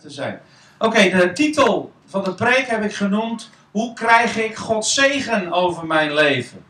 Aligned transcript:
te 0.00 0.10
zijn. 0.10 0.40
Oké, 0.78 1.08
de 1.08 1.32
titel 1.32 1.92
van 2.06 2.24
de 2.24 2.34
preek 2.34 2.66
heb 2.66 2.84
ik 2.84 2.94
genoemd: 2.94 3.50
Hoe 3.70 3.92
krijg 3.92 4.36
ik 4.36 4.56
Gods 4.56 4.94
zegen 4.94 5.52
over 5.52 5.86
mijn 5.86 6.14
leven? 6.14 6.64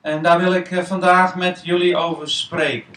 En 0.00 0.22
daar 0.22 0.38
wil 0.38 0.52
ik 0.52 0.70
eh, 0.70 0.84
vandaag 0.84 1.34
met 1.34 1.60
jullie 1.62 1.96
over 1.96 2.30
spreken. 2.30 2.94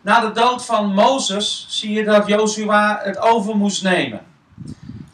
Na 0.00 0.20
de 0.20 0.32
dood 0.32 0.64
van 0.64 0.94
Mozes 0.94 1.66
zie 1.68 1.92
je 1.92 2.04
dat 2.04 2.26
Joshua 2.26 3.00
het 3.02 3.18
over 3.18 3.56
moest 3.56 3.82
nemen. 3.82 4.20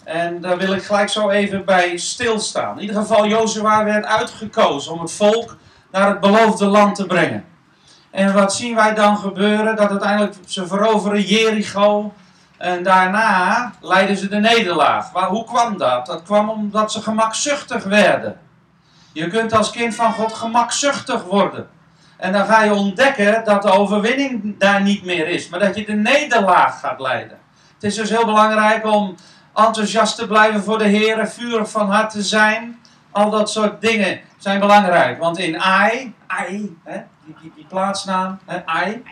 En 0.04 0.40
daar 0.40 0.58
wil 0.58 0.72
ik 0.72 0.82
gelijk 0.82 1.08
zo 1.08 1.28
even 1.30 1.64
bij 1.64 1.96
stilstaan. 1.96 2.76
In 2.76 2.80
ieder 2.80 2.96
geval, 2.96 3.26
Joshua 3.26 3.84
werd 3.84 4.04
uitgekozen 4.04 4.92
om 4.92 5.00
het 5.00 5.12
volk 5.12 5.56
naar 5.90 6.08
het 6.08 6.20
beloofde 6.20 6.66
land 6.66 6.94
te 6.94 7.06
brengen. 7.06 7.44
En 8.10 8.32
wat 8.32 8.54
zien 8.54 8.74
wij 8.74 8.94
dan 8.94 9.16
gebeuren? 9.16 9.76
Dat 9.76 9.90
uiteindelijk 9.90 10.34
ze 10.46 10.66
veroveren 10.66 11.22
Jericho. 11.22 12.12
En 12.64 12.82
daarna 12.82 13.72
leiden 13.80 14.16
ze 14.16 14.28
de 14.28 14.36
nederlaag. 14.36 15.12
Maar 15.12 15.28
hoe 15.28 15.44
kwam 15.44 15.78
dat? 15.78 16.06
Dat 16.06 16.22
kwam 16.22 16.48
omdat 16.48 16.92
ze 16.92 17.02
gemakzuchtig 17.02 17.84
werden. 17.84 18.38
Je 19.12 19.28
kunt 19.28 19.52
als 19.52 19.70
kind 19.70 19.94
van 19.94 20.12
God 20.12 20.32
gemakzuchtig 20.32 21.22
worden. 21.22 21.68
En 22.16 22.32
dan 22.32 22.46
ga 22.46 22.62
je 22.62 22.74
ontdekken 22.74 23.44
dat 23.44 23.62
de 23.62 23.70
overwinning 23.70 24.58
daar 24.58 24.82
niet 24.82 25.04
meer 25.04 25.28
is, 25.28 25.48
maar 25.48 25.60
dat 25.60 25.76
je 25.76 25.84
de 25.84 25.92
nederlaag 25.92 26.80
gaat 26.80 27.00
leiden. 27.00 27.38
Het 27.74 27.82
is 27.82 27.94
dus 27.94 28.10
heel 28.10 28.24
belangrijk 28.24 28.86
om 28.86 29.14
enthousiast 29.54 30.16
te 30.16 30.26
blijven 30.26 30.62
voor 30.62 30.78
de 30.78 30.88
Heer, 30.88 31.28
vurig 31.28 31.70
van 31.70 31.90
hart 31.90 32.10
te 32.10 32.22
zijn. 32.22 32.80
Al 33.10 33.30
dat 33.30 33.50
soort 33.50 33.80
dingen 33.80 34.20
zijn 34.38 34.60
belangrijk. 34.60 35.18
Want 35.18 35.38
in 35.38 35.60
Ai, 35.60 36.14
Ai 36.26 36.76
hè, 36.84 37.00
die, 37.24 37.34
die, 37.40 37.52
die, 37.56 37.66
plaatsnaam, 37.68 38.38
hè, 38.44 38.66
Ai, 38.66 39.02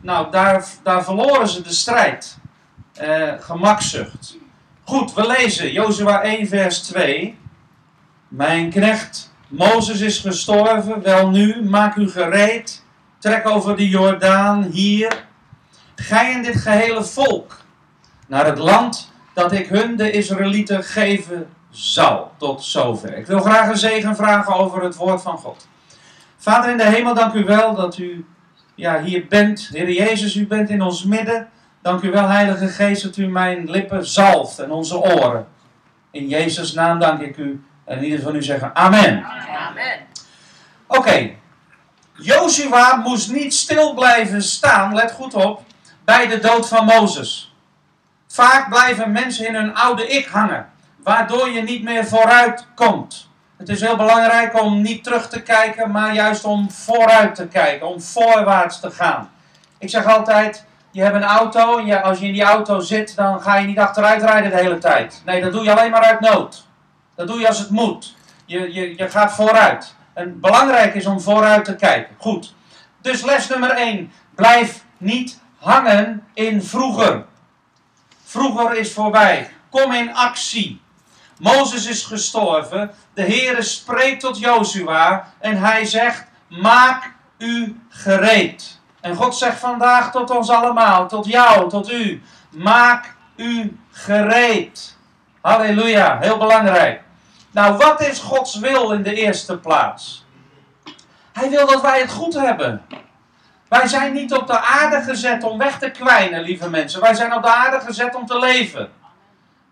nou 0.00 0.30
daar, 0.30 0.64
daar 0.82 1.04
verloren 1.04 1.48
ze 1.48 1.62
de 1.62 1.72
strijd. 1.72 2.38
Eh, 2.96 3.32
gemakzucht. 3.40 4.36
Goed, 4.84 5.14
we 5.14 5.26
lezen 5.26 5.72
Jozua 5.72 6.22
1 6.22 6.46
vers 6.46 6.82
2. 6.82 7.38
Mijn 8.28 8.70
knecht 8.70 9.32
Mozes 9.48 10.00
is 10.00 10.18
gestorven, 10.18 11.02
wel 11.02 11.30
nu, 11.30 11.62
maak 11.64 11.96
u 11.96 12.10
gereed, 12.10 12.84
trek 13.18 13.48
over 13.48 13.76
de 13.76 13.88
Jordaan 13.88 14.62
hier, 14.62 15.24
gij 15.94 16.32
en 16.32 16.42
dit 16.42 16.56
gehele 16.56 17.04
volk, 17.04 17.60
naar 18.26 18.46
het 18.46 18.58
land 18.58 19.12
dat 19.34 19.52
ik 19.52 19.66
hun, 19.66 19.96
de 19.96 20.10
Israëlieten, 20.10 20.84
geven 20.84 21.48
zal. 21.70 22.32
Tot 22.38 22.64
zover. 22.64 23.16
Ik 23.16 23.26
wil 23.26 23.40
graag 23.40 23.68
een 23.68 23.76
zegen 23.76 24.16
vragen 24.16 24.54
over 24.54 24.82
het 24.82 24.96
woord 24.96 25.22
van 25.22 25.38
God. 25.38 25.68
Vader 26.36 26.70
in 26.70 26.76
de 26.76 26.86
hemel, 26.90 27.14
dank 27.14 27.34
u 27.34 27.44
wel 27.44 27.74
dat 27.74 27.98
u 27.98 28.26
ja, 28.74 29.02
hier 29.02 29.26
bent. 29.28 29.68
Heer 29.72 29.92
Jezus, 29.92 30.36
u 30.36 30.46
bent 30.46 30.70
in 30.70 30.82
ons 30.82 31.04
midden. 31.04 31.48
Dank 31.86 32.02
u 32.02 32.10
wel, 32.10 32.28
Heilige 32.28 32.68
Geest, 32.68 33.02
dat 33.02 33.16
u 33.16 33.26
mijn 33.26 33.70
lippen 33.70 34.06
zalft 34.06 34.58
en 34.58 34.70
onze 34.70 34.96
oren. 35.00 35.46
In 36.10 36.28
Jezus' 36.28 36.72
naam 36.72 36.98
dank 36.98 37.20
ik 37.20 37.36
u. 37.36 37.64
En 37.84 38.04
ieder 38.04 38.20
van 38.20 38.34
u 38.34 38.42
zeggen 38.42 38.74
Amen. 38.74 39.24
Amen. 39.68 39.98
Oké. 40.86 40.98
Okay. 40.98 41.38
Joshua 42.12 42.96
moest 42.96 43.30
niet 43.30 43.54
stil 43.54 43.94
blijven 43.94 44.42
staan, 44.42 44.94
let 44.94 45.12
goed 45.12 45.34
op, 45.34 45.62
bij 46.04 46.26
de 46.26 46.38
dood 46.38 46.68
van 46.68 46.84
Mozes. 46.84 47.54
Vaak 48.26 48.68
blijven 48.68 49.12
mensen 49.12 49.46
in 49.46 49.54
hun 49.54 49.74
oude 49.74 50.06
ik 50.06 50.26
hangen, 50.26 50.68
waardoor 51.02 51.48
je 51.48 51.62
niet 51.62 51.82
meer 51.82 52.06
vooruit 52.06 52.66
komt. 52.74 53.28
Het 53.56 53.68
is 53.68 53.80
heel 53.80 53.96
belangrijk 53.96 54.60
om 54.60 54.82
niet 54.82 55.04
terug 55.04 55.28
te 55.28 55.42
kijken, 55.42 55.90
maar 55.90 56.14
juist 56.14 56.44
om 56.44 56.70
vooruit 56.70 57.34
te 57.34 57.46
kijken, 57.46 57.86
om 57.86 58.00
voorwaarts 58.00 58.80
te 58.80 58.90
gaan. 58.90 59.30
Ik 59.78 59.90
zeg 59.90 60.06
altijd, 60.06 60.64
je 60.96 61.02
hebt 61.02 61.14
een 61.14 61.24
auto 61.24 61.78
en 61.78 62.02
als 62.02 62.18
je 62.18 62.26
in 62.26 62.32
die 62.32 62.42
auto 62.42 62.80
zit, 62.80 63.16
dan 63.16 63.40
ga 63.40 63.56
je 63.56 63.66
niet 63.66 63.78
achteruit 63.78 64.22
rijden 64.22 64.50
de 64.50 64.56
hele 64.56 64.78
tijd. 64.78 65.22
Nee, 65.24 65.40
dat 65.40 65.52
doe 65.52 65.64
je 65.64 65.70
alleen 65.70 65.90
maar 65.90 66.02
uit 66.02 66.20
nood. 66.20 66.66
Dat 67.14 67.26
doe 67.26 67.40
je 67.40 67.48
als 67.48 67.58
het 67.58 67.70
moet. 67.70 68.14
Je, 68.44 68.72
je, 68.72 68.96
je 68.96 69.08
gaat 69.08 69.34
vooruit. 69.34 69.94
En 70.14 70.40
belangrijk 70.40 70.94
is 70.94 71.06
om 71.06 71.20
vooruit 71.20 71.64
te 71.64 71.76
kijken. 71.76 72.16
Goed. 72.18 72.54
Dus 73.00 73.22
les 73.22 73.48
nummer 73.48 73.70
1. 73.70 74.12
Blijf 74.34 74.84
niet 74.98 75.40
hangen 75.58 76.26
in 76.34 76.62
vroeger. 76.62 77.24
Vroeger 78.24 78.76
is 78.76 78.92
voorbij. 78.92 79.50
Kom 79.70 79.92
in 79.92 80.14
actie. 80.14 80.80
Mozes 81.38 81.86
is 81.86 82.04
gestorven. 82.04 82.90
De 83.14 83.22
Heere 83.22 83.62
spreekt 83.62 84.20
tot 84.20 84.38
Jozua. 84.38 85.32
En 85.38 85.56
hij 85.56 85.84
zegt: 85.84 86.24
Maak 86.48 87.12
u 87.38 87.80
gereed. 87.88 88.75
En 89.06 89.16
God 89.16 89.36
zegt 89.36 89.58
vandaag 89.58 90.10
tot 90.10 90.30
ons 90.30 90.50
allemaal, 90.50 91.08
tot 91.08 91.26
jou, 91.26 91.68
tot 91.68 91.92
u: 91.92 92.22
Maak 92.50 93.14
u 93.36 93.80
gereed. 93.90 94.96
Halleluja, 95.40 96.18
heel 96.20 96.38
belangrijk. 96.38 97.02
Nou, 97.50 97.76
wat 97.76 98.00
is 98.00 98.18
Gods 98.18 98.58
wil 98.58 98.92
in 98.92 99.02
de 99.02 99.14
eerste 99.14 99.58
plaats? 99.58 100.24
Hij 101.32 101.50
wil 101.50 101.66
dat 101.66 101.82
wij 101.82 102.00
het 102.00 102.10
goed 102.10 102.34
hebben. 102.34 102.86
Wij 103.68 103.86
zijn 103.86 104.12
niet 104.12 104.34
op 104.34 104.46
de 104.46 104.60
aarde 104.60 105.00
gezet 105.00 105.44
om 105.44 105.58
weg 105.58 105.78
te 105.78 105.90
kwijnen, 105.90 106.42
lieve 106.42 106.70
mensen. 106.70 107.00
Wij 107.00 107.14
zijn 107.14 107.34
op 107.34 107.42
de 107.42 107.54
aarde 107.54 107.80
gezet 107.80 108.14
om 108.14 108.26
te 108.26 108.38
leven. 108.38 108.92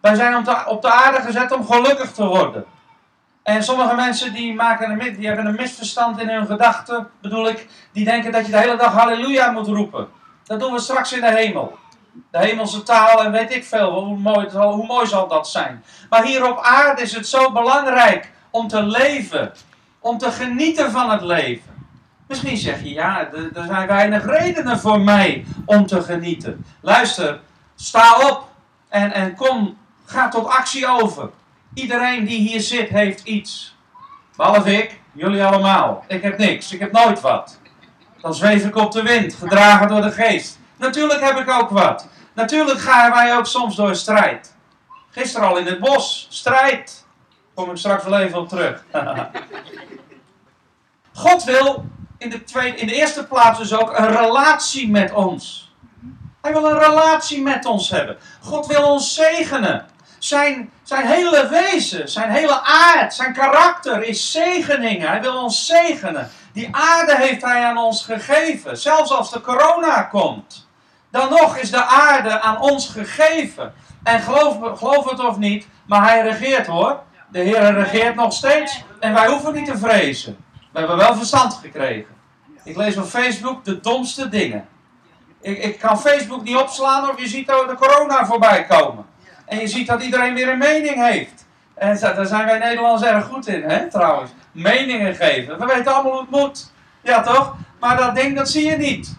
Wij 0.01 0.15
zijn 0.15 0.37
op 0.37 0.45
de, 0.45 0.63
op 0.67 0.83
de 0.83 0.93
aarde 0.93 1.21
gezet 1.21 1.53
om 1.53 1.67
gelukkig 1.67 2.13
te 2.13 2.25
worden. 2.25 2.65
En 3.45 3.63
sommige 3.65 3.95
mensen 3.95 4.33
die, 4.33 4.55
maken 4.55 4.91
een, 4.91 5.17
die 5.17 5.27
hebben 5.27 5.47
een 5.47 5.55
misverstand 5.55 6.21
in 6.21 6.29
hun 6.29 6.47
gedachten, 6.47 7.09
bedoel 7.21 7.49
ik, 7.49 7.67
die 7.93 8.05
denken 8.05 8.33
dat 8.33 8.47
je 8.47 8.53
de 8.53 8.59
hele 8.59 8.77
dag 8.77 8.93
halleluja 8.93 9.51
moet 9.51 9.67
roepen. 9.67 10.09
Dat 10.45 10.61
doen 10.61 10.73
we 10.73 10.81
straks 10.81 11.13
in 11.13 11.21
de 11.21 11.35
hemel 11.35 11.79
de 12.31 12.39
hemelse 12.39 12.83
taal 12.83 13.25
en 13.25 13.33
weet 13.33 13.55
ik 13.55 13.65
veel, 13.65 13.93
hoe 13.93 14.19
mooi, 14.19 14.49
hoe 14.51 14.87
mooi 14.87 15.07
zal 15.07 15.29
dat 15.29 15.49
zijn. 15.49 15.85
Maar 16.09 16.25
hier 16.25 16.51
op 16.51 16.59
aarde 16.59 17.03
is 17.03 17.13
het 17.13 17.29
zo 17.29 17.53
belangrijk 17.53 18.33
om 18.51 18.69
te 18.69 18.83
leven, 18.83 19.53
om 20.01 20.19
te 20.19 20.31
genieten 20.31 20.91
van 20.91 21.11
het 21.11 21.23
leven. 21.23 21.73
Misschien 22.27 22.57
zeg 22.57 22.83
je, 22.83 22.93
ja, 22.93 23.29
er 23.55 23.65
zijn 23.67 23.87
weinig 23.87 24.25
redenen 24.25 24.79
voor 24.79 25.01
mij 25.01 25.45
om 25.65 25.87
te 25.87 26.03
genieten. 26.03 26.65
Luister, 26.81 27.41
sta 27.75 28.29
op 28.29 28.49
en, 28.89 29.13
en 29.13 29.35
kom, 29.35 29.79
ga 30.05 30.29
tot 30.29 30.47
actie 30.47 30.87
over. 30.87 31.31
Iedereen 31.75 32.25
die 32.25 32.49
hier 32.49 32.61
zit 32.61 32.89
heeft 32.89 33.25
iets. 33.25 33.77
Behalve 34.37 34.73
ik, 34.73 35.01
jullie 35.13 35.45
allemaal. 35.45 36.05
Ik 36.09 36.23
heb 36.23 36.39
niks, 36.39 36.73
ik 36.73 36.81
heb 36.81 36.93
nooit 36.93 37.21
wat. 37.21 37.59
Dan 38.21 38.35
zweef 38.35 38.65
ik 38.65 38.77
op 38.77 38.93
de 38.93 39.03
wind, 39.03 39.35
gedragen 39.35 39.89
door 39.89 40.03
de 40.03 40.11
geest. 40.11 40.59
Natuurlijk 40.77 41.21
heb 41.21 41.39
ik 41.39 41.51
ook 41.51 41.71
wat. 41.71 42.09
Natuurlijk 42.33 42.81
gaan 42.81 43.11
wij 43.11 43.37
ook 43.37 43.47
soms 43.47 43.77
door 43.77 43.97
strijd. 43.97 44.55
Gisteren 45.11 45.49
al 45.49 45.57
in 45.57 45.67
het 45.67 45.81
bos, 45.81 46.27
strijd. 46.31 47.07
Kom 47.55 47.71
ik 47.71 47.77
straks 47.77 48.05
wel 48.05 48.19
even 48.19 48.39
op 48.39 48.49
terug. 48.49 48.85
God 51.13 51.45
wil 51.45 51.85
in 52.19 52.31
de, 52.31 52.45
tweede, 52.45 52.77
in 52.77 52.87
de 52.87 52.95
eerste 52.95 53.27
plaats 53.27 53.59
dus 53.59 53.75
ook 53.75 53.99
een 53.99 54.17
relatie 54.17 54.91
met 54.91 55.13
ons. 55.13 55.73
Hij 56.41 56.53
wil 56.53 56.71
een 56.71 56.79
relatie 56.79 57.43
met 57.43 57.65
ons 57.65 57.91
hebben. 57.91 58.17
God 58.41 58.67
wil 58.67 58.83
ons 58.83 59.15
zegenen. 59.15 59.87
Zijn, 60.19 60.71
zijn 60.85 61.07
hele 61.07 61.49
wezen, 61.49 62.09
zijn 62.09 62.31
hele 62.31 62.63
aard, 62.63 63.15
zijn 63.15 63.33
karakter 63.33 64.03
is 64.03 64.33
zegening. 64.33 65.07
Hij 65.07 65.21
wil 65.21 65.43
ons 65.43 65.67
zegenen. 65.67 66.31
Die 66.53 66.69
aarde 66.71 67.17
heeft 67.17 67.43
hij 67.43 67.65
aan 67.65 67.79
ons 67.79 68.05
gegeven. 68.05 68.79
Zelfs 68.79 69.11
als 69.11 69.33
de 69.33 69.41
corona 69.41 70.03
komt. 70.03 70.69
Dan 71.11 71.29
nog 71.29 71.57
is 71.57 71.71
de 71.71 71.85
aarde 71.85 72.41
aan 72.41 72.61
ons 72.61 72.89
gegeven. 72.89 73.75
En 74.03 74.21
geloof, 74.21 74.79
geloof 74.79 75.11
het 75.11 75.21
of 75.21 75.37
niet, 75.37 75.67
maar 75.87 76.09
hij 76.09 76.23
regeert 76.23 76.67
hoor. 76.67 77.03
De 77.29 77.41
Heer 77.41 77.73
regeert 77.73 78.15
nog 78.15 78.33
steeds. 78.33 78.85
En 79.01 79.15
wij 79.15 79.29
hoeven 79.29 79.55
niet 79.55 79.67
te 79.67 79.79
vrezen. 79.79 80.37
We 80.73 80.79
hebben 80.79 80.97
wel 80.97 81.17
verstand 81.17 81.55
gekregen. 81.55 82.15
Ik 82.65 82.77
lees 82.77 82.97
op 82.97 83.05
Facebook 83.05 83.65
de 83.65 83.81
domste 83.81 84.29
dingen. 84.29 84.69
Ik, 85.41 85.59
ik 85.59 85.79
kan 85.79 86.01
Facebook 86.01 86.43
niet 86.43 86.57
opslaan 86.57 87.11
of 87.11 87.21
je 87.21 87.29
ziet 87.29 87.47
de 87.47 87.75
corona 87.79 88.27
voorbij 88.27 88.65
komen. 88.65 89.07
En 89.45 89.59
je 89.59 89.67
ziet 89.67 89.87
dat 89.87 90.03
iedereen 90.03 90.35
weer 90.35 90.49
een 90.49 90.59
mening 90.59 91.07
heeft. 91.09 91.47
En 91.75 91.99
daar 92.01 92.27
zijn 92.27 92.47
wij 92.47 92.59
Nederlanders 92.59 93.11
erg 93.11 93.25
goed 93.25 93.47
in, 93.47 93.63
hè, 93.63 93.91
trouwens. 93.91 94.31
Meningen 94.53 95.15
geven. 95.15 95.59
We 95.59 95.67
weten 95.67 95.95
allemaal 95.95 96.13
hoe 96.13 96.21
het 96.21 96.31
moet. 96.31 96.73
Ja, 97.03 97.23
toch? 97.23 97.57
Maar 97.81 97.97
dat 97.97 98.15
ding, 98.15 98.37
dat 98.37 98.51
zie 98.51 98.71
je 98.71 98.77
niet. 98.77 99.17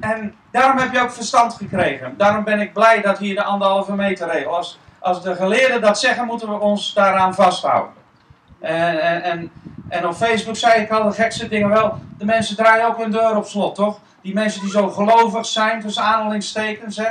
En 0.00 0.34
daarom 0.50 0.78
heb 0.78 0.92
je 0.92 1.00
ook 1.00 1.12
verstand 1.12 1.54
gekregen. 1.54 2.14
Daarom 2.16 2.44
ben 2.44 2.60
ik 2.60 2.72
blij 2.72 3.00
dat 3.00 3.18
hier 3.18 3.34
de 3.34 3.42
anderhalve 3.42 3.94
meter 3.94 4.28
regel. 4.28 4.56
Als, 4.56 4.78
als 4.98 5.22
de 5.22 5.34
geleerden 5.34 5.80
dat 5.80 5.98
zeggen, 5.98 6.26
moeten 6.26 6.48
we 6.48 6.58
ons 6.58 6.94
daaraan 6.94 7.34
vasthouden. 7.34 7.92
En, 8.60 9.00
en, 9.00 9.22
en, 9.22 9.50
en 9.88 10.06
op 10.06 10.14
Facebook 10.14 10.56
zei 10.56 10.82
ik 10.82 10.90
al 10.90 11.04
de 11.04 11.12
gekste 11.12 11.48
dingen 11.48 11.68
wel. 11.68 11.98
De 12.18 12.24
mensen 12.24 12.56
draaien 12.56 12.86
ook 12.86 12.98
hun 12.98 13.10
deur 13.10 13.36
op 13.36 13.46
slot, 13.46 13.74
toch? 13.74 13.98
Die 14.20 14.34
mensen 14.34 14.60
die 14.60 14.70
zo 14.70 14.88
gelovig 14.88 15.46
zijn, 15.46 15.80
tussen 15.80 16.02
aanhalingstekens. 16.02 16.96
Hè? 16.96 17.08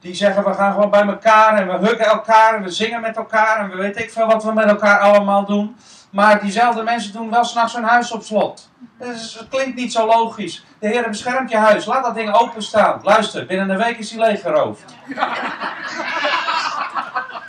Die 0.00 0.14
zeggen 0.14 0.44
we 0.44 0.54
gaan 0.54 0.72
gewoon 0.72 0.90
bij 0.90 1.06
elkaar 1.06 1.56
en 1.56 1.66
we 1.66 1.86
huggen 1.86 2.06
elkaar 2.06 2.54
en 2.54 2.62
we 2.62 2.70
zingen 2.70 3.00
met 3.00 3.16
elkaar 3.16 3.58
en 3.58 3.70
we 3.70 3.76
weet 3.76 3.98
ik 3.98 4.10
veel 4.10 4.26
wat 4.26 4.44
we 4.44 4.52
met 4.52 4.68
elkaar 4.68 4.98
allemaal 4.98 5.44
doen. 5.44 5.76
Maar 6.10 6.40
diezelfde 6.40 6.82
mensen 6.82 7.12
doen 7.12 7.30
wel 7.30 7.44
s'nachts 7.44 7.74
hun 7.74 7.84
huis 7.84 8.12
op 8.12 8.22
slot. 8.22 8.70
Dus 8.98 9.34
het 9.38 9.48
klinkt 9.48 9.76
niet 9.76 9.92
zo 9.92 10.06
logisch. 10.06 10.64
De 10.78 10.88
Heer 10.88 11.08
beschermt 11.08 11.50
je 11.50 11.56
huis. 11.56 11.84
Laat 11.84 12.04
dat 12.04 12.14
ding 12.14 12.34
openstaan. 12.34 13.00
Luister, 13.02 13.46
binnen 13.46 13.70
een 13.70 13.76
week 13.76 13.98
is 13.98 14.10
hij 14.10 14.20
leeggeroofd. 14.20 14.94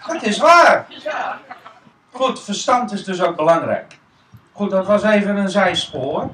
Het 0.01 0.23
is 0.23 0.37
waar. 0.37 0.87
Goed, 2.11 2.43
verstand 2.43 2.91
is 2.91 3.03
dus 3.03 3.21
ook 3.21 3.35
belangrijk. 3.35 3.97
Goed, 4.51 4.69
dat 4.69 4.85
was 4.85 5.03
even 5.03 5.35
een 5.35 5.49
zijspoor. 5.49 6.29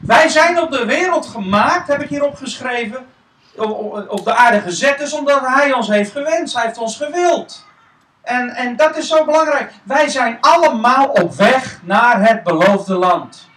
Wij 0.00 0.28
zijn 0.28 0.60
op 0.60 0.70
de 0.70 0.84
wereld 0.84 1.26
gemaakt, 1.26 1.88
heb 1.88 2.02
ik 2.02 2.08
hier 2.08 2.24
opgeschreven, 2.24 3.06
op 4.08 4.24
de 4.24 4.34
aarde 4.34 4.60
gezet, 4.60 4.98
dus 4.98 5.12
omdat 5.12 5.40
Hij 5.40 5.72
ons 5.72 5.88
heeft 5.88 6.12
gewenst. 6.12 6.54
Hij 6.54 6.64
heeft 6.64 6.78
ons 6.78 6.96
gewild. 6.96 7.64
En, 8.22 8.48
en 8.48 8.76
dat 8.76 8.96
is 8.96 9.08
zo 9.08 9.24
belangrijk. 9.24 9.72
Wij 9.82 10.08
zijn 10.08 10.38
allemaal 10.40 11.06
op 11.06 11.34
weg 11.34 11.80
naar 11.82 12.28
het 12.28 12.42
beloofde 12.42 12.94
land. 12.94 13.48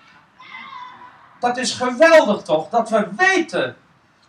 Dat 1.40 1.58
is 1.58 1.74
geweldig 1.74 2.42
toch? 2.42 2.70
Dat 2.70 2.90
we 2.90 3.08
weten 3.18 3.76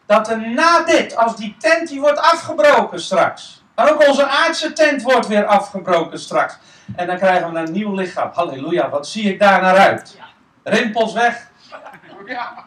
dat 0.06 0.28
er 0.28 0.48
na 0.48 0.82
dit, 0.84 1.16
als 1.16 1.36
die 1.36 1.56
tent 1.58 1.88
die 1.88 2.00
wordt 2.00 2.18
afgebroken 2.18 3.00
straks. 3.00 3.64
En 3.74 3.88
ook 3.88 4.06
onze 4.08 4.26
aardse 4.26 4.72
tent 4.72 5.02
wordt 5.02 5.26
weer 5.26 5.44
afgebroken 5.44 6.18
straks. 6.18 6.58
En 6.96 7.06
dan 7.06 7.16
krijgen 7.16 7.52
we 7.52 7.58
een 7.58 7.72
nieuw 7.72 7.94
lichaam. 7.94 8.30
Halleluja, 8.34 8.88
wat 8.88 9.08
zie 9.08 9.32
ik 9.32 9.38
daar 9.38 9.62
naar 9.62 9.76
uit? 9.76 10.18
Rimpels 10.62 11.12
weg. 11.12 11.48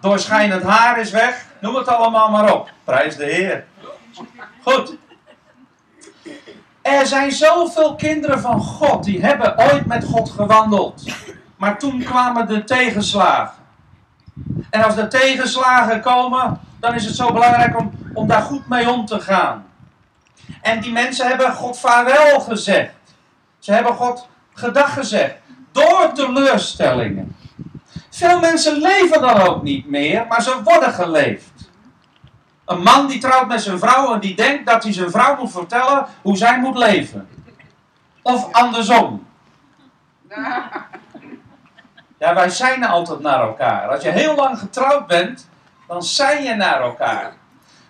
Doorschijnend 0.01 0.63
haar 0.63 0.99
is 0.99 1.11
weg. 1.11 1.45
Noem 1.59 1.75
het 1.75 1.87
allemaal 1.87 2.29
maar 2.29 2.53
op. 2.53 2.71
Prijs 2.83 3.15
de 3.15 3.25
Heer. 3.25 3.65
Goed. 4.63 4.95
Er 6.81 7.05
zijn 7.05 7.31
zoveel 7.31 7.95
kinderen 7.95 8.39
van 8.39 8.61
God 8.61 9.03
die 9.03 9.21
hebben 9.21 9.57
ooit 9.57 9.85
met 9.85 10.03
God 10.03 10.29
gewandeld. 10.29 11.03
Maar 11.57 11.79
toen 11.79 12.03
kwamen 12.03 12.47
de 12.47 12.63
tegenslagen. 12.63 13.63
En 14.69 14.83
als 14.83 14.95
de 14.95 15.07
tegenslagen 15.07 16.01
komen, 16.01 16.59
dan 16.79 16.93
is 16.93 17.05
het 17.05 17.15
zo 17.15 17.33
belangrijk 17.33 17.79
om, 17.79 17.91
om 18.13 18.27
daar 18.27 18.41
goed 18.41 18.67
mee 18.67 18.89
om 18.89 19.05
te 19.05 19.19
gaan. 19.19 19.65
En 20.61 20.81
die 20.81 20.91
mensen 20.91 21.27
hebben 21.27 21.53
God 21.53 21.79
vaarwel 21.79 22.39
gezegd. 22.39 22.93
Ze 23.59 23.73
hebben 23.73 23.93
God 23.93 24.27
gedag 24.53 24.93
gezegd. 24.93 25.35
Door 25.71 26.11
teleurstellingen. 26.13 27.35
Veel 28.15 28.39
mensen 28.39 28.77
leven 28.77 29.21
dan 29.21 29.41
ook 29.41 29.63
niet 29.63 29.89
meer, 29.89 30.25
maar 30.27 30.41
ze 30.41 30.63
worden 30.63 30.93
geleefd. 30.93 31.51
Een 32.65 32.81
man 32.81 33.07
die 33.07 33.19
trouwt 33.19 33.47
met 33.47 33.61
zijn 33.61 33.79
vrouw 33.79 34.13
en 34.13 34.19
die 34.19 34.35
denkt 34.35 34.65
dat 34.65 34.83
hij 34.83 34.93
zijn 34.93 35.11
vrouw 35.11 35.35
moet 35.35 35.51
vertellen 35.51 36.05
hoe 36.21 36.37
zij 36.37 36.59
moet 36.59 36.77
leven. 36.77 37.29
Of 38.21 38.51
andersom. 38.51 39.27
Ja, 42.17 42.33
wij 42.33 42.49
zijn 42.49 42.83
altijd 42.83 43.19
naar 43.19 43.41
elkaar. 43.41 43.89
Als 43.89 44.03
je 44.03 44.09
heel 44.09 44.35
lang 44.35 44.59
getrouwd 44.59 45.07
bent, 45.07 45.49
dan 45.87 46.03
zijn 46.03 46.43
je 46.43 46.55
naar 46.55 46.81
elkaar. 46.81 47.33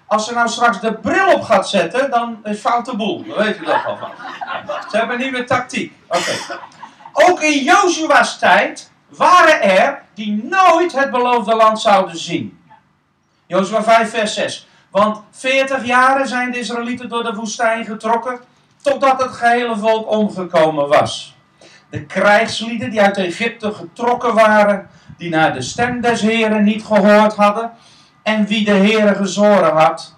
Als 0.08 0.26
ze 0.26 0.34
nou 0.34 0.48
straks 0.48 0.80
de 0.80 0.94
bril 0.94 1.34
op 1.34 1.42
gaat 1.42 1.70
zetten, 1.70 2.12
dan 2.12 2.40
is 2.44 2.60
fout 2.60 2.86
de 2.86 2.96
boel. 2.96 3.24
Weet 3.24 3.58
je 3.58 3.66
dat 3.66 3.86
al 3.86 3.98
van. 3.98 4.12
Ze 4.90 4.98
hebben 4.98 5.16
een 5.16 5.22
nieuwe 5.22 5.44
tactiek. 5.44 5.94
Oké. 6.08 6.32
Ook 7.14 7.42
in 7.42 7.64
Joshua's 7.64 8.40
tijd 8.40 8.92
waren 9.18 9.62
er 9.62 10.02
die 10.14 10.44
nooit 10.44 10.92
het 10.92 11.12
beloofde 11.12 11.56
land 11.56 11.82
zouden 11.82 12.18
zien. 12.18 12.60
Jozua 13.46 13.84
5, 13.84 14.10
vers 14.10 14.34
6. 14.34 14.68
Want 14.90 15.22
40 15.32 15.86
jaren 15.86 16.28
zijn 16.28 16.52
de 16.52 16.60
Israëlieten 16.60 17.10
door 17.10 17.24
de 17.24 17.36
woestijn 17.36 17.86
getrokken, 17.86 18.40
totdat 18.82 19.22
het 19.22 19.32
gehele 19.32 19.78
volk 19.78 20.10
omgekomen 20.10 20.88
was. 20.88 21.36
De 21.90 22.06
krijgslieden 22.06 22.90
die 22.90 23.02
uit 23.02 23.18
Egypte 23.18 23.74
getrokken 23.74 24.34
waren, 24.34 24.90
die 25.18 25.30
naar 25.30 25.54
de 25.54 25.62
stem 25.62 26.02
des 26.02 26.22
Heren 26.22 26.64
niet 26.64 26.86
gehoord 26.86 27.36
hadden, 27.36 27.72
en 28.24 28.46
wie 28.46 28.66
de 28.66 28.72
Heere 28.72 29.16
gezworen 29.16 29.74
had, 29.74 30.16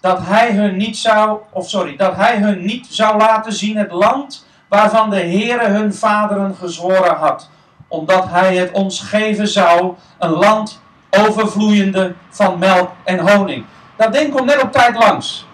dat 0.00 0.18
hij 0.22 0.52
hun 0.52 0.76
niet 0.76 0.96
zou, 0.96 1.38
of 1.50 1.68
sorry, 1.68 1.96
dat 1.96 2.16
hij 2.16 2.36
hun 2.36 2.64
niet 2.64 2.86
zou 2.90 3.18
laten 3.18 3.52
zien 3.52 3.76
het 3.76 3.92
land 3.92 4.46
waarvan 4.68 5.10
de 5.10 5.20
Heere 5.20 5.68
hun 5.68 5.94
vaderen 5.94 6.54
gezworen 6.54 7.16
had, 7.16 7.50
omdat 7.94 8.28
hij 8.28 8.56
het 8.56 8.70
ons 8.70 9.00
geven 9.00 9.48
zou, 9.48 9.94
een 10.18 10.30
land 10.30 10.80
overvloeiende 11.10 12.14
van 12.30 12.58
melk 12.58 12.90
en 13.04 13.18
honing. 13.18 13.64
Dat 13.96 14.12
ding 14.12 14.32
komt 14.32 14.44
net 14.44 14.62
op 14.62 14.72
tijd 14.72 14.96
langs. 14.96 15.46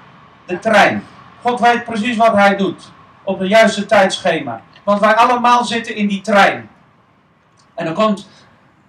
De 0.47 0.59
trein. 0.59 1.05
God 1.43 1.61
weet 1.61 1.85
precies 1.85 2.17
wat 2.17 2.33
hij 2.33 2.57
doet. 2.57 2.93
Op 3.23 3.39
het 3.39 3.49
juiste 3.49 3.87
tijdschema. 3.87 4.61
Want 4.85 5.01
wij 5.01 5.15
allemaal 5.15 5.65
zitten 5.65 5.97
in 5.97 6.09
die 6.09 6.21
trein. 6.21 6.69
En 7.75 7.85
dan 7.85 7.95
komt 7.95 8.29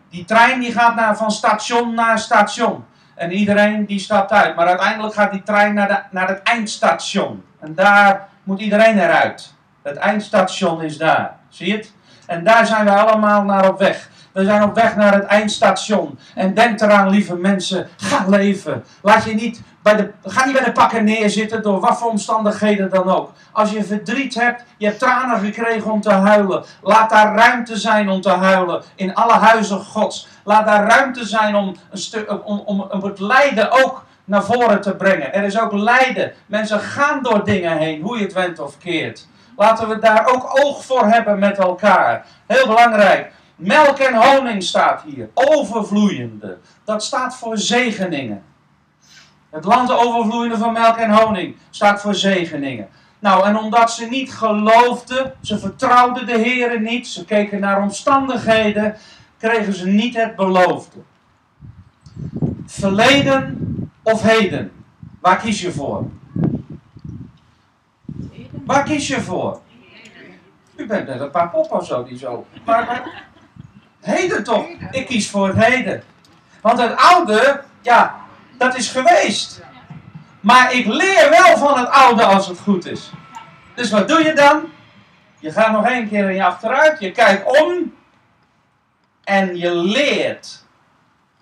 die 0.09 0.25
trein 0.25 0.59
die 0.59 0.71
gaat 0.71 0.95
naar, 0.95 1.17
van 1.17 1.31
station 1.31 1.93
naar 1.93 2.19
station. 2.19 2.85
En 3.15 3.31
iedereen 3.31 3.85
die 3.85 3.99
stapt 3.99 4.31
uit. 4.31 4.55
Maar 4.55 4.67
uiteindelijk 4.67 5.13
gaat 5.13 5.31
die 5.31 5.43
trein 5.43 5.73
naar, 5.73 5.87
de, 5.87 5.99
naar 6.11 6.27
het 6.27 6.43
eindstation. 6.43 7.43
En 7.59 7.75
daar 7.75 8.27
moet 8.43 8.59
iedereen 8.59 8.99
eruit. 8.99 9.53
Het 9.81 9.97
eindstation 9.97 10.81
is 10.81 10.97
daar. 10.97 11.35
Zie 11.49 11.67
je 11.67 11.77
het? 11.77 11.93
En 12.31 12.43
daar 12.43 12.65
zijn 12.65 12.85
we 12.85 12.91
allemaal 12.91 13.43
naar 13.43 13.69
op 13.69 13.79
weg. 13.79 14.09
We 14.31 14.43
zijn 14.43 14.63
op 14.63 14.75
weg 14.75 14.95
naar 14.95 15.13
het 15.13 15.25
eindstation. 15.25 16.19
En 16.35 16.53
denk 16.53 16.81
eraan, 16.81 17.09
lieve 17.09 17.35
mensen, 17.35 17.87
ga 17.97 18.25
leven. 18.27 18.83
Laat 19.01 19.23
je 19.23 19.33
niet 19.33 19.61
bij 19.83 19.95
de, 19.95 20.11
ga 20.23 20.45
niet 20.45 20.55
bij 20.55 20.63
de 20.63 20.71
pakken 20.71 21.03
neerzitten 21.03 21.63
door 21.63 21.79
wat 21.79 21.97
voor 21.97 22.09
omstandigheden 22.09 22.89
dan 22.89 23.09
ook. 23.09 23.31
Als 23.51 23.71
je 23.71 23.83
verdriet 23.83 24.35
hebt, 24.35 24.63
je 24.77 24.85
hebt 24.85 24.99
tranen 24.99 25.39
gekregen 25.39 25.91
om 25.91 26.01
te 26.01 26.11
huilen. 26.11 26.63
Laat 26.81 27.09
daar 27.09 27.35
ruimte 27.35 27.77
zijn 27.77 28.09
om 28.09 28.21
te 28.21 28.29
huilen 28.29 28.83
in 28.95 29.15
alle 29.15 29.33
huizen 29.33 29.79
Gods. 29.79 30.27
Laat 30.43 30.65
daar 30.65 30.87
ruimte 30.87 31.25
zijn 31.25 31.55
om, 31.55 31.75
een 31.89 32.29
om, 32.43 32.61
om, 32.65 32.81
om 32.81 33.03
het 33.03 33.19
lijden 33.19 33.71
ook 33.71 34.05
naar 34.25 34.43
voren 34.43 34.81
te 34.81 34.95
brengen. 34.95 35.33
Er 35.33 35.43
is 35.43 35.59
ook 35.59 35.71
lijden. 35.71 36.31
Mensen 36.45 36.79
gaan 36.79 37.23
door 37.23 37.45
dingen 37.45 37.77
heen, 37.77 38.01
hoe 38.01 38.17
je 38.17 38.23
het 38.23 38.33
went 38.33 38.59
of 38.59 38.77
keert. 38.77 39.27
Laten 39.61 39.89
we 39.89 39.99
daar 39.99 40.27
ook 40.27 40.63
oog 40.63 40.85
voor 40.85 41.05
hebben 41.05 41.39
met 41.39 41.57
elkaar. 41.57 42.25
Heel 42.47 42.67
belangrijk. 42.67 43.31
Melk 43.55 43.97
en 43.97 44.13
honing 44.13 44.63
staat 44.63 45.01
hier. 45.01 45.29
Overvloeiende. 45.33 46.57
Dat 46.83 47.03
staat 47.03 47.35
voor 47.35 47.57
zegeningen. 47.57 48.43
Het 49.49 49.65
land 49.65 49.91
overvloeiende 49.91 50.57
van 50.57 50.73
melk 50.73 50.97
en 50.97 51.11
honing 51.11 51.55
staat 51.69 52.01
voor 52.01 52.15
zegeningen. 52.15 52.87
Nou, 53.19 53.45
en 53.45 53.57
omdat 53.57 53.91
ze 53.91 54.05
niet 54.05 54.33
geloofden, 54.33 55.33
ze 55.41 55.59
vertrouwden 55.59 56.25
de 56.25 56.37
Heeren 56.37 56.83
niet, 56.83 57.07
ze 57.07 57.25
keken 57.25 57.59
naar 57.59 57.81
omstandigheden, 57.81 58.95
kregen 59.37 59.73
ze 59.73 59.87
niet 59.87 60.15
het 60.15 60.35
beloofde. 60.35 60.97
Verleden 62.65 63.57
of 64.03 64.21
heden? 64.21 64.71
Waar 65.19 65.37
kies 65.37 65.61
je 65.61 65.71
voor? 65.71 66.09
Waar 68.71 68.83
kies 68.83 69.07
je 69.07 69.21
voor? 69.21 69.61
U 70.75 70.85
bent 70.85 71.07
net 71.07 71.19
een 71.19 71.31
paar 71.31 71.49
pop 71.49 71.71
of 71.71 71.85
zo 71.85 72.03
die 72.03 72.17
zo. 72.17 72.45
Maar, 72.65 72.85
maar 72.85 73.23
heden 74.01 74.43
toch? 74.43 74.65
Ik 74.91 75.05
kies 75.05 75.29
voor 75.29 75.47
het 75.47 75.65
heden. 75.65 76.03
Want 76.61 76.79
het 76.79 76.95
oude, 76.95 77.63
ja, 77.81 78.15
dat 78.57 78.75
is 78.75 78.89
geweest. 78.89 79.61
Maar 80.39 80.73
ik 80.73 80.85
leer 80.85 81.29
wel 81.29 81.57
van 81.57 81.77
het 81.77 81.89
oude 81.89 82.23
als 82.23 82.47
het 82.47 82.59
goed 82.59 82.85
is. 82.85 83.11
Dus 83.75 83.91
wat 83.91 84.07
doe 84.07 84.23
je 84.23 84.33
dan? 84.33 84.63
Je 85.39 85.51
gaat 85.51 85.71
nog 85.71 85.85
één 85.85 86.09
keer 86.09 86.29
in 86.29 86.35
je 86.35 86.45
achteruit, 86.45 86.99
je 86.99 87.11
kijkt 87.11 87.61
om 87.61 87.95
en 89.23 89.57
je 89.57 89.75
leert. 89.75 90.65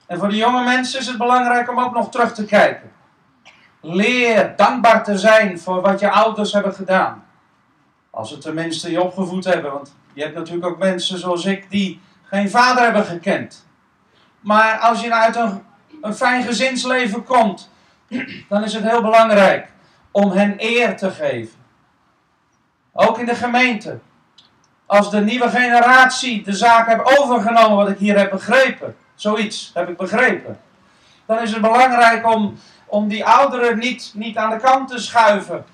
En 0.05 0.19
voor 0.19 0.29
de 0.29 0.35
jonge 0.35 0.63
mensen 0.63 0.99
is 0.99 1.07
het 1.07 1.17
belangrijk 1.17 1.69
om 1.69 1.79
ook 1.79 1.93
nog 1.93 2.11
terug 2.11 2.33
te 2.33 2.45
kijken. 2.45 2.91
Leer 3.81 4.53
dankbaar 4.55 5.03
te 5.03 5.17
zijn 5.17 5.59
voor 5.59 5.81
wat 5.81 5.99
je 5.99 6.09
ouders 6.09 6.53
hebben 6.53 6.73
gedaan. 6.73 7.25
Als 8.09 8.29
ze 8.29 8.37
tenminste 8.37 8.91
je 8.91 9.01
opgevoed 9.01 9.45
hebben. 9.45 9.71
Want 9.71 9.95
je 10.13 10.21
hebt 10.21 10.35
natuurlijk 10.35 10.65
ook 10.65 10.77
mensen 10.77 11.19
zoals 11.19 11.45
ik 11.45 11.69
die 11.69 12.01
geen 12.23 12.49
vader 12.49 12.83
hebben 12.83 13.05
gekend. 13.05 13.67
Maar 14.39 14.77
als 14.77 15.01
je 15.01 15.13
uit 15.13 15.35
een, 15.35 15.63
een 16.01 16.13
fijn 16.13 16.43
gezinsleven 16.43 17.23
komt, 17.23 17.69
dan 18.49 18.63
is 18.63 18.73
het 18.73 18.83
heel 18.83 19.01
belangrijk 19.01 19.67
om 20.11 20.31
hen 20.31 20.53
eer 20.57 20.97
te 20.97 21.11
geven. 21.11 21.57
Ook 22.93 23.19
in 23.19 23.25
de 23.25 23.35
gemeente. 23.35 23.99
Als 24.85 25.11
de 25.11 25.21
nieuwe 25.21 25.49
generatie 25.49 26.43
de 26.43 26.53
zaak 26.53 26.87
heeft 26.87 27.19
overgenomen, 27.19 27.77
wat 27.77 27.89
ik 27.89 27.97
hier 27.97 28.17
heb 28.17 28.29
begrepen, 28.31 28.95
zoiets 29.15 29.71
heb 29.73 29.89
ik 29.89 29.97
begrepen, 29.97 30.59
dan 31.25 31.39
is 31.39 31.51
het 31.51 31.61
belangrijk 31.61 32.27
om, 32.27 32.59
om 32.89 33.07
die 33.07 33.25
ouderen 33.25 33.77
niet, 33.77 34.11
niet 34.13 34.37
aan 34.37 34.49
de 34.49 34.57
kant 34.57 34.89
te 34.89 34.99
schuiven. 34.99 35.65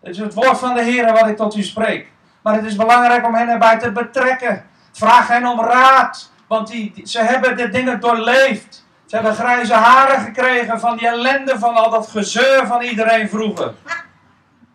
Het 0.00 0.10
is 0.10 0.18
het 0.18 0.34
woord 0.34 0.58
van 0.58 0.74
de 0.74 0.82
Heer 0.82 1.12
wat 1.12 1.26
ik 1.28 1.36
tot 1.36 1.56
u 1.56 1.62
spreek. 1.62 2.10
Maar 2.42 2.54
het 2.54 2.64
is 2.64 2.76
belangrijk 2.76 3.26
om 3.26 3.34
hen 3.34 3.48
erbij 3.48 3.78
te 3.78 3.92
betrekken. 3.92 4.64
Vraag 4.92 5.28
hen 5.28 5.46
om 5.46 5.60
raad, 5.60 6.30
want 6.46 6.68
die, 6.68 7.02
ze 7.04 7.22
hebben 7.22 7.56
de 7.56 7.68
dingen 7.68 8.00
doorleefd. 8.00 8.84
Ze 9.06 9.14
hebben 9.14 9.34
grijze 9.34 9.74
haren 9.74 10.20
gekregen 10.20 10.80
van 10.80 10.96
die 10.96 11.06
ellende 11.06 11.58
van 11.58 11.74
al 11.74 11.90
dat 11.90 12.08
gezeur 12.08 12.66
van 12.66 12.82
iedereen 12.82 13.28
vroeger. 13.28 13.74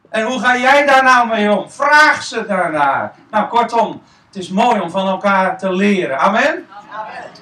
En 0.09 0.25
hoe 0.25 0.39
ga 0.39 0.57
jij 0.57 0.85
daar 0.85 1.03
nou 1.03 1.27
mee 1.27 1.51
om? 1.51 1.71
Vraag 1.71 2.23
ze 2.23 2.45
daarnaar. 2.45 3.13
Nou, 3.31 3.47
kortom, 3.47 4.01
het 4.27 4.35
is 4.35 4.49
mooi 4.49 4.79
om 4.79 4.89
van 4.89 5.07
elkaar 5.07 5.57
te 5.57 5.73
leren. 5.73 6.19
Amen? 6.19 6.67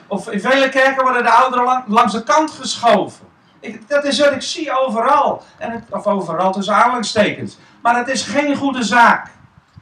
Of 0.08 0.30
in 0.30 0.42
vele 0.42 0.70
kerken 0.70 1.04
worden 1.04 1.24
de 1.24 1.30
ouderen 1.30 1.84
langs 1.88 2.14
de 2.14 2.24
kant 2.24 2.52
geschoven. 2.52 3.26
Dat 3.88 4.04
is 4.04 4.20
wat 4.20 4.32
ik 4.32 4.42
zie 4.42 4.72
overal. 4.72 5.44
En 5.58 5.86
of 5.90 6.06
overal 6.06 6.52
tussen 6.52 6.76
aanhalingstekens. 6.76 7.58
Maar 7.82 7.98
het 7.98 8.08
is 8.08 8.24
geen 8.24 8.56
goede 8.56 8.84
zaak. 8.84 9.28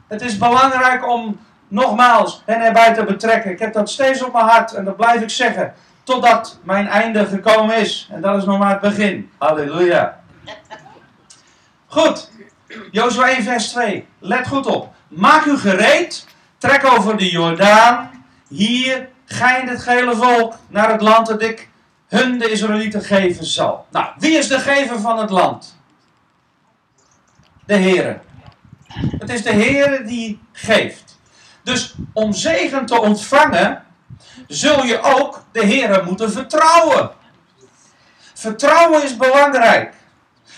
Het 0.08 0.22
is 0.22 0.38
belangrijk 0.38 1.08
om 1.08 1.40
nogmaals 1.68 2.42
hen 2.46 2.60
erbij 2.60 2.94
te 2.94 3.04
betrekken. 3.04 3.50
Ik 3.50 3.58
heb 3.58 3.72
dat 3.72 3.90
steeds 3.90 4.22
op 4.22 4.32
mijn 4.32 4.44
hart 4.44 4.72
en 4.72 4.84
dat 4.84 4.96
blijf 4.96 5.20
ik 5.20 5.30
zeggen. 5.30 5.74
Totdat 6.02 6.58
mijn 6.62 6.88
einde 6.88 7.26
gekomen 7.26 7.76
is. 7.76 8.08
En 8.12 8.20
dat 8.20 8.36
is 8.36 8.44
nog 8.44 8.58
maar 8.58 8.70
het 8.70 8.80
begin. 8.80 9.30
Halleluja. 9.38 10.20
Goed. 11.86 12.30
Jozua 12.90 13.28
1 13.28 13.42
vers 13.42 13.68
2. 13.68 14.06
Let 14.18 14.48
goed 14.48 14.66
op. 14.66 14.94
Maak 15.08 15.44
u 15.44 15.58
gereed. 15.58 16.26
Trek 16.58 16.84
over 16.86 17.16
de 17.16 17.30
Jordaan. 17.30 18.10
Hier 18.48 19.08
gij 19.24 19.62
het 19.66 19.82
gele 19.82 20.16
volk 20.16 20.54
naar 20.68 20.90
het 20.90 21.00
land 21.00 21.26
dat 21.26 21.42
ik 21.42 21.68
hun 22.14 22.38
de 22.38 22.50
Israëlieten 22.50 23.04
geven 23.04 23.44
zal. 23.44 23.86
Nou, 23.90 24.06
wie 24.18 24.38
is 24.38 24.48
de 24.48 24.58
gever 24.58 25.00
van 25.00 25.18
het 25.18 25.30
land? 25.30 25.78
De 27.66 27.76
Heere. 27.76 28.20
Het 29.18 29.30
is 29.30 29.42
de 29.42 29.52
Heere 29.52 30.04
die 30.04 30.40
geeft. 30.52 31.18
Dus 31.62 31.94
om 32.12 32.32
zegen 32.32 32.86
te 32.86 33.00
ontvangen, 33.00 33.84
zul 34.46 34.84
je 34.84 35.02
ook 35.02 35.44
de 35.52 35.66
Heere 35.66 36.02
moeten 36.04 36.32
vertrouwen. 36.32 37.10
Vertrouwen 38.34 39.04
is 39.04 39.16
belangrijk. 39.16 39.94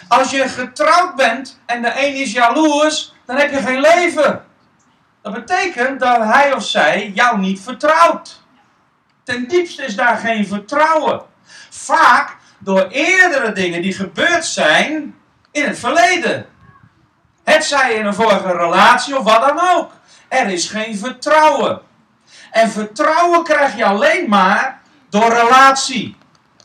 Als 0.09 0.31
je 0.31 0.49
getrouwd 0.49 1.15
bent 1.15 1.61
en 1.67 1.83
de 1.83 1.93
een 1.97 2.15
is 2.15 2.33
jaloers, 2.33 3.15
dan 3.25 3.37
heb 3.37 3.51
je 3.51 3.63
geen 3.63 3.81
leven. 3.81 4.45
Dat 5.23 5.33
betekent 5.33 6.01
dat 6.01 6.19
hij 6.19 6.53
of 6.53 6.65
zij 6.65 7.11
jou 7.15 7.39
niet 7.39 7.61
vertrouwt. 7.61 8.43
Ten 9.23 9.49
diepste 9.49 9.85
is 9.85 9.97
daar 9.97 10.17
geen 10.17 10.47
vertrouwen. 10.47 11.35
Vaak 11.77 12.37
door 12.59 12.87
eerdere 12.91 13.53
dingen 13.53 13.83
die 13.83 13.93
gebeurd 13.93 14.45
zijn 14.45 15.15
in 15.51 15.65
het 15.65 15.79
verleden. 15.79 16.47
Het 17.45 17.65
zij 17.65 17.95
in 17.95 18.07
een 18.07 18.15
vorige 18.15 18.53
relatie 18.53 19.19
of 19.19 19.25
wat 19.25 19.41
dan 19.41 19.61
ook. 19.77 19.93
Er 20.29 20.49
is 20.49 20.69
geen 20.69 20.99
vertrouwen. 20.99 21.81
En 22.51 22.71
vertrouwen 22.71 23.45
krijg 23.45 23.77
je 23.77 23.85
alleen 23.85 24.29
maar 24.29 24.81
door 25.09 25.33
relatie. 25.33 26.17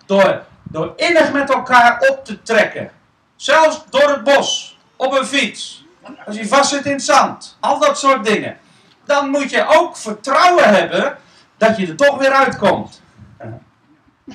Door, 0.06 0.44
door 0.64 0.94
innig 0.96 1.32
met 1.32 1.50
elkaar 1.50 2.04
op 2.10 2.26
te 2.26 2.42
trekken. 2.42 2.92
Zelfs 3.36 3.84
door 3.90 4.10
het 4.10 4.24
bos, 4.24 4.80
op 4.96 5.14
een 5.14 5.26
fiets. 5.26 5.86
Als 6.26 6.36
je 6.36 6.48
vast 6.48 6.70
zit 6.70 6.86
in 6.86 6.92
het 6.92 7.04
zand. 7.04 7.58
Al 7.60 7.80
dat 7.80 8.00
soort 8.00 8.26
dingen. 8.26 8.58
Dan 9.06 9.30
moet 9.30 9.50
je 9.50 9.66
ook 9.68 9.98
vertrouwen 9.98 10.74
hebben 10.74 11.18
dat 11.58 11.78
je 11.78 11.88
er 11.88 11.96
toch 11.96 12.18
weer 12.18 12.32
uitkomt. 12.32 13.02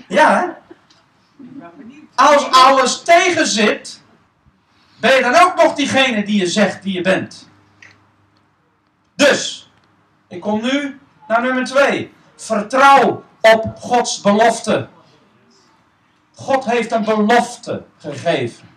Ja, 0.09 0.40
hè? 0.40 0.66
Als 2.14 2.50
alles 2.50 3.02
tegen 3.02 3.47
zit, 3.47 4.02
ben 5.00 5.14
je 5.14 5.23
dan 5.23 5.35
ook 5.35 5.55
nog 5.55 5.75
diegene 5.75 6.25
die 6.25 6.40
je 6.40 6.47
zegt 6.47 6.83
die 6.83 6.93
je 6.93 7.00
bent. 7.00 7.49
Dus, 9.14 9.71
ik 10.28 10.40
kom 10.40 10.62
nu 10.62 11.00
naar 11.28 11.43
nummer 11.43 11.64
2. 11.64 12.12
Vertrouw 12.37 13.25
op 13.40 13.76
Gods 13.78 14.21
belofte. 14.21 14.88
God 16.35 16.64
heeft 16.64 16.93
een 16.93 17.05
belofte 17.05 17.85
gegeven. 17.99 18.69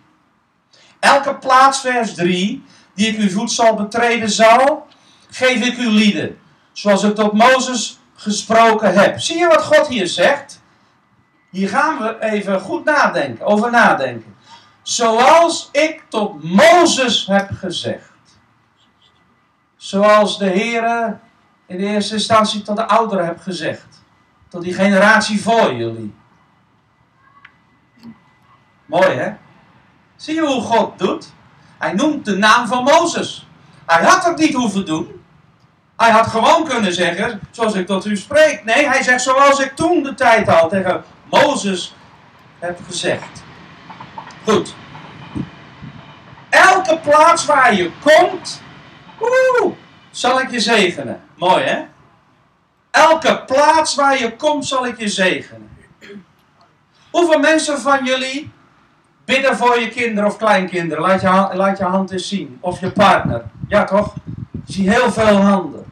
Elke 1.00 1.34
plaats, 1.34 1.80
vers 1.80 2.14
3, 2.14 2.64
die 2.94 3.06
ik 3.06 3.18
uw 3.18 3.30
voet 3.30 3.52
zal 3.52 3.74
betreden 3.74 4.30
zal, 4.30 4.86
geef 5.30 5.66
ik 5.66 5.78
u 5.78 5.88
lieden. 5.88 6.38
Zoals 6.72 7.02
ik 7.02 7.14
tot 7.14 7.32
Mozes 7.32 7.98
gesproken 8.14 8.94
heb. 8.94 9.20
Zie 9.20 9.38
je 9.38 9.46
wat 9.46 9.62
God 9.62 9.86
hier 9.88 10.06
zegt? 10.06 10.59
Hier 11.50 11.68
gaan 11.68 11.98
we 11.98 12.16
even 12.20 12.60
goed 12.60 12.84
nadenken, 12.84 13.46
over 13.46 13.70
nadenken. 13.70 14.36
Zoals 14.82 15.68
ik 15.72 16.02
tot 16.08 16.42
Mozes 16.42 17.26
heb 17.26 17.50
gezegd. 17.50 18.10
Zoals 19.76 20.38
de 20.38 20.48
Heer 20.48 21.18
in 21.66 21.76
de 21.76 21.84
eerste 21.84 22.14
instantie 22.14 22.62
tot 22.62 22.76
de 22.76 22.86
ouderen 22.86 23.24
heb 23.24 23.40
gezegd. 23.40 24.02
Tot 24.48 24.62
die 24.62 24.74
generatie 24.74 25.42
voor 25.42 25.74
jullie. 25.74 26.14
Mooi 28.86 29.08
hè? 29.08 29.32
Zie 30.16 30.34
je 30.34 30.46
hoe 30.46 30.62
God 30.62 30.98
doet? 30.98 31.32
Hij 31.78 31.92
noemt 31.92 32.24
de 32.24 32.36
naam 32.36 32.66
van 32.66 32.84
Mozes. 32.84 33.46
Hij 33.86 34.04
had 34.04 34.24
het 34.24 34.36
niet 34.36 34.54
hoeven 34.54 34.86
doen. 34.86 35.22
Hij 35.96 36.10
had 36.10 36.26
gewoon 36.26 36.68
kunnen 36.68 36.94
zeggen, 36.94 37.40
zoals 37.50 37.74
ik 37.74 37.86
tot 37.86 38.04
u 38.04 38.16
spreek. 38.16 38.64
Nee, 38.64 38.88
hij 38.88 39.02
zegt 39.02 39.22
zoals 39.22 39.58
ik 39.58 39.76
toen 39.76 40.02
de 40.02 40.14
tijd 40.14 40.48
al 40.48 40.68
tegen 40.68 41.04
Mozes 41.30 41.94
heb 42.58 42.78
gezegd. 42.86 43.42
Goed. 44.44 44.74
Elke 46.50 46.98
plaats 46.98 47.46
waar 47.46 47.74
je 47.74 47.90
komt, 48.02 48.62
zal 50.10 50.40
ik 50.40 50.50
je 50.50 50.60
zegenen. 50.60 51.20
Mooi 51.36 51.64
hè? 51.64 51.82
Elke 52.90 53.44
plaats 53.46 53.94
waar 53.94 54.18
je 54.18 54.36
komt 54.36 54.66
zal 54.66 54.86
ik 54.86 54.98
je 54.98 55.08
zegenen. 55.08 55.70
Hoeveel 57.10 57.38
mensen 57.38 57.80
van 57.80 58.04
jullie 58.04 58.52
bidden 59.24 59.56
voor 59.56 59.80
je 59.80 59.88
kinderen 59.88 60.30
of 60.30 60.36
kleinkinderen? 60.36 61.04
Laat 61.04 61.20
je, 61.20 61.48
laat 61.52 61.78
je 61.78 61.84
hand 61.84 62.10
eens 62.10 62.28
zien. 62.28 62.58
Of 62.60 62.80
je 62.80 62.90
partner. 62.90 63.44
Ja 63.68 63.84
toch? 63.84 64.14
Ik 64.66 64.74
zie 64.74 64.90
heel 64.90 65.12
veel 65.12 65.36
handen. 65.36 65.84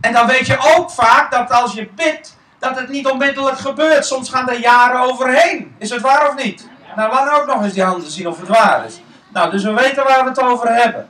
En 0.00 0.12
dan 0.12 0.26
weet 0.26 0.46
je 0.46 0.76
ook 0.76 0.90
vaak 0.90 1.30
dat 1.30 1.50
als 1.50 1.72
je 1.72 1.88
bidt, 1.94 2.35
dat 2.58 2.78
het 2.78 2.88
niet 2.88 3.06
onmiddellijk 3.06 3.58
gebeurt. 3.58 4.06
Soms 4.06 4.30
gaan 4.30 4.48
er 4.48 4.58
jaren 4.58 5.00
overheen. 5.00 5.74
Is 5.78 5.90
het 5.90 6.00
waar 6.00 6.28
of 6.28 6.44
niet? 6.44 6.68
Nou, 6.96 7.12
laat 7.12 7.40
ook 7.40 7.46
nog 7.46 7.62
eens 7.62 7.72
die 7.72 7.82
handen 7.82 8.10
zien 8.10 8.28
of 8.28 8.38
het 8.38 8.48
waar 8.48 8.84
is. 8.84 9.00
Nou, 9.28 9.50
dus 9.50 9.62
we 9.62 9.72
weten 9.72 10.04
waar 10.04 10.22
we 10.22 10.28
het 10.28 10.40
over 10.40 10.74
hebben. 10.74 11.08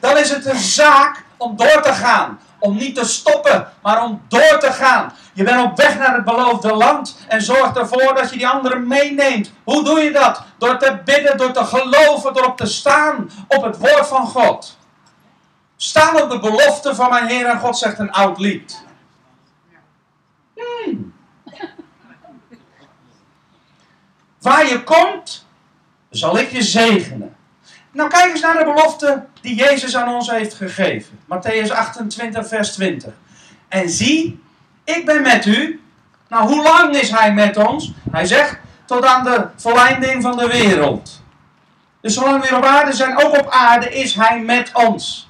Dan 0.00 0.16
is 0.18 0.30
het 0.30 0.46
een 0.46 0.58
zaak 0.58 1.24
om 1.36 1.56
door 1.56 1.82
te 1.82 1.92
gaan. 1.92 2.40
Om 2.58 2.76
niet 2.76 2.94
te 2.94 3.04
stoppen, 3.04 3.68
maar 3.82 4.02
om 4.02 4.22
door 4.28 4.58
te 4.58 4.72
gaan. 4.72 5.12
Je 5.32 5.42
bent 5.42 5.64
op 5.64 5.76
weg 5.76 5.98
naar 5.98 6.14
het 6.14 6.24
beloofde 6.24 6.74
land 6.74 7.18
en 7.28 7.42
zorg 7.42 7.76
ervoor 7.76 8.14
dat 8.14 8.30
je 8.30 8.36
die 8.36 8.48
anderen 8.48 8.86
meeneemt. 8.86 9.52
Hoe 9.64 9.84
doe 9.84 10.00
je 10.00 10.12
dat? 10.12 10.42
Door 10.58 10.78
te 10.78 10.98
bidden, 11.04 11.36
door 11.36 11.52
te 11.52 11.64
geloven, 11.64 12.34
door 12.34 12.44
op 12.44 12.56
te 12.56 12.66
staan 12.66 13.30
op 13.48 13.62
het 13.62 13.78
woord 13.78 14.06
van 14.06 14.26
God. 14.26 14.76
Staan 15.76 16.22
op 16.22 16.30
de 16.30 16.38
belofte 16.38 16.94
van 16.94 17.10
mijn 17.10 17.26
Heer 17.26 17.46
en 17.46 17.60
God, 17.60 17.78
zegt 17.78 17.98
een 17.98 18.12
oud 18.12 18.38
lied. 18.38 18.81
Waar 24.42 24.68
je 24.68 24.82
komt, 24.82 25.46
zal 26.10 26.38
ik 26.38 26.50
je 26.50 26.62
zegenen. 26.62 27.34
Nou, 27.92 28.10
kijk 28.10 28.30
eens 28.30 28.40
naar 28.40 28.58
de 28.58 28.64
belofte 28.64 29.24
die 29.40 29.54
Jezus 29.54 29.96
aan 29.96 30.14
ons 30.14 30.30
heeft 30.30 30.54
gegeven. 30.54 31.18
Matthäus 31.24 31.72
28, 31.72 32.48
vers 32.48 32.72
20. 32.72 33.12
En 33.68 33.90
zie, 33.90 34.42
ik 34.84 35.06
ben 35.06 35.22
met 35.22 35.46
u. 35.46 35.80
Nou, 36.28 36.48
hoe 36.48 36.62
lang 36.62 36.96
is 36.96 37.10
hij 37.10 37.32
met 37.32 37.56
ons? 37.56 37.92
Hij 38.10 38.26
zegt, 38.26 38.58
tot 38.84 39.04
aan 39.04 39.24
de 39.24 39.46
volleinding 39.56 40.22
van 40.22 40.36
de 40.36 40.46
wereld. 40.46 41.22
Dus 42.00 42.14
zolang 42.14 42.48
we 42.48 42.56
op 42.56 42.64
aarde 42.64 42.92
zijn, 42.92 43.18
ook 43.24 43.38
op 43.38 43.48
aarde 43.50 43.94
is 43.94 44.14
hij 44.14 44.40
met 44.40 44.70
ons. 44.72 45.28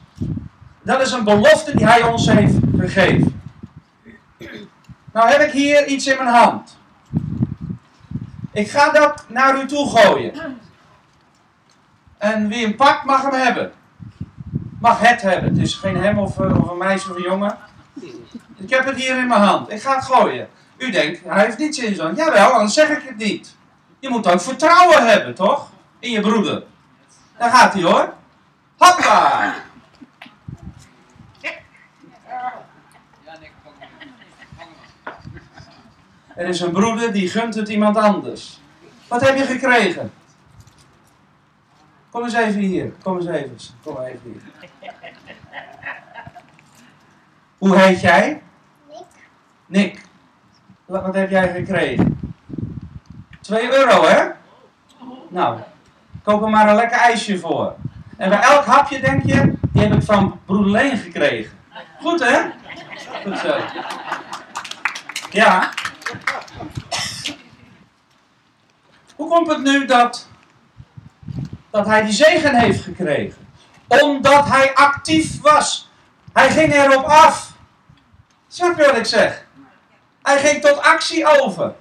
Dat 0.83 1.01
is 1.01 1.13
een 1.13 1.25
belofte 1.25 1.77
die 1.77 1.87
hij 1.87 2.03
ons 2.03 2.27
heeft 2.27 2.55
gegeven. 2.79 3.43
Nou 5.13 5.31
heb 5.31 5.41
ik 5.41 5.53
hier 5.53 5.87
iets 5.87 6.07
in 6.07 6.17
mijn 6.17 6.35
hand. 6.35 6.77
Ik 8.53 8.71
ga 8.71 8.91
dat 8.91 9.25
naar 9.29 9.63
u 9.63 9.67
toe 9.67 9.91
gooien. 9.91 10.59
En 12.19 12.49
wie 12.49 12.65
hem 12.65 12.77
pakt, 12.77 13.05
mag 13.05 13.23
hem 13.23 13.41
hebben. 13.41 13.73
Mag 14.81 15.01
het 15.01 15.23
hebben. 15.23 15.51
Het 15.51 15.63
is 15.63 15.75
geen 15.75 15.97
hem 15.97 16.19
of, 16.19 16.41
eh, 16.41 16.59
of 16.61 16.71
een 16.71 16.79
meisje 16.79 17.11
of 17.11 17.17
een 17.17 17.23
jongen. 17.23 17.57
Ik 18.57 18.71
heb 18.71 18.85
het 18.85 18.97
hier 18.97 19.19
in 19.19 19.27
mijn 19.27 19.41
hand. 19.41 19.71
Ik 19.71 19.83
ga 19.83 19.95
het 19.95 20.05
gooien. 20.05 20.49
U 20.77 20.91
denkt, 20.91 21.21
hij 21.25 21.45
heeft 21.45 21.59
niets 21.59 21.79
in 21.79 21.95
zijn. 21.95 22.15
Jawel, 22.15 22.51
anders 22.51 22.75
zeg 22.75 22.89
ik 22.89 23.03
het 23.09 23.17
niet. 23.17 23.57
Je 23.99 24.09
moet 24.09 24.29
ook 24.29 24.41
vertrouwen 24.41 25.07
hebben, 25.07 25.35
toch? 25.35 25.71
In 25.99 26.11
je 26.11 26.21
broeder. 26.21 26.63
Daar 27.39 27.51
gaat 27.51 27.73
hij 27.73 27.83
hoor. 27.83 28.13
Hoppa! 28.77 29.55
Er 36.35 36.49
is 36.49 36.61
een 36.61 36.73
broeder 36.73 37.13
die 37.13 37.29
gunt 37.29 37.55
het 37.55 37.69
iemand 37.69 37.97
anders. 37.97 38.61
Wat 39.09 39.27
heb 39.27 39.37
je 39.37 39.45
gekregen? 39.45 40.13
Kom 42.11 42.23
eens 42.23 42.35
even 42.35 42.61
hier. 42.61 42.93
Kom 43.03 43.17
eens 43.17 43.27
even. 43.27 43.57
Kom 43.83 44.01
even 44.01 44.21
hier. 44.23 44.43
Hoe 47.59 47.79
heet 47.79 48.01
jij? 48.01 48.43
Nick. 48.89 49.05
Nick. 49.67 50.01
Wat, 50.85 51.03
wat 51.03 51.15
heb 51.15 51.31
jij 51.31 51.53
gekregen? 51.53 52.35
2 53.41 53.73
euro, 53.73 54.05
hè? 54.05 54.31
Nou, 55.29 55.59
koop 56.23 56.43
er 56.43 56.51
maar 56.51 56.69
een 56.69 56.75
lekker 56.75 56.99
ijsje 56.99 57.39
voor. 57.39 57.75
En 58.17 58.29
bij 58.29 58.41
elk 58.41 58.65
hapje 58.65 59.01
denk 59.01 59.25
je, 59.25 59.55
die 59.73 59.83
heb 59.83 59.93
ik 59.93 60.03
van 60.03 60.41
broeder 60.47 60.71
Leen 60.71 60.97
gekregen. 60.97 61.59
Goed, 62.01 62.21
hè? 62.21 62.41
Goed 63.25 63.39
zo. 63.39 63.57
Ja. 65.31 65.71
Hoe 69.23 69.31
komt 69.31 69.49
het 69.49 69.63
nu 69.63 69.87
dat, 69.87 70.29
dat 71.71 71.87
hij 71.87 72.03
die 72.03 72.13
zegen 72.13 72.55
heeft 72.55 72.83
gekregen? 72.83 73.49
Omdat 73.89 74.49
hij 74.49 74.75
actief 74.75 75.41
was. 75.41 75.91
Hij 76.33 76.51
ging 76.51 76.75
erop 76.75 77.05
af. 77.05 77.53
Snap 78.49 78.79
je 78.79 78.85
wat 78.85 78.97
ik 78.97 79.05
zeg? 79.05 79.47
Hij 80.23 80.39
ging 80.39 80.63
tot 80.63 80.81
actie 80.81 81.41
over. 81.41 81.75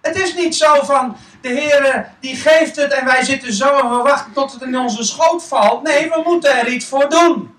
Het 0.00 0.16
is 0.16 0.34
niet 0.34 0.56
zo 0.56 0.82
van 0.82 1.16
de 1.40 1.48
Heer 1.48 2.12
die 2.20 2.36
geeft 2.36 2.76
het 2.76 2.92
en 2.92 3.04
wij 3.04 3.24
zitten 3.24 3.52
zo 3.52 3.78
en 3.78 3.90
we 3.90 4.02
wachten 4.02 4.32
tot 4.32 4.52
het 4.52 4.62
in 4.62 4.78
onze 4.78 5.04
schoot 5.04 5.44
valt. 5.44 5.82
Nee, 5.82 6.08
we 6.08 6.22
moeten 6.24 6.58
er 6.58 6.68
iets 6.68 6.86
voor 6.86 7.08
doen. 7.08 7.54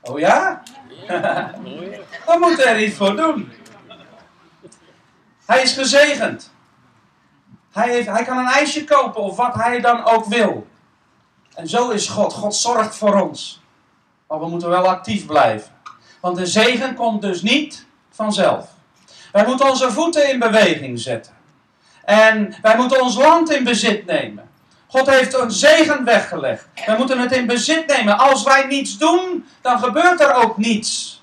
Oh 0.00 0.18
ja? 0.18 0.62
we 2.26 2.36
moeten 2.40 2.66
er 2.66 2.82
iets 2.82 2.96
voor 2.96 3.16
doen. 3.16 3.52
Hij 5.46 5.62
is 5.62 5.72
gezegend. 5.72 6.49
Hij, 7.72 7.90
heeft, 7.90 8.08
hij 8.08 8.24
kan 8.24 8.38
een 8.38 8.46
ijsje 8.46 8.84
kopen 8.84 9.22
of 9.22 9.36
wat 9.36 9.54
hij 9.54 9.80
dan 9.80 10.04
ook 10.04 10.24
wil. 10.24 10.66
En 11.54 11.68
zo 11.68 11.90
is 11.90 12.08
God. 12.08 12.32
God 12.32 12.54
zorgt 12.54 12.96
voor 12.96 13.20
ons. 13.20 13.62
Maar 14.28 14.40
we 14.40 14.48
moeten 14.48 14.68
wel 14.68 14.88
actief 14.88 15.26
blijven. 15.26 15.72
Want 16.20 16.36
de 16.36 16.46
zegen 16.46 16.94
komt 16.94 17.22
dus 17.22 17.42
niet 17.42 17.86
vanzelf. 18.10 18.68
Wij 19.32 19.46
moeten 19.46 19.68
onze 19.68 19.90
voeten 19.90 20.30
in 20.30 20.38
beweging 20.38 21.00
zetten. 21.00 21.32
En 22.04 22.54
wij 22.62 22.76
moeten 22.76 23.02
ons 23.02 23.16
land 23.16 23.52
in 23.52 23.64
bezit 23.64 24.06
nemen. 24.06 24.48
God 24.86 25.10
heeft 25.10 25.34
een 25.34 25.50
zegen 25.50 26.04
weggelegd. 26.04 26.68
Wij 26.86 26.96
moeten 26.96 27.18
het 27.18 27.32
in 27.32 27.46
bezit 27.46 27.86
nemen. 27.86 28.18
Als 28.18 28.42
wij 28.42 28.66
niets 28.66 28.98
doen, 28.98 29.46
dan 29.60 29.78
gebeurt 29.78 30.20
er 30.20 30.34
ook 30.34 30.56
niets. 30.56 31.22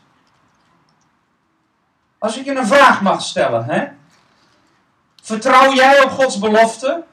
Als 2.18 2.38
ik 2.38 2.46
je 2.46 2.56
een 2.56 2.68
vraag 2.68 3.02
mag 3.02 3.22
stellen, 3.22 3.64
hè? 3.66 3.88
Vertrouw 5.28 5.74
jij 5.74 6.04
op 6.04 6.10
Gods 6.10 6.40
belofte? 6.40 7.04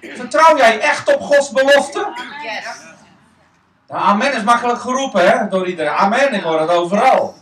Vertrouw 0.00 0.56
jij 0.56 0.80
echt 0.80 1.14
op 1.14 1.20
Gods 1.20 1.50
belofte? 1.50 2.12
Nou, 3.88 4.02
amen 4.02 4.32
is 4.32 4.42
makkelijk 4.42 4.80
geroepen 4.80 5.30
hè, 5.30 5.48
door 5.48 5.66
iedereen. 5.66 5.92
Amen, 5.92 6.32
ik 6.32 6.42
hoor 6.42 6.60
het 6.60 6.70
overal. 6.70 7.34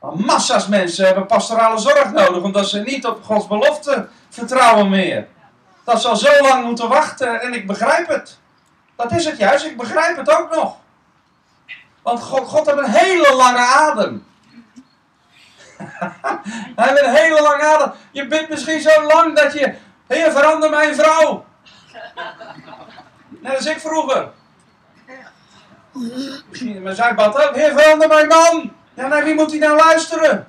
Maar 0.00 0.16
massa's 0.16 0.66
mensen 0.66 1.06
hebben 1.06 1.26
pastorale 1.26 1.78
zorg 1.78 2.12
nodig 2.12 2.42
omdat 2.42 2.68
ze 2.68 2.80
niet 2.80 3.06
op 3.06 3.24
Gods 3.24 3.46
belofte 3.46 4.08
vertrouwen 4.28 4.88
meer. 4.88 5.28
Dat 5.84 6.00
ze 6.00 6.08
al 6.08 6.16
zo 6.16 6.42
lang 6.42 6.64
moeten 6.64 6.88
wachten 6.88 7.40
en 7.40 7.54
ik 7.54 7.66
begrijp 7.66 8.08
het. 8.08 8.38
Dat 8.96 9.12
is 9.12 9.24
het 9.24 9.38
juist, 9.38 9.64
ik 9.64 9.76
begrijp 9.76 10.16
het 10.16 10.30
ook 10.30 10.54
nog. 10.54 10.76
Want 12.02 12.22
God, 12.22 12.48
God 12.48 12.66
heeft 12.66 12.78
een 12.78 12.90
hele 12.90 13.34
lange 13.34 13.58
adem. 13.58 14.26
Hij 16.76 17.02
een 17.04 17.14
hele 17.14 17.42
lange 17.42 17.62
adem. 17.62 17.92
Je 18.10 18.26
bent 18.26 18.48
misschien 18.48 18.80
zo 18.80 19.02
lang 19.02 19.36
dat 19.36 19.52
je, 19.52 19.74
Heer 20.06 20.32
verander 20.32 20.70
mijn 20.70 20.94
vrouw. 20.94 21.44
Net 23.28 23.56
als 23.56 23.66
ik 23.66 23.80
vroeger. 23.80 24.28
Misschien, 26.48 26.82
maar 26.82 26.94
zij 26.94 27.14
bad 27.14 27.48
ook, 27.48 27.54
Heer 27.54 27.72
verander 27.72 28.08
mijn 28.08 28.28
man. 28.28 28.72
Ja, 28.94 29.06
naar 29.06 29.24
wie 29.24 29.34
moet 29.34 29.50
hij 29.50 29.58
nou 29.58 29.76
luisteren? 29.76 30.48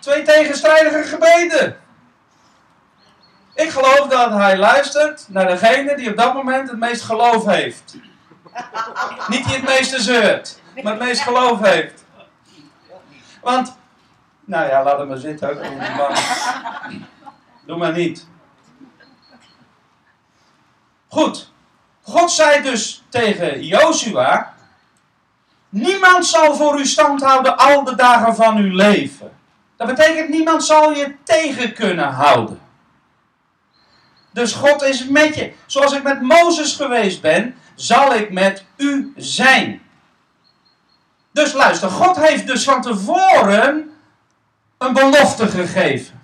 Twee 0.00 0.22
tegenstrijdige 0.22 1.02
gebeden. 1.02 1.80
Ik 3.54 3.70
geloof 3.70 4.06
dat 4.08 4.30
hij 4.30 4.58
luistert 4.58 5.26
naar 5.28 5.46
degene 5.46 5.96
die 5.96 6.10
op 6.10 6.16
dat 6.16 6.34
moment 6.34 6.70
het 6.70 6.78
meest 6.78 7.02
geloof 7.02 7.44
heeft. 7.44 7.96
Niet 9.28 9.44
die 9.44 9.54
het 9.54 9.64
meeste 9.64 10.00
zeurt, 10.00 10.60
maar 10.82 10.92
het 10.92 11.02
meest 11.02 11.20
geloof 11.20 11.60
heeft. 11.60 12.04
Want, 13.40 13.76
nou 14.44 14.68
ja, 14.68 14.82
laat 14.82 14.98
hem 14.98 15.08
maar 15.08 15.16
zitten 15.16 15.50
ook. 15.50 15.62
Doe 17.66 17.76
maar 17.76 17.92
niet. 17.92 18.28
Goed. 21.08 21.52
God 22.02 22.30
zei 22.30 22.62
dus 22.62 23.04
tegen 23.08 23.64
Jozua: 23.64 24.54
Niemand 25.68 26.26
zal 26.26 26.54
voor 26.54 26.80
u 26.80 26.86
stand 26.86 27.22
houden 27.22 27.56
al 27.56 27.84
de 27.84 27.94
dagen 27.94 28.34
van 28.34 28.56
uw 28.56 28.74
leven. 28.74 29.36
Dat 29.76 29.86
betekent 29.86 30.28
niemand 30.28 30.64
zal 30.64 30.92
je 30.92 31.14
tegen 31.24 31.72
kunnen 31.72 32.08
houden. 32.08 32.60
Dus 34.32 34.52
God 34.52 34.82
is 34.82 35.08
met 35.08 35.34
je. 35.34 35.52
Zoals 35.66 35.92
ik 35.92 36.02
met 36.02 36.20
Mozes 36.20 36.74
geweest 36.74 37.20
ben, 37.20 37.56
zal 37.74 38.14
ik 38.14 38.30
met 38.30 38.64
u 38.76 39.12
zijn. 39.16 39.82
Dus 41.38 41.52
luister, 41.52 41.90
God 41.90 42.16
heeft 42.16 42.46
dus 42.46 42.64
van 42.64 42.82
tevoren 42.82 43.96
een 44.78 44.92
belofte 44.92 45.48
gegeven. 45.48 46.20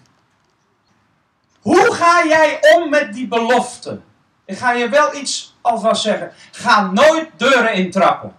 Hoe 1.61 1.95
ga 1.95 2.25
jij 2.27 2.59
om 2.75 2.91
met 2.91 3.13
die 3.13 3.29
belofte? 3.29 4.01
Ik 4.45 4.59
ga 4.59 4.73
je 4.73 4.89
wel 4.89 5.15
iets 5.15 5.57
alvast 5.61 6.03
zeggen. 6.03 6.33
Ga 6.53 6.91
nooit 6.91 7.29
deuren 7.37 7.73
intrappen. 7.73 8.35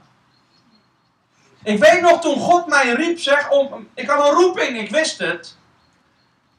Ik 1.63 1.79
weet 1.79 2.01
nog 2.01 2.21
toen 2.21 2.39
God 2.39 2.67
mij 2.67 2.93
riep, 2.93 3.19
zeg, 3.19 3.49
om, 3.49 3.87
ik 3.93 4.09
had 4.09 4.27
een 4.27 4.33
roeping, 4.33 4.79
ik 4.79 4.89
wist 4.89 5.19
het. 5.19 5.57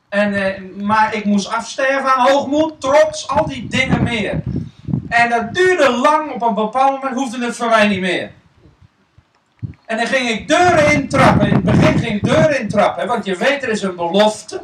En, 0.08 0.34
eh, 0.34 0.62
maar 0.76 1.14
ik 1.14 1.24
moest 1.24 1.48
afsterven 1.48 2.14
aan 2.14 2.28
hoogmoed, 2.28 2.80
trots, 2.80 3.28
al 3.28 3.46
die 3.46 3.68
dingen 3.68 4.02
meer. 4.02 4.42
En 5.08 5.30
dat 5.30 5.54
duurde 5.54 5.90
lang, 5.90 6.32
op 6.32 6.42
een 6.42 6.54
bepaald 6.54 6.92
moment 6.92 7.14
hoefde 7.14 7.44
het 7.44 7.56
voor 7.56 7.68
mij 7.68 7.88
niet 7.88 8.00
meer. 8.00 8.32
En 9.86 9.96
dan 9.96 10.06
ging 10.06 10.28
ik 10.28 10.48
deuren 10.48 10.92
intrappen. 10.92 11.46
In 11.46 11.54
het 11.54 11.64
begin 11.64 11.98
ging 11.98 12.14
ik 12.14 12.24
deuren 12.24 12.60
intrappen, 12.60 13.06
want 13.06 13.24
je 13.24 13.36
weet 13.36 13.62
er 13.62 13.68
is 13.68 13.82
een 13.82 13.96
belofte. 13.96 14.60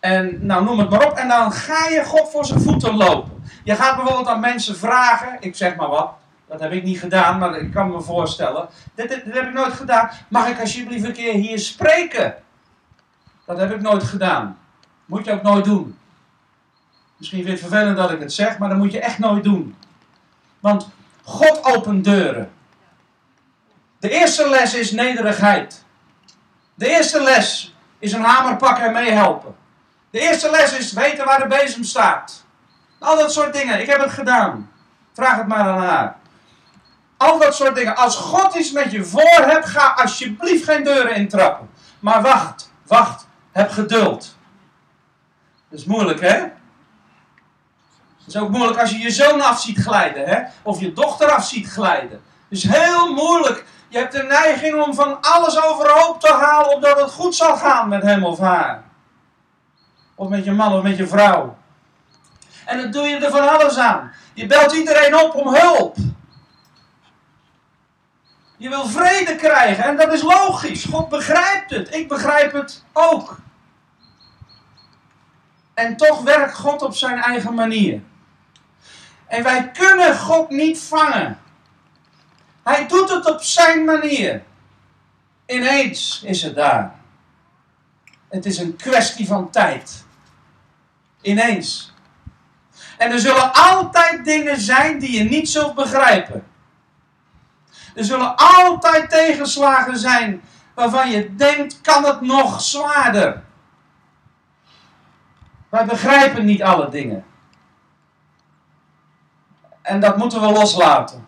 En 0.00 0.46
nou 0.46 0.64
noem 0.64 0.78
het 0.78 0.90
maar 0.90 1.06
op. 1.06 1.16
En 1.16 1.28
dan 1.28 1.52
ga 1.52 1.88
je 1.88 2.04
God 2.04 2.30
voor 2.30 2.44
zijn 2.44 2.60
voeten 2.60 2.96
lopen. 2.96 3.42
Je 3.64 3.74
gaat 3.74 3.96
bijvoorbeeld 3.96 4.28
aan 4.28 4.40
mensen 4.40 4.76
vragen, 4.76 5.36
ik 5.40 5.56
zeg 5.56 5.76
maar 5.76 5.88
wat. 5.88 6.12
Dat 6.48 6.60
heb 6.60 6.72
ik 6.72 6.82
niet 6.82 7.00
gedaan, 7.00 7.38
maar 7.38 7.56
ik 7.56 7.72
kan 7.72 7.90
me 7.90 8.00
voorstellen. 8.00 8.68
Dit, 8.94 9.10
heb 9.10 9.46
ik 9.46 9.52
nooit 9.52 9.72
gedaan. 9.72 10.10
Mag 10.28 10.48
ik 10.48 10.60
alsjeblieft 10.60 11.04
een 11.04 11.12
keer 11.12 11.32
hier 11.32 11.58
spreken? 11.58 12.34
Dat 13.44 13.58
heb 13.58 13.72
ik 13.72 13.80
nooit 13.80 14.02
gedaan. 14.02 14.58
Moet 15.04 15.24
je 15.24 15.32
ook 15.32 15.42
nooit 15.42 15.64
doen. 15.64 15.98
Misschien 17.16 17.44
vind 17.44 17.58
je 17.58 17.64
het 17.64 17.72
vervelend 17.72 17.96
dat 17.96 18.10
ik 18.10 18.20
het 18.20 18.32
zeg, 18.32 18.58
maar 18.58 18.68
dat 18.68 18.78
moet 18.78 18.92
je 18.92 19.00
echt 19.00 19.18
nooit 19.18 19.44
doen. 19.44 19.76
Want 20.60 20.88
God 21.22 21.64
opent 21.64 22.04
deuren. 22.04 22.50
De 23.98 24.10
eerste 24.10 24.48
les 24.48 24.74
is 24.74 24.90
nederigheid. 24.90 25.84
De 26.74 26.88
eerste 26.88 27.22
les 27.22 27.76
is 27.98 28.12
een 28.12 28.22
hamer 28.22 28.56
pakken 28.56 28.84
en 28.84 28.92
meehelpen. 28.92 29.56
De 30.10 30.20
eerste 30.20 30.50
les 30.50 30.78
is 30.78 30.92
weten 30.92 31.24
waar 31.24 31.38
de 31.38 31.46
bezem 31.46 31.84
staat. 31.84 32.44
Al 32.98 33.16
dat 33.16 33.32
soort 33.32 33.52
dingen. 33.52 33.80
Ik 33.80 33.86
heb 33.86 34.00
het 34.00 34.10
gedaan. 34.10 34.70
Vraag 35.12 35.36
het 35.36 35.46
maar 35.46 35.68
aan 35.68 35.82
haar. 35.82 36.16
Al 37.16 37.38
dat 37.38 37.54
soort 37.54 37.74
dingen. 37.74 37.96
Als 37.96 38.16
God 38.16 38.54
iets 38.54 38.72
met 38.72 38.90
je 38.90 39.04
voor 39.04 39.42
hebt, 39.46 39.66
ga 39.66 39.94
alsjeblieft 39.96 40.64
geen 40.64 40.84
deuren 40.84 41.14
intrappen. 41.14 41.70
Maar 42.00 42.22
wacht, 42.22 42.72
wacht. 42.86 43.26
Heb 43.52 43.70
geduld. 43.70 44.36
Dat 45.68 45.78
is 45.78 45.84
moeilijk, 45.84 46.20
hè? 46.20 46.36
Het 48.18 48.36
is 48.36 48.36
ook 48.36 48.50
moeilijk 48.50 48.80
als 48.80 48.90
je 48.90 48.98
je 48.98 49.10
zoon 49.10 49.40
af 49.40 49.60
ziet 49.60 49.78
glijden, 49.78 50.28
hè? 50.28 50.42
Of 50.62 50.80
je 50.80 50.92
dochter 50.92 51.30
af 51.30 51.44
ziet 51.44 51.68
glijden. 51.68 52.22
Het 52.48 52.58
is 52.58 52.68
heel 52.68 53.14
moeilijk. 53.14 53.64
Je 53.88 53.98
hebt 53.98 54.12
de 54.12 54.22
neiging 54.22 54.82
om 54.82 54.94
van 54.94 55.20
alles 55.20 55.62
overhoop 55.62 56.20
te 56.20 56.32
halen, 56.32 56.74
opdat 56.74 57.00
het 57.00 57.10
goed 57.10 57.34
zal 57.34 57.56
gaan 57.56 57.88
met 57.88 58.02
hem 58.02 58.24
of 58.24 58.38
haar. 58.38 58.82
Of 60.14 60.28
met 60.28 60.44
je 60.44 60.52
man 60.52 60.72
of 60.72 60.82
met 60.82 60.96
je 60.96 61.06
vrouw. 61.06 61.56
En 62.64 62.78
dan 62.78 62.90
doe 62.90 63.06
je 63.06 63.16
er 63.16 63.30
van 63.30 63.48
alles 63.48 63.78
aan. 63.78 64.12
Je 64.34 64.46
belt 64.46 64.72
iedereen 64.72 65.16
op 65.16 65.34
om 65.34 65.54
hulp. 65.54 65.96
Je 68.56 68.68
wil 68.68 68.86
vrede 68.86 69.36
krijgen 69.36 69.84
en 69.84 69.96
dat 69.96 70.12
is 70.12 70.22
logisch. 70.22 70.84
God 70.84 71.08
begrijpt 71.08 71.70
het. 71.70 71.94
Ik 71.94 72.08
begrijp 72.08 72.52
het 72.52 72.84
ook. 72.92 73.38
En 75.74 75.96
toch 75.96 76.22
werkt 76.22 76.54
God 76.54 76.82
op 76.82 76.94
zijn 76.94 77.18
eigen 77.18 77.54
manier. 77.54 78.00
En 79.26 79.42
wij 79.42 79.70
kunnen 79.70 80.18
God 80.18 80.50
niet 80.50 80.80
vangen. 80.80 81.38
Hij 82.68 82.86
doet 82.86 83.10
het 83.10 83.30
op 83.30 83.42
zijn 83.42 83.84
manier. 83.84 84.42
Ineens 85.46 86.22
is 86.24 86.42
het 86.42 86.54
daar. 86.54 86.94
Het 88.28 88.46
is 88.46 88.58
een 88.58 88.76
kwestie 88.76 89.26
van 89.26 89.50
tijd. 89.50 90.04
Ineens. 91.20 91.94
En 92.98 93.10
er 93.10 93.18
zullen 93.18 93.52
altijd 93.52 94.24
dingen 94.24 94.60
zijn 94.60 94.98
die 94.98 95.18
je 95.18 95.24
niet 95.24 95.50
zult 95.50 95.74
begrijpen. 95.74 96.46
Er 97.94 98.04
zullen 98.04 98.36
altijd 98.36 99.10
tegenslagen 99.10 99.98
zijn 99.98 100.42
waarvan 100.74 101.10
je 101.10 101.34
denkt, 101.34 101.80
kan 101.80 102.04
het 102.04 102.20
nog 102.20 102.60
zwaarder? 102.60 103.44
Wij 105.68 105.84
begrijpen 105.84 106.44
niet 106.44 106.62
alle 106.62 106.88
dingen. 106.88 107.24
En 109.82 110.00
dat 110.00 110.16
moeten 110.16 110.40
we 110.40 110.46
loslaten. 110.46 111.27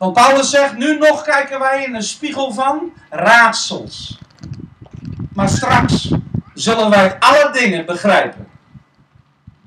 Want 0.00 0.14
Paulus 0.14 0.50
zegt, 0.50 0.76
nu 0.76 0.98
nog 0.98 1.22
kijken 1.22 1.58
wij 1.58 1.84
in 1.84 1.94
een 1.94 2.02
spiegel 2.02 2.52
van 2.52 2.92
raadsels. 3.10 4.18
Maar 5.34 5.48
straks 5.48 6.10
zullen 6.54 6.90
wij 6.90 7.16
alle 7.18 7.50
dingen 7.52 7.86
begrijpen. 7.86 8.48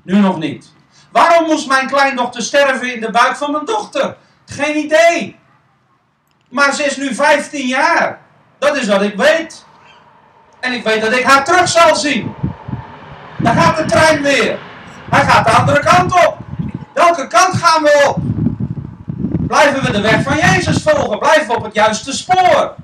Nu 0.02 0.18
nog 0.18 0.38
niet. 0.38 0.72
Waarom 1.12 1.46
moest 1.46 1.68
mijn 1.68 1.86
kleindochter 1.86 2.42
sterven 2.42 2.94
in 2.94 3.00
de 3.00 3.10
buik 3.10 3.36
van 3.36 3.52
mijn 3.52 3.64
dochter? 3.64 4.16
Geen 4.46 4.76
idee. 4.76 5.38
Maar 6.48 6.74
ze 6.74 6.84
is 6.84 6.96
nu 6.96 7.14
15 7.14 7.66
jaar. 7.66 8.20
Dat 8.58 8.76
is 8.76 8.86
wat 8.86 9.02
ik 9.02 9.16
weet. 9.16 9.64
En 10.60 10.72
ik 10.72 10.84
weet 10.84 11.00
dat 11.00 11.12
ik 11.12 11.24
haar 11.24 11.44
terug 11.44 11.68
zal 11.68 11.96
zien. 11.96 12.34
Dan 13.38 13.56
gaat 13.56 13.76
de 13.76 13.84
trein 13.84 14.22
weer. 14.22 14.58
Hij 15.10 15.24
gaat 15.24 15.46
de 15.46 15.52
andere 15.52 15.80
kant 15.80 16.26
op. 16.26 16.38
Welke 16.94 17.26
kant 17.26 17.54
gaan 17.54 17.82
we 17.82 18.04
op? 18.08 18.33
Blijven 19.46 19.82
we 19.82 19.92
de 19.92 20.00
weg 20.00 20.22
van 20.22 20.36
Jezus 20.36 20.82
volgen? 20.82 21.18
Blijven 21.18 21.46
we 21.46 21.56
op 21.56 21.64
het 21.64 21.74
juiste 21.74 22.12
spoor? 22.12 22.74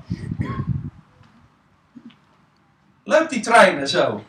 Leuk 3.03 3.29
die 3.29 3.39
treinen 3.39 3.87
zo. 3.87 4.23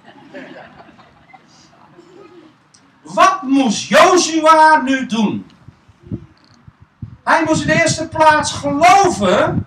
Wat 3.03 3.43
moest 3.43 3.89
Joshua 3.89 4.81
nu 4.83 5.07
doen? 5.07 5.47
Hij 7.25 7.45
moest 7.45 7.61
in 7.61 7.67
de 7.67 7.81
eerste 7.81 8.09
plaats 8.09 8.53
geloven 8.53 9.65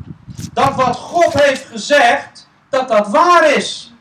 dat 0.54 0.76
wat 0.76 0.96
God 0.96 1.34
heeft 1.34 1.66
gezegd, 1.66 2.50
dat 2.70 2.88
dat 2.88 3.08
waar 3.08 3.56
is. 3.56 3.94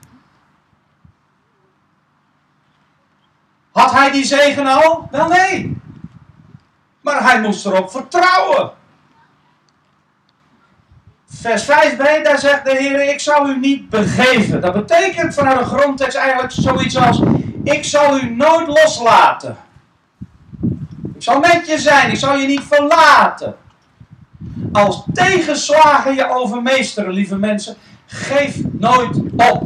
Had 3.72 3.92
hij 3.92 4.10
die 4.10 4.24
zegen 4.24 4.66
al? 4.66 5.08
Wel 5.10 5.28
nee. 5.28 5.82
Maar 7.04 7.22
hij 7.22 7.40
moest 7.40 7.66
erop 7.66 7.90
vertrouwen. 7.90 8.70
Vers 11.26 11.64
5b, 11.64 12.22
daar 12.22 12.38
zegt 12.38 12.64
de 12.64 12.76
Heer, 12.76 13.08
ik 13.08 13.20
zal 13.20 13.48
u 13.48 13.58
niet 13.58 13.88
begeven. 13.90 14.60
Dat 14.60 14.72
betekent 14.72 15.34
vanuit 15.34 15.58
de 15.58 15.64
grondtekst 15.64 16.16
eigenlijk 16.16 16.52
zoiets 16.52 16.96
als, 16.96 17.20
ik 17.62 17.84
zal 17.84 18.18
u 18.18 18.34
nooit 18.34 18.66
loslaten. 18.66 19.56
Ik 21.14 21.22
zal 21.22 21.40
met 21.40 21.66
je 21.66 21.78
zijn, 21.78 22.10
ik 22.10 22.16
zal 22.16 22.36
je 22.36 22.46
niet 22.46 22.62
verlaten. 22.62 23.56
Als 24.72 25.04
tegenslagen 25.12 26.14
je 26.14 26.30
overmeesteren, 26.30 27.12
lieve 27.12 27.36
mensen, 27.36 27.76
geef 28.06 28.56
nooit 28.72 29.16
op. 29.36 29.62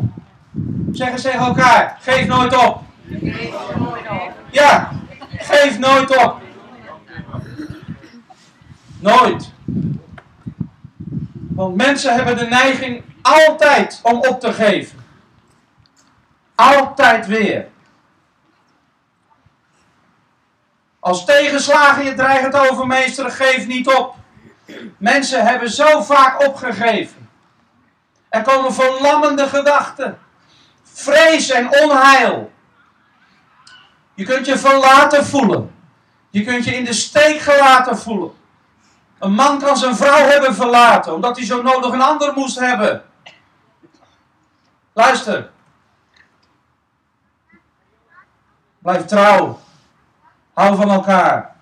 Zeg 0.93 1.11
eens 1.11 1.23
tegen 1.23 1.47
elkaar, 1.47 1.99
geef 2.01 2.27
nooit 2.27 2.67
op. 2.67 2.83
Ja, 4.51 4.91
geef 5.39 5.79
nooit 5.79 6.25
op. 6.25 6.47
Nooit. 9.01 9.53
Want 11.49 11.77
mensen 11.77 12.15
hebben 12.15 12.37
de 12.37 12.47
neiging 12.47 13.03
altijd 13.23 14.01
om 14.03 14.19
op 14.19 14.41
te 14.41 14.53
geven. 14.53 15.05
Altijd 16.55 17.27
weer. 17.27 17.69
Als 21.01 21.25
tegenslagen 21.25 22.05
je 22.05 22.15
dreigend 22.15 22.55
overmeesteren, 22.55 23.33
geef 23.33 23.67
niet 23.67 23.89
op. 23.89 24.17
Mensen 24.99 25.47
hebben 25.47 25.71
zo 25.71 26.03
vaak 26.03 26.47
opgegeven. 26.47 27.29
Er 28.29 28.43
komen 28.43 28.75
verlammende 28.75 29.49
gedachten. 29.49 30.19
Vrees 30.83 31.51
en 31.51 31.83
onheil. 31.83 32.53
Je 34.15 34.25
kunt 34.25 34.47
je 34.47 34.59
verlaten 34.59 35.27
voelen. 35.27 35.75
Je 36.31 36.45
kunt 36.45 36.65
je 36.65 36.77
in 36.77 36.85
de 36.85 36.93
steek 36.93 37.41
gelaten 37.41 37.99
voelen. 37.99 38.38
Een 39.19 39.33
man 39.33 39.59
kan 39.59 39.77
zijn 39.77 39.97
vrouw 39.97 40.27
hebben 40.27 40.55
verlaten, 40.55 41.15
omdat 41.15 41.37
hij 41.37 41.47
zo 41.47 41.63
nodig 41.63 41.93
een 41.93 42.03
ander 42.03 42.33
moest 42.35 42.59
hebben. 42.59 43.05
Luister. 44.93 45.51
Blijf 48.79 49.05
trouw. 49.05 49.59
Hou 50.53 50.77
van 50.77 50.91
elkaar. 50.91 51.57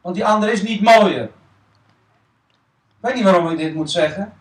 Want 0.00 0.14
die 0.14 0.26
ander 0.26 0.52
is 0.52 0.62
niet 0.62 0.82
mooier. 0.82 1.24
Ik 1.24 3.06
weet 3.06 3.14
niet 3.14 3.24
waarom 3.24 3.50
ik 3.50 3.58
dit 3.58 3.74
moet 3.74 3.90
zeggen. 3.90 4.32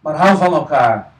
Maar 0.00 0.16
hou 0.16 0.36
van 0.36 0.54
elkaar. 0.54 1.12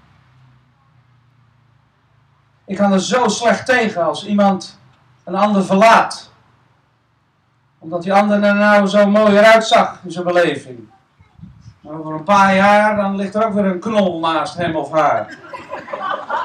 Ik 2.65 2.77
kan 2.77 2.93
er 2.93 3.01
zo 3.01 3.29
slecht 3.29 3.67
tegen 3.67 4.05
als 4.05 4.27
iemand 4.27 4.79
een 5.29 5.35
ander 5.35 5.65
verlaat. 5.65 6.31
Omdat 7.79 8.03
die 8.03 8.15
ander 8.15 8.43
er 8.43 8.55
nou 8.55 8.87
zo 8.87 9.07
mooier 9.07 9.45
uitzag 9.45 10.01
in 10.05 10.11
zijn 10.11 10.25
beleving. 10.25 10.91
Maar 11.81 11.99
over 11.99 12.13
een 12.13 12.25
paar 12.25 12.55
jaar 12.55 12.97
dan 12.97 13.17
ligt 13.17 13.35
er 13.35 13.47
ook 13.47 13.53
weer 13.53 13.65
een 13.65 13.81
knol 13.81 14.19
naast 14.19 14.57
hem 14.57 14.77
of 14.77 14.93
haar. 14.93 15.39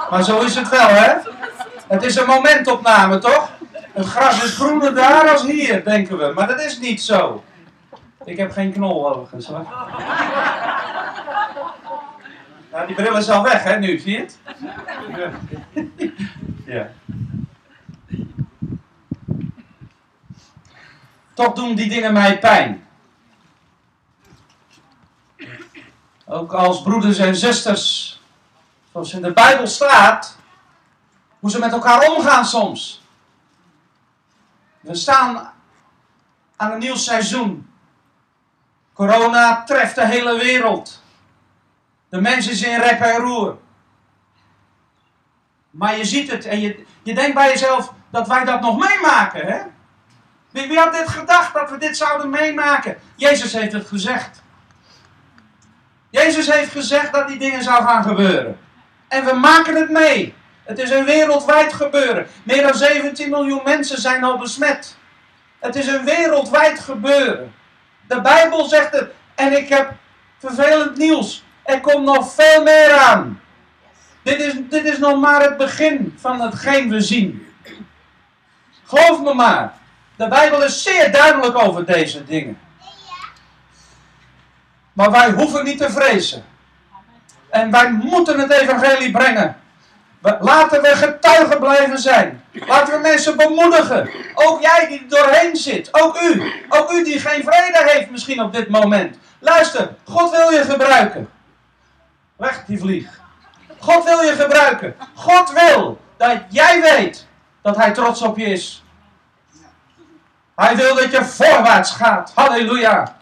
Maar 0.09 0.23
zo 0.23 0.39
is 0.41 0.55
het 0.55 0.69
wel, 0.69 0.87
hè? 0.87 1.13
Het 1.87 2.03
is 2.03 2.15
een 2.15 2.25
momentopname, 2.25 3.17
toch? 3.17 3.51
Het 3.93 4.05
gras 4.05 4.43
is 4.43 4.55
groener 4.55 4.95
daar 4.95 5.29
als 5.29 5.43
hier, 5.43 5.83
denken 5.83 6.17
we. 6.17 6.31
Maar 6.35 6.47
dat 6.47 6.61
is 6.61 6.79
niet 6.79 7.01
zo. 7.01 7.43
Ik 8.23 8.37
heb 8.37 8.51
geen 8.51 8.73
knol 8.73 9.09
overigens, 9.09 9.47
hoor. 9.47 9.65
Nou, 12.71 12.87
die 12.87 12.95
bril 12.95 13.17
is 13.17 13.29
al 13.29 13.43
weg, 13.43 13.63
hè, 13.63 13.79
nu, 13.79 13.99
zie 13.99 14.11
je 14.11 14.19
het? 14.19 14.37
Ja. 16.65 16.87
Doen 21.51 21.75
die 21.75 21.89
dingen 21.89 22.13
mij 22.13 22.39
pijn. 22.39 22.87
Ook 26.25 26.53
als 26.53 26.81
broeders 26.81 27.17
en 27.17 27.35
zusters, 27.35 28.21
zoals 28.91 29.13
in 29.13 29.21
de 29.21 29.33
Bijbel 29.33 29.67
staat, 29.67 30.37
hoe 31.39 31.49
ze 31.49 31.59
met 31.59 31.71
elkaar 31.71 32.09
omgaan 32.09 32.45
soms. 32.45 33.03
We 34.79 34.95
staan 34.95 35.51
aan 36.55 36.71
een 36.71 36.79
nieuw 36.79 36.95
seizoen. 36.95 37.69
Corona 38.93 39.63
treft 39.63 39.95
de 39.95 40.05
hele 40.05 40.37
wereld. 40.37 41.01
De 42.09 42.21
mensen 42.21 42.51
is 42.51 42.61
in 42.61 42.79
rep 42.79 43.01
en 43.01 43.15
roer. 43.15 43.57
Maar 45.69 45.97
je 45.97 46.05
ziet 46.05 46.31
het 46.31 46.45
en 46.45 46.59
je, 46.59 46.85
je 47.03 47.13
denkt 47.13 47.33
bij 47.33 47.49
jezelf 47.49 47.93
dat 48.09 48.27
wij 48.27 48.43
dat 48.43 48.61
nog 48.61 48.77
meemaken. 48.77 49.45
Hè? 49.45 49.61
Wie, 50.53 50.67
wie 50.67 50.77
had 50.77 50.93
dit 50.93 51.07
gedacht 51.07 51.53
dat 51.53 51.69
we 51.69 51.77
dit 51.77 51.97
zouden 51.97 52.29
meemaken? 52.29 52.97
Jezus 53.15 53.53
heeft 53.53 53.73
het 53.73 53.87
gezegd. 53.87 54.41
Jezus 56.09 56.51
heeft 56.51 56.71
gezegd 56.71 57.13
dat 57.13 57.27
die 57.27 57.37
dingen 57.37 57.63
zou 57.63 57.83
gaan 57.83 58.03
gebeuren. 58.03 58.59
En 59.07 59.25
we 59.25 59.33
maken 59.33 59.75
het 59.75 59.89
mee. 59.89 60.35
Het 60.63 60.79
is 60.79 60.89
een 60.89 61.05
wereldwijd 61.05 61.73
gebeuren. 61.73 62.27
Meer 62.43 62.61
dan 62.61 62.73
17 62.73 63.29
miljoen 63.29 63.61
mensen 63.63 64.01
zijn 64.01 64.23
al 64.23 64.37
besmet. 64.37 64.97
Het 65.59 65.75
is 65.75 65.87
een 65.87 66.05
wereldwijd 66.05 66.79
gebeuren. 66.79 67.53
De 68.07 68.21
Bijbel 68.21 68.65
zegt 68.65 68.91
het. 68.91 69.11
En 69.35 69.57
ik 69.57 69.69
heb 69.69 69.91
vervelend 70.39 70.97
nieuws. 70.97 71.43
Er 71.63 71.81
komt 71.81 72.05
nog 72.05 72.33
veel 72.33 72.63
meer 72.63 72.91
aan. 72.91 73.41
Dit 74.23 74.39
is, 74.39 74.53
dit 74.69 74.85
is 74.85 74.97
nog 74.97 75.19
maar 75.19 75.41
het 75.41 75.57
begin 75.57 76.15
van 76.19 76.41
hetgeen 76.41 76.89
we 76.89 77.01
zien. 77.01 77.47
Geloof 78.83 79.21
me 79.21 79.33
maar. 79.33 79.81
De 80.15 80.27
Bijbel 80.27 80.63
is 80.63 80.83
zeer 80.83 81.11
duidelijk 81.11 81.57
over 81.57 81.85
deze 81.85 82.25
dingen. 82.25 82.59
Maar 84.93 85.11
wij 85.11 85.31
hoeven 85.31 85.63
niet 85.63 85.77
te 85.77 85.91
vrezen. 85.91 86.45
En 87.49 87.71
wij 87.71 87.91
moeten 87.91 88.39
het 88.39 88.51
evangelie 88.51 89.11
brengen. 89.11 89.57
Laten 90.39 90.81
we 90.81 90.87
getuigen 90.87 91.59
blijven 91.59 91.97
zijn. 91.97 92.43
Laten 92.51 92.93
we 92.93 92.99
mensen 92.99 93.37
bemoedigen. 93.37 94.09
Ook 94.33 94.61
jij 94.61 94.87
die 94.87 94.99
er 94.99 95.09
doorheen 95.09 95.55
zit. 95.55 95.89
Ook 95.91 96.21
u. 96.21 96.53
Ook 96.69 96.91
u 96.91 97.03
die 97.03 97.19
geen 97.19 97.43
vrede 97.43 97.83
heeft 97.85 98.09
misschien 98.09 98.41
op 98.41 98.53
dit 98.53 98.69
moment. 98.69 99.17
Luister, 99.39 99.95
God 100.03 100.31
wil 100.31 100.51
je 100.51 100.63
gebruiken. 100.63 101.29
Weg 102.35 102.63
die 102.65 102.79
vlieg. 102.79 103.21
God 103.79 104.03
wil 104.03 104.21
je 104.21 104.31
gebruiken. 104.31 104.95
God 105.15 105.51
wil 105.51 106.01
dat 106.17 106.37
jij 106.49 106.81
weet 106.81 107.27
dat 107.61 107.75
hij 107.75 107.91
trots 107.91 108.21
op 108.21 108.37
je 108.37 108.45
is. 108.45 108.82
Hij 110.55 110.75
wil 110.75 110.95
dat 110.95 111.11
je 111.11 111.25
voorwaarts 111.25 111.91
gaat. 111.91 112.31
Halleluja. 112.35 113.15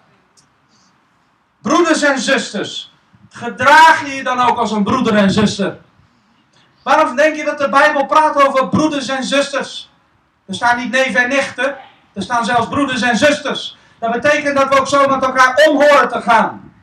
Broeders 1.61 2.01
en 2.01 2.19
zusters, 2.19 2.93
gedraag 3.29 4.05
je 4.05 4.15
je 4.15 4.23
dan 4.23 4.39
ook 4.39 4.57
als 4.57 4.71
een 4.71 4.83
broeder 4.83 5.15
en 5.15 5.31
zuster? 5.31 5.77
Waarom 6.83 7.15
denk 7.15 7.35
je 7.35 7.43
dat 7.43 7.57
de 7.57 7.69
Bijbel 7.69 8.05
praat 8.05 8.43
over 8.43 8.69
broeders 8.69 9.07
en 9.07 9.23
zusters? 9.23 9.89
Er 10.45 10.53
staan 10.55 10.77
niet 10.77 10.91
neven 10.91 11.23
en 11.23 11.29
nichten. 11.29 11.75
Er 12.13 12.21
staan 12.21 12.45
zelfs 12.45 12.67
broeders 12.67 13.01
en 13.01 13.17
zusters. 13.17 13.77
Dat 13.99 14.11
betekent 14.11 14.57
dat 14.57 14.69
we 14.69 14.79
ook 14.79 14.87
zo 14.87 15.07
met 15.07 15.23
elkaar 15.23 15.67
om 15.67 15.81
horen 15.81 16.09
te 16.09 16.21
gaan. 16.21 16.73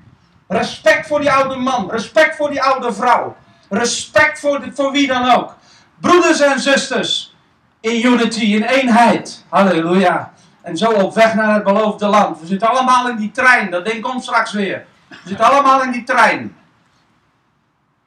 Respect 0.49 1.07
voor 1.07 1.21
die 1.21 1.33
oude 1.33 1.57
man. 1.57 1.91
Respect 1.91 2.37
voor 2.37 2.51
die 2.51 2.63
oude 2.63 2.93
vrouw. 2.93 3.37
Respect 3.69 4.41
voor, 4.41 4.69
voor 4.75 4.93
wie 4.93 5.07
dan 5.07 5.31
ook. 5.31 5.57
Broeders 6.01 6.41
en 6.41 6.61
zusters. 6.61 7.35
In 7.81 8.07
unity, 8.07 8.45
in 8.45 8.63
eenheid. 8.63 9.45
Halleluja. 9.49 10.33
En 10.63 10.77
zo 10.77 10.91
op 10.91 11.15
weg 11.15 11.35
naar 11.35 11.55
het 11.55 11.65
beloofde 11.65 12.07
land. 12.07 12.41
We 12.41 12.47
zitten 12.47 12.69
allemaal 12.69 13.09
in 13.09 13.17
die 13.17 13.31
trein. 13.31 13.71
Dat 13.71 13.85
ding 13.85 14.03
komt 14.03 14.23
straks 14.23 14.53
weer. 14.53 14.87
We 15.09 15.17
zitten 15.25 15.47
allemaal 15.47 15.83
in 15.83 15.91
die 15.91 16.05
trein. 16.05 16.57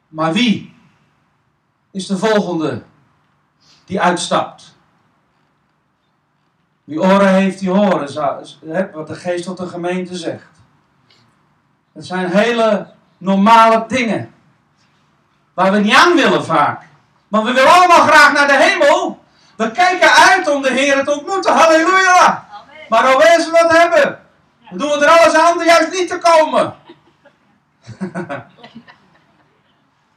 Maar 0.08 0.34
wie 0.34 0.76
is 1.92 2.08
de 2.08 2.18
volgende 2.18 2.84
die 3.86 4.02
uitstapt? 4.02 4.76
Wie 6.84 7.02
oren 7.02 7.34
heeft, 7.34 7.60
die 7.60 7.70
horen, 7.70 8.14
wat 8.94 9.08
de 9.08 9.16
geest 9.16 9.44
tot 9.44 9.58
de 9.58 9.68
gemeente 9.68 10.16
zegt. 10.16 10.50
Het 11.94 12.06
zijn 12.06 12.30
hele 12.30 12.94
normale 13.18 13.86
dingen. 13.88 14.34
Waar 15.54 15.72
we 15.72 15.80
niet 15.80 15.96
aan 15.96 16.16
willen 16.16 16.46
vaak. 16.46 16.84
Maar 17.28 17.44
we 17.44 17.52
willen 17.52 17.74
allemaal 17.74 18.08
graag 18.08 18.34
naar 18.34 18.48
de 18.48 18.58
hemel. 18.58 19.11
We 19.62 19.72
kijken 19.72 20.10
uit 20.12 20.50
om 20.50 20.62
de 20.62 20.72
Heer 20.72 21.04
te 21.04 21.12
ontmoeten. 21.12 21.54
Halleluja. 21.54 22.48
Maar 22.90 23.06
al 23.06 23.18
willen 23.18 23.42
ze 23.42 23.52
wat 23.52 23.72
hebben. 23.72 24.20
Dan 24.70 24.78
doen 24.78 24.90
we 24.90 25.06
er 25.06 25.20
alles 25.20 25.34
aan 25.34 25.58
om 25.58 25.64
juist 25.64 25.92
niet 25.92 26.08
te 26.08 26.18
komen. 26.18 26.74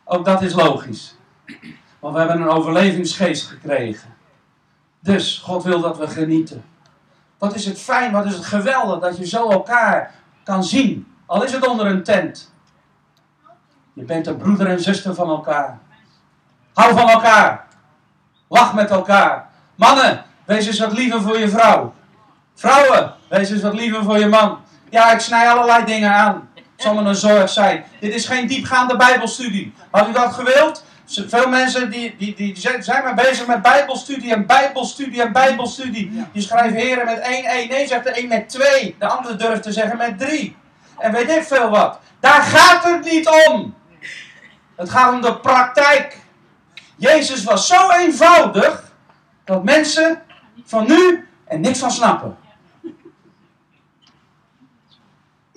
Ook 0.05 0.25
dat 0.25 0.43
is 0.43 0.55
logisch. 0.55 1.17
Want 1.99 2.15
we 2.15 2.21
hebben 2.21 2.41
een 2.41 2.49
overlevingsgeest 2.49 3.49
gekregen. 3.49 4.15
Dus 5.01 5.39
God 5.39 5.63
wil 5.63 5.81
dat 5.81 5.99
we 5.99 6.09
genieten. 6.09 6.65
Wat 7.39 7.55
is 7.55 7.67
het 7.67 7.81
fijn, 7.81 8.13
wat 8.13 8.25
is 8.27 8.35
het 8.35 8.45
geweldig 8.45 9.01
dat 9.01 9.19
je 9.19 9.27
zo 9.27 9.51
elkaar 9.51 10.15
kan 10.45 10.65
zien. 10.65 11.15
Al 11.27 11.45
is 11.45 11.53
het 11.53 11.67
onder 11.67 11.87
een 11.87 12.03
tent. 12.03 12.53
Je 13.93 14.05
bent 14.05 14.27
een 14.27 14.37
broeder 14.37 14.67
en 14.67 14.81
zuster 14.81 15.15
van 15.15 15.29
elkaar. 15.29 15.79
Hou 16.73 16.95
van 16.95 17.09
elkaar. 17.09 17.64
Lach 18.49 18.75
met 18.75 18.91
elkaar. 18.91 19.49
Mannen, 19.75 20.25
wees 20.45 20.67
eens 20.67 20.79
wat 20.79 20.93
liever 20.93 21.23
voor 21.23 21.39
je 21.39 21.49
vrouw. 21.49 21.95
Vrouwen, 22.55 23.15
wees 23.29 23.51
eens 23.51 23.63
wat 23.63 23.75
liever 23.75 24.03
voor 24.03 24.19
je 24.19 24.27
man. 24.27 24.59
Ja, 24.91 25.13
ik 25.13 25.21
snij 25.21 25.49
allerlei 25.49 25.85
dingen 25.85 26.11
aan. 26.11 26.49
Het 26.55 26.65
zal 26.77 26.95
me 26.95 27.09
een 27.09 27.15
zorg 27.15 27.49
zijn. 27.49 27.85
Dit 28.01 28.15
is 28.15 28.27
geen 28.27 28.47
diepgaande 28.47 28.97
Bijbelstudie. 28.97 29.75
Had 29.91 30.09
u 30.09 30.13
dat 30.13 30.33
gewild? 30.33 30.85
Veel 31.07 31.49
mensen 31.49 31.91
die, 31.91 32.17
die, 32.19 32.35
die 32.35 32.57
zijn 32.81 33.05
maar 33.05 33.15
bezig 33.15 33.47
met 33.47 33.63
Bijbelstudie 33.63 34.33
en 34.33 34.47
Bijbelstudie 34.47 35.23
en 35.23 35.33
Bijbelstudie. 35.33 36.27
Die 36.33 36.43
schrijven 36.43 36.77
heren 36.77 37.05
met 37.05 37.19
1, 37.19 37.45
1. 37.45 37.69
Nee, 37.69 37.87
zegt 37.87 38.05
de 38.05 38.23
een 38.23 38.29
met 38.29 38.49
2. 38.49 38.97
De 38.99 39.07
andere 39.07 39.37
durft 39.37 39.63
te 39.63 39.73
zeggen 39.73 39.97
met 39.97 40.19
3. 40.19 40.57
En 40.99 41.13
weet 41.13 41.31
ik 41.31 41.43
veel 41.43 41.69
wat. 41.69 41.99
Daar 42.21 42.43
gaat 42.43 42.85
het 42.85 43.05
niet 43.05 43.29
om. 43.49 43.75
Het 44.77 44.91
gaat 44.91 45.13
om 45.13 45.21
de 45.21 45.37
praktijk. 45.37 46.19
Jezus 46.97 47.45
was 47.45 47.67
zo 47.67 47.91
eenvoudig 47.91 48.93
dat 49.45 49.65
mensen 49.65 50.23
van 50.65 50.87
nu 50.87 51.29
er 51.45 51.59
niks 51.59 51.79
van 51.79 51.91
snappen. 51.91 52.37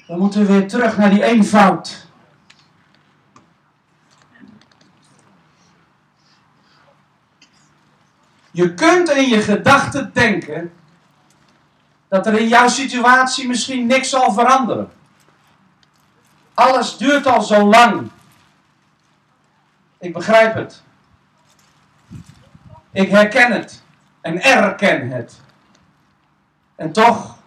We 0.08 0.18
moeten 0.18 0.46
weer 0.46 0.68
terug 0.68 0.98
naar 0.98 1.10
die 1.10 1.24
eenvoud. 1.24 2.08
Je 8.52 8.74
kunt 8.74 9.10
in 9.10 9.30
je 9.30 9.42
gedachten 9.42 10.14
denken 10.14 10.74
dat 12.08 12.28
er 12.28 12.40
in 12.40 12.48
jouw 12.48 12.68
situatie 12.68 13.48
misschien 13.48 13.86
niks 13.86 14.10
zal 14.10 14.34
veranderen. 14.34 14.92
Alles 16.54 16.98
duurt 16.98 17.26
al 17.26 17.42
zo 17.42 17.66
lang. 17.66 18.12
Ik 20.00 20.14
begrijp 20.14 20.54
het. 20.54 20.84
Ik 22.98 23.10
herken 23.10 23.52
het. 23.52 23.84
En 24.22 24.42
erken 24.44 25.10
het. 25.12 25.42
En 26.76 26.92
toch, 26.92 27.38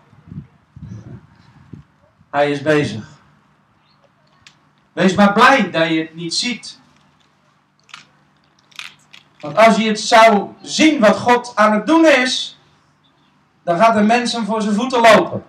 hij 2.30 2.50
is 2.50 2.62
bezig. 2.62 3.08
Wees 4.92 5.14
maar 5.14 5.32
blij 5.32 5.70
dat 5.70 5.88
je 5.88 6.00
het 6.00 6.14
niet 6.14 6.34
ziet. 6.34 6.80
Want 9.40 9.56
als 9.56 9.76
je 9.76 9.88
het 9.88 10.00
zou 10.00 10.48
zien 10.62 11.00
wat 11.00 11.16
God 11.16 11.52
aan 11.54 11.72
het 11.72 11.86
doen 11.86 12.06
is, 12.06 12.58
dan 13.62 13.78
gaat 13.78 13.94
de 13.94 14.02
mensen 14.02 14.44
voor 14.44 14.62
zijn 14.62 14.74
voeten 14.74 15.00
lopen. 15.00 15.44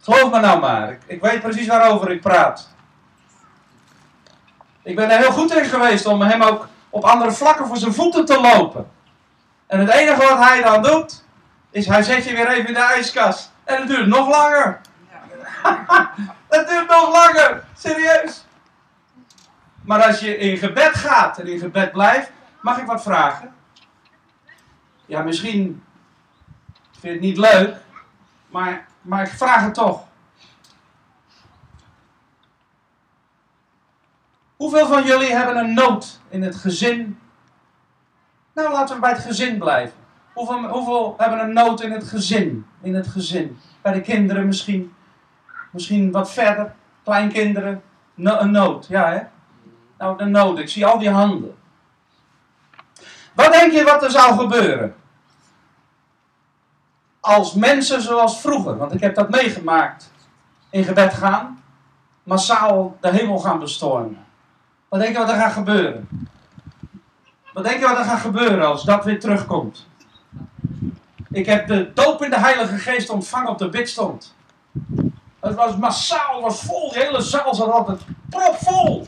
Geloof 0.00 0.30
me 0.30 0.40
nou 0.40 0.60
maar, 0.60 0.90
ik, 0.90 1.00
ik 1.06 1.20
weet 1.20 1.40
precies 1.40 1.66
waarover 1.66 2.10
ik 2.10 2.20
praat. 2.20 2.68
Ik 4.82 4.96
ben 4.96 5.10
er 5.10 5.18
heel 5.18 5.32
goed 5.32 5.54
in 5.54 5.64
geweest 5.64 6.06
om 6.06 6.20
hem 6.20 6.42
ook 6.42 6.68
op 6.90 7.04
andere 7.04 7.32
vlakken 7.32 7.66
voor 7.66 7.76
zijn 7.76 7.94
voeten 7.94 8.24
te 8.24 8.40
lopen. 8.40 8.90
En 9.66 9.80
het 9.80 9.88
enige 9.88 10.20
wat 10.20 10.38
hij 10.38 10.62
dan 10.62 10.82
doet, 10.82 11.24
is 11.70 11.86
hij 11.86 12.02
zet 12.02 12.24
je 12.24 12.34
weer 12.34 12.48
even 12.48 12.68
in 12.68 12.74
de 12.74 12.80
ijskast. 12.80 13.52
En 13.64 13.76
het 13.78 13.88
duurt 13.88 14.06
nog 14.06 14.28
langer. 14.28 14.80
het 16.48 16.68
duurt 16.68 16.88
nog 16.88 17.12
langer, 17.12 17.64
serieus. 17.76 18.44
Maar 19.82 20.02
als 20.02 20.20
je 20.20 20.36
in 20.36 20.56
gebed 20.56 20.94
gaat 20.94 21.38
en 21.38 21.46
in 21.46 21.58
gebed 21.58 21.92
blijft, 21.92 22.30
mag 22.60 22.78
ik 22.78 22.86
wat 22.86 23.02
vragen? 23.02 23.54
Ja, 25.06 25.22
misschien 25.22 25.84
vind 26.90 27.02
je 27.02 27.08
het 27.08 27.20
niet 27.20 27.36
leuk, 27.36 27.76
maar, 28.48 28.86
maar 29.00 29.22
ik 29.22 29.32
vraag 29.32 29.62
het 29.62 29.74
toch. 29.74 30.02
Hoeveel 34.60 34.86
van 34.86 35.04
jullie 35.04 35.32
hebben 35.32 35.56
een 35.56 35.74
nood 35.74 36.20
in 36.28 36.42
het 36.42 36.56
gezin? 36.56 37.18
Nou, 38.54 38.72
laten 38.72 38.94
we 38.94 39.00
bij 39.00 39.10
het 39.10 39.20
gezin 39.20 39.58
blijven. 39.58 39.96
Hoeveel, 40.34 40.68
hoeveel 40.68 41.14
hebben 41.18 41.38
een 41.38 41.52
nood 41.52 41.80
in 41.80 41.92
het 41.92 42.04
gezin? 42.04 42.66
In 42.82 42.94
het 42.94 43.06
gezin. 43.06 43.58
Bij 43.82 43.92
de 43.92 44.00
kinderen 44.00 44.46
misschien. 44.46 44.94
Misschien 45.72 46.10
wat 46.10 46.30
verder. 46.30 46.74
Kleinkinderen. 47.04 47.82
een 48.16 48.50
nood, 48.50 48.86
ja 48.86 49.10
hè? 49.10 49.20
Nou, 49.98 50.18
de 50.18 50.24
nood. 50.24 50.58
Ik 50.58 50.68
zie 50.68 50.86
al 50.86 50.98
die 50.98 51.10
handen. 51.10 51.56
Wat 53.34 53.52
denk 53.52 53.72
je 53.72 53.84
wat 53.84 54.02
er 54.02 54.10
zou 54.10 54.38
gebeuren? 54.38 54.94
Als 57.20 57.54
mensen 57.54 58.02
zoals 58.02 58.40
vroeger, 58.40 58.76
want 58.76 58.94
ik 58.94 59.00
heb 59.00 59.14
dat 59.14 59.30
meegemaakt, 59.30 60.12
in 60.70 60.84
gebed 60.84 61.14
gaan, 61.14 61.62
massaal 62.22 62.96
de 63.00 63.10
hemel 63.10 63.38
gaan 63.38 63.58
bestormen. 63.58 64.28
Wat 64.90 65.00
denk 65.00 65.12
je 65.12 65.18
wat 65.18 65.28
er 65.28 65.40
gaat 65.40 65.52
gebeuren? 65.52 66.08
Wat 67.52 67.64
denk 67.64 67.80
je 67.80 67.88
wat 67.88 67.98
er 67.98 68.04
gaat 68.04 68.20
gebeuren 68.20 68.66
als 68.66 68.82
dat 68.82 69.04
weer 69.04 69.20
terugkomt? 69.20 69.86
Ik 71.30 71.46
heb 71.46 71.66
de 71.66 71.90
doop 71.94 72.22
in 72.22 72.30
de 72.30 72.38
Heilige 72.38 72.78
Geest 72.78 73.10
ontvangen 73.10 73.50
op 73.50 73.58
de 73.58 73.68
bidstond. 73.68 74.34
Het 75.40 75.54
was 75.54 75.76
massaal, 75.76 76.34
het 76.34 76.42
was 76.42 76.62
vol. 76.62 76.92
De 76.92 76.98
hele 76.98 77.20
zaal 77.20 77.54
zat 77.54 77.70
altijd 77.70 78.00
propvol. 78.30 79.06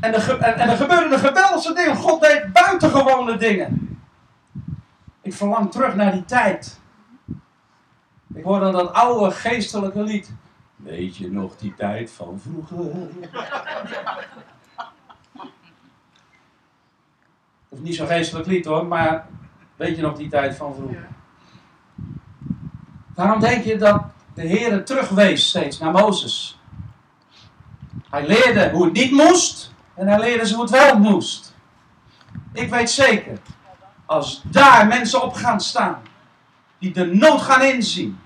En, 0.00 0.14
er, 0.14 0.38
en, 0.38 0.68
er 0.68 0.76
gebeurden 0.76 1.18
geweldige 1.18 1.72
dingen. 1.72 1.96
God 1.96 2.20
deed 2.20 2.52
buitengewone 2.52 3.36
dingen. 3.36 4.00
Ik 5.22 5.34
verlang 5.34 5.70
terug 5.70 5.94
naar 5.94 6.12
die 6.12 6.24
tijd. 6.24 6.80
Ik 8.34 8.44
hoor 8.44 8.60
dan 8.60 8.72
dat 8.72 8.92
oude 8.92 9.30
geestelijke 9.30 10.02
lied. 10.02 10.32
Weet 10.76 11.16
je 11.16 11.32
nog 11.32 11.56
die 11.56 11.74
tijd 11.74 12.10
van 12.10 12.40
vroeger? 12.40 12.92
Of 17.76 17.82
niet 17.82 17.94
zo'n 17.94 18.06
geestelijk 18.06 18.46
lied 18.46 18.64
hoor, 18.64 18.86
maar 18.86 19.26
weet 19.76 19.96
je 19.96 20.02
nog 20.02 20.16
die 20.16 20.28
tijd 20.28 20.56
van 20.56 20.74
vroeger? 20.74 21.08
Waarom 23.14 23.40
denk 23.40 23.64
je 23.64 23.76
dat 23.76 24.02
de 24.34 24.42
Heer 24.42 24.84
terugwees 24.84 25.48
steeds 25.48 25.78
naar 25.78 25.90
Mozes? 25.90 26.60
Hij 28.10 28.26
leerde 28.26 28.70
hoe 28.70 28.84
het 28.84 28.92
niet 28.92 29.10
moest 29.10 29.72
en 29.94 30.06
hij 30.08 30.18
leerde 30.18 30.46
ze 30.46 30.54
hoe 30.54 30.62
het 30.62 30.72
wel 30.72 30.98
moest. 30.98 31.54
Ik 32.52 32.70
weet 32.70 32.90
zeker, 32.90 33.38
als 34.06 34.42
daar 34.44 34.86
mensen 34.86 35.22
op 35.22 35.34
gaan 35.34 35.60
staan, 35.60 36.02
die 36.78 36.92
de 36.92 37.06
nood 37.06 37.40
gaan 37.40 37.62
inzien 37.62 38.18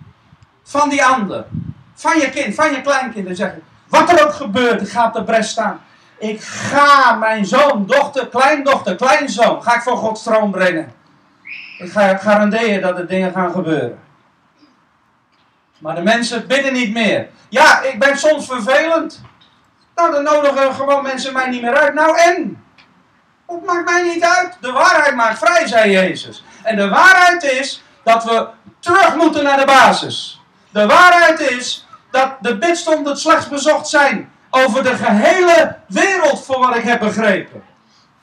van 0.62 0.88
die 0.88 1.04
ander, 1.04 1.46
van 1.94 2.18
je 2.18 2.30
kind, 2.30 2.54
van 2.54 2.70
je 2.72 2.80
kleinkind, 2.80 3.28
en 3.28 3.36
zeggen: 3.36 3.62
Wat 3.88 4.12
er 4.12 4.26
ook 4.26 4.34
gebeurt, 4.34 4.80
ik 4.80 4.88
ga 4.88 5.06
op 5.06 5.12
de 5.12 5.24
bres 5.24 5.50
staan. 5.50 5.80
Ik 6.20 6.40
ga 6.42 7.12
mijn 7.12 7.46
zoon, 7.46 7.86
dochter, 7.86 8.28
kleindochter, 8.28 8.96
kleinzoon, 8.96 9.62
ga 9.62 9.74
ik 9.74 9.82
voor 9.82 9.96
Gods 9.96 10.22
troon 10.22 10.50
brengen. 10.50 10.92
Ik 11.78 11.92
ga 11.92 12.16
garanderen 12.16 12.80
dat 12.80 12.98
er 12.98 13.06
dingen 13.06 13.32
gaan 13.32 13.52
gebeuren. 13.52 13.98
Maar 15.78 15.94
de 15.94 16.02
mensen 16.02 16.46
bidden 16.46 16.72
niet 16.72 16.92
meer. 16.92 17.28
Ja, 17.48 17.82
ik 17.82 17.98
ben 17.98 18.18
soms 18.18 18.46
vervelend. 18.46 19.20
Nou, 19.94 20.12
dan 20.12 20.22
nodigen 20.22 20.74
gewoon 20.74 21.02
mensen 21.02 21.32
mij 21.32 21.48
niet 21.48 21.62
meer 21.62 21.76
uit. 21.76 21.94
Nou 21.94 22.18
en? 22.18 22.64
Het 23.46 23.64
maakt 23.64 23.90
mij 23.90 24.02
niet 24.02 24.24
uit. 24.24 24.56
De 24.60 24.72
waarheid 24.72 25.14
maakt 25.14 25.38
vrij, 25.38 25.66
zei 25.66 25.90
Jezus. 25.90 26.44
En 26.62 26.76
de 26.76 26.88
waarheid 26.88 27.42
is 27.42 27.82
dat 28.02 28.24
we 28.24 28.46
terug 28.78 29.16
moeten 29.16 29.44
naar 29.44 29.58
de 29.58 29.66
basis. 29.66 30.40
De 30.70 30.86
waarheid 30.86 31.40
is 31.40 31.86
dat 32.10 32.32
de 32.40 32.58
bidstonden 32.58 33.12
het 33.12 33.20
slechts 33.20 33.48
bezocht 33.48 33.88
zijn 33.88 34.32
over 34.50 34.82
de 34.82 34.94
gehele 34.94 35.76
wereld, 35.86 36.44
voor 36.44 36.58
wat 36.58 36.76
ik 36.76 36.84
heb 36.84 37.00
begrepen. 37.00 37.62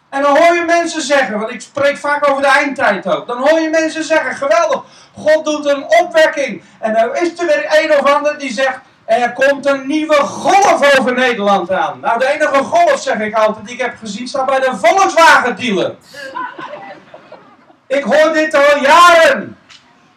En 0.10 0.22
dan 0.22 0.38
hoor 0.38 0.56
je 0.56 0.63
mensen 0.66 1.02
zeggen, 1.02 1.40
want 1.40 1.52
ik 1.52 1.62
spreek 1.62 1.98
vaak 1.98 2.30
over 2.30 2.42
de 2.42 2.48
eindtijd 2.48 3.08
ook. 3.08 3.28
Dan 3.28 3.38
hoor 3.38 3.60
je 3.60 3.70
mensen 3.70 4.04
zeggen, 4.04 4.36
geweldig, 4.36 4.84
God 5.13 5.46
doet 5.46 5.66
een 5.66 5.86
opwekking. 6.02 6.62
En 6.80 6.94
dan 6.94 7.16
is 7.16 7.40
er 7.40 7.46
weer 7.46 7.82
een 7.82 7.92
of 7.92 8.13
ander 8.13 8.38
die 8.38 8.52
zegt, 8.52 8.80
er 9.06 9.34
komt 9.34 9.66
een 9.66 9.88
nieuwe 9.88 10.16
golf 10.16 11.00
over 11.00 11.13
Nederland 11.13 11.72
aan. 11.72 12.00
Nou, 12.00 12.20
de 12.20 12.28
enige 12.28 12.63
golf, 12.63 13.02
zeg 13.02 13.20
ik 13.20 13.36
altijd, 13.36 13.66
die 13.66 13.76
ik 13.76 13.82
heb 13.82 13.98
gezien, 14.00 14.28
staat 14.28 14.46
bij 14.46 14.60
de 14.60 14.72
Volkswagen 14.76 15.56
dealer. 15.56 15.96
Ik 17.88 18.04
hoor 18.04 18.34
dit 18.34 18.54
al 18.54 18.82
jaren. 18.82 19.58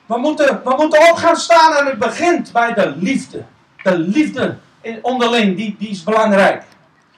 We 0.06 0.18
moeten, 0.18 0.60
we 0.64 0.74
moeten 0.76 1.10
op 1.10 1.16
gaan 1.16 1.36
staan 1.36 1.76
en 1.76 1.86
het 1.86 1.98
begint 1.98 2.52
bij 2.52 2.74
de 2.74 2.94
liefde. 2.96 3.44
De 3.82 3.98
liefde 3.98 4.58
onderling, 5.02 5.56
die, 5.56 5.76
die 5.78 5.88
is 5.88 6.02
belangrijk. 6.02 6.62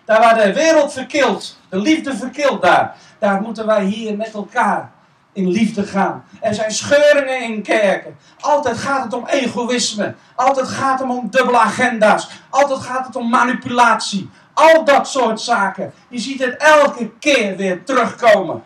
Daar 0.05 0.21
waar 0.21 0.35
de 0.35 0.53
wereld 0.53 0.93
verkilt, 0.93 1.59
de 1.69 1.79
liefde 1.79 2.17
verkilt 2.17 2.63
daar. 2.63 2.97
Daar 3.19 3.41
moeten 3.41 3.67
wij 3.67 3.85
hier 3.85 4.17
met 4.17 4.35
elkaar 4.35 4.93
in 5.33 5.49
liefde 5.49 5.85
gaan. 5.85 6.25
Er 6.41 6.55
zijn 6.55 6.71
scheuringen 6.71 7.43
in 7.43 7.63
kerken. 7.63 8.17
Altijd 8.41 8.79
gaat 8.79 9.05
het 9.05 9.13
om 9.13 9.27
egoïsme. 9.27 10.15
Altijd 10.35 10.69
gaat 10.69 11.01
het 11.01 11.09
om 11.09 11.31
dubbele 11.31 11.59
agenda's. 11.59 12.29
Altijd 12.51 12.81
gaat 12.81 13.07
het 13.07 13.17
om 13.17 13.29
manipulatie. 13.29 14.31
Al 14.55 14.85
dat 14.85 15.09
soort 15.09 15.41
zaken. 15.41 15.93
Je 16.09 16.19
ziet 16.19 16.45
het 16.45 16.57
elke 16.57 17.11
keer 17.19 17.57
weer 17.57 17.85
terugkomen. 17.85 18.63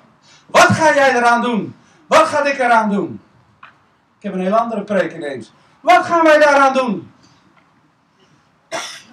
Wat 0.46 0.66
ga 0.66 0.94
jij 0.94 1.14
eraan 1.14 1.42
doen? 1.42 1.76
Wat 2.06 2.26
ga 2.26 2.44
ik 2.44 2.58
eraan 2.58 2.90
doen? 2.90 3.20
Ik 4.18 4.22
heb 4.22 4.34
een 4.34 4.40
heel 4.40 4.56
andere 4.56 4.82
preek 4.82 5.12
ineens. 5.12 5.52
Wat 5.80 6.04
gaan 6.04 6.22
wij 6.24 6.38
daaraan 6.38 6.72
doen? 6.72 7.10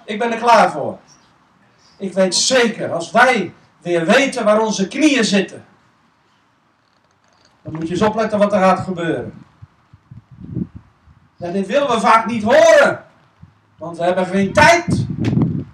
Ik 0.04 0.18
ben 0.18 0.32
er 0.32 0.38
klaar 0.38 0.70
voor. 0.70 0.98
Ik 1.98 2.12
weet 2.12 2.34
zeker, 2.34 2.92
als 2.92 3.10
wij 3.10 3.52
weer 3.80 4.06
weten 4.06 4.44
waar 4.44 4.60
onze 4.60 4.88
knieën 4.88 5.24
zitten, 5.24 5.64
dan 7.62 7.72
moet 7.72 7.86
je 7.86 7.90
eens 7.90 8.02
opletten 8.02 8.38
wat 8.38 8.52
er 8.52 8.58
gaat 8.58 8.80
gebeuren. 8.80 9.44
Ja, 11.36 11.50
dit 11.50 11.66
willen 11.66 11.88
we 11.88 12.00
vaak 12.00 12.26
niet 12.26 12.42
horen, 12.42 13.04
want 13.78 13.96
we 13.96 14.04
hebben 14.04 14.26
geen 14.26 14.52
tijd. 14.52 15.06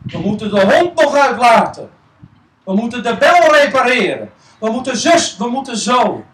We 0.06 0.18
moeten 0.18 0.50
de 0.50 0.74
hond 0.74 1.00
nog 1.00 1.14
uitlaten. 1.14 1.90
We 2.64 2.74
moeten 2.74 3.02
de 3.02 3.16
bel 3.16 3.54
repareren. 3.54 4.30
We 4.58 4.70
moeten 4.70 4.96
zus, 4.96 5.36
we 5.36 5.48
moeten 5.48 5.76
zo. 5.76 6.24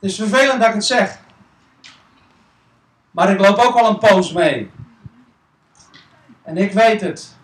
Het 0.00 0.10
is 0.10 0.16
vervelend 0.16 0.60
dat 0.60 0.68
ik 0.68 0.74
het 0.74 0.84
zeg. 0.84 1.18
Maar 3.10 3.30
ik 3.30 3.40
loop 3.40 3.58
ook 3.58 3.74
al 3.74 3.88
een 3.88 3.98
poos 3.98 4.32
mee. 4.32 4.70
En 6.42 6.56
ik 6.56 6.72
weet 6.72 7.00
het. 7.00 7.36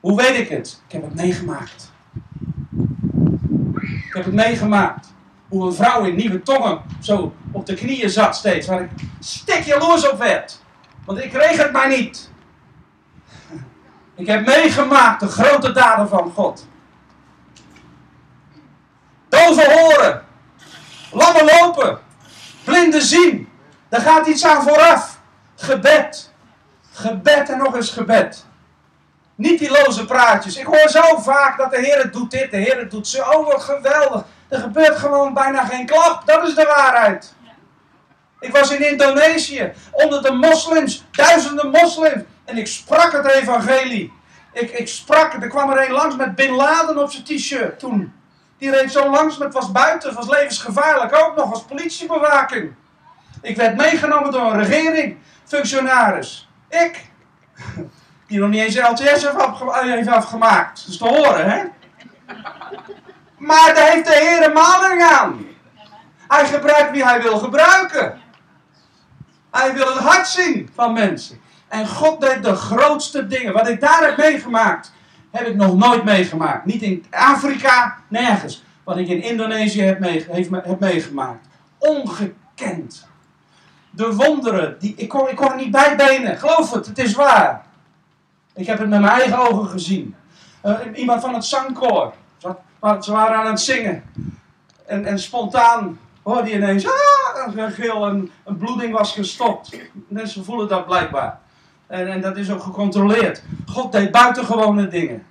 Hoe 0.00 0.16
weet 0.16 0.38
ik 0.38 0.48
het? 0.48 0.82
Ik 0.86 0.92
heb 0.92 1.02
het 1.02 1.14
meegemaakt. 1.14 1.92
Ik 3.82 4.10
heb 4.12 4.24
het 4.24 4.34
meegemaakt. 4.34 5.12
Hoe 5.48 5.66
een 5.66 5.74
vrouw 5.74 6.04
in 6.04 6.14
nieuwe 6.14 6.42
tongen 6.42 6.82
zo 7.00 7.34
op 7.52 7.66
de 7.66 7.74
knieën 7.74 8.10
zat 8.10 8.36
steeds. 8.36 8.66
Waar 8.66 8.80
ik 8.80 8.90
stik 9.20 9.62
jaloers 9.62 10.10
op 10.10 10.18
werd. 10.18 10.60
Want 11.04 11.18
ik 11.18 11.30
kreeg 11.30 11.56
het 11.56 11.72
maar 11.72 11.88
niet. 11.88 12.30
Ik 14.14 14.26
heb 14.26 14.46
meegemaakt 14.46 15.20
de 15.20 15.26
grote 15.26 15.72
daden 15.72 16.08
van 16.08 16.32
God. 16.34 16.66
Doven 19.28 19.80
horen. 19.80 20.24
Lammen 21.12 21.44
lopen. 21.44 21.98
Blinden 22.64 23.02
zien. 23.02 23.48
Daar 23.88 24.00
gaat 24.00 24.26
iets 24.26 24.44
aan 24.44 24.62
vooraf. 24.62 25.20
Gebed. 25.56 26.33
Gebed 26.94 27.50
en 27.50 27.58
nog 27.58 27.74
eens 27.74 27.90
gebed. 27.90 28.44
Niet 29.34 29.58
die 29.58 29.70
loze 29.70 30.04
praatjes. 30.04 30.56
Ik 30.56 30.66
hoor 30.66 30.88
zo 30.88 31.16
vaak 31.18 31.58
dat 31.58 31.70
de 31.70 31.78
Heer 31.78 31.98
het 31.98 32.12
doet 32.12 32.30
dit, 32.30 32.50
de 32.50 32.56
Heer 32.56 32.78
het 32.78 32.90
doet 32.90 33.08
zo. 33.08 33.22
Oh, 33.22 33.46
wat 33.46 33.62
geweldig. 33.62 34.24
Er 34.48 34.60
gebeurt 34.60 34.96
gewoon 34.96 35.34
bijna 35.34 35.64
geen 35.64 35.86
klap. 35.86 36.22
Dat 36.26 36.48
is 36.48 36.54
de 36.54 36.64
waarheid. 36.76 37.34
Ik 38.40 38.52
was 38.52 38.70
in 38.70 38.90
Indonesië, 38.90 39.72
onder 39.90 40.22
de 40.22 40.32
moslims, 40.32 41.04
duizenden 41.10 41.70
moslims. 41.70 42.22
En 42.44 42.56
ik 42.56 42.66
sprak 42.66 43.12
het 43.12 43.26
evangelie. 43.26 44.12
Ik, 44.52 44.70
ik 44.70 44.88
sprak, 44.88 45.42
er 45.42 45.48
kwam 45.48 45.70
er 45.70 45.86
een 45.86 45.92
langs 45.92 46.16
met 46.16 46.34
Bin 46.34 46.54
Laden 46.54 46.98
op 46.98 47.10
zijn 47.10 47.24
t-shirt 47.24 47.78
toen. 47.78 48.12
Die 48.58 48.70
reed 48.70 48.92
zo 48.92 49.10
langs, 49.10 49.38
het 49.38 49.52
was 49.52 49.72
buiten, 49.72 50.14
was 50.14 50.28
levensgevaarlijk 50.28 51.14
ook 51.14 51.36
nog 51.36 51.52
als 51.52 51.62
politiebewaking. 51.62 52.74
Ik 53.42 53.56
werd 53.56 53.76
meegenomen 53.76 54.32
door 54.32 54.52
een 54.52 54.64
regering, 54.64 55.18
functionaris. 55.44 56.43
Ik, 56.82 57.04
die 58.26 58.38
nog 58.38 58.50
niet 58.50 58.60
eens 58.60 58.74
een 58.74 58.90
LTS 58.90 59.02
heeft 59.02 60.08
afgemaakt. 60.08 60.80
Dat 60.80 60.88
is 60.88 60.98
te 60.98 61.08
horen, 61.08 61.50
hè? 61.50 61.62
Maar 63.36 63.74
daar 63.74 63.90
heeft 63.90 64.06
de 64.06 64.14
Heer 64.14 64.46
een 64.46 64.52
maling 64.52 65.02
aan. 65.02 65.46
Hij 66.28 66.46
gebruikt 66.46 66.90
wie 66.90 67.04
hij 67.04 67.22
wil 67.22 67.38
gebruiken. 67.38 68.20
Hij 69.50 69.74
wil 69.74 69.86
het 69.86 69.98
hart 69.98 70.26
zien 70.26 70.70
van 70.74 70.92
mensen. 70.92 71.40
En 71.68 71.88
God 71.88 72.20
deed 72.20 72.42
de 72.42 72.54
grootste 72.54 73.26
dingen. 73.26 73.52
Wat 73.52 73.68
ik 73.68 73.80
daar 73.80 74.02
heb 74.02 74.16
meegemaakt, 74.16 74.92
heb 75.30 75.46
ik 75.46 75.54
nog 75.54 75.76
nooit 75.76 76.04
meegemaakt. 76.04 76.64
Niet 76.64 76.82
in 76.82 77.04
Afrika, 77.10 77.98
nergens. 78.08 78.64
Wat 78.84 78.96
ik 78.96 79.08
in 79.08 79.22
Indonesië 79.22 79.82
heb, 79.82 79.98
heb 80.64 80.80
meegemaakt. 80.80 81.46
Ongekend. 81.78 83.06
De 83.96 84.14
wonderen, 84.14 84.76
die, 84.78 84.94
ik, 84.96 85.08
kon, 85.08 85.28
ik 85.28 85.36
kon 85.36 85.50
er 85.50 85.56
niet 85.56 85.70
bij 85.70 85.96
benen. 85.96 86.38
Geloof 86.38 86.70
het, 86.70 86.86
het 86.86 86.98
is 86.98 87.14
waar. 87.14 87.64
Ik 88.54 88.66
heb 88.66 88.78
het 88.78 88.88
met 88.88 89.00
mijn 89.00 89.12
eigen 89.12 89.38
ogen 89.38 89.68
gezien. 89.68 90.14
Uh, 90.64 90.78
iemand 90.94 91.20
van 91.20 91.34
het 91.34 91.44
zangkoor. 91.44 92.12
Ze 93.00 93.12
waren 93.12 93.36
aan 93.36 93.46
het 93.46 93.60
zingen. 93.60 94.04
En, 94.86 95.04
en 95.04 95.18
spontaan 95.18 95.98
hoorde 96.22 96.48
je 96.48 96.56
ineens 96.56 96.86
ah, 96.86 97.56
een 97.56 97.70
gil 97.70 98.06
en 98.06 98.30
een 98.44 98.56
bloeding 98.56 98.92
was 98.92 99.12
gestopt. 99.12 99.78
Mensen 100.08 100.44
voelen 100.44 100.68
dat 100.68 100.86
blijkbaar. 100.86 101.40
En, 101.86 102.08
en 102.08 102.20
dat 102.20 102.36
is 102.36 102.50
ook 102.50 102.62
gecontroleerd. 102.62 103.42
God 103.66 103.92
deed 103.92 104.10
buitengewone 104.10 104.88
dingen. 104.88 105.26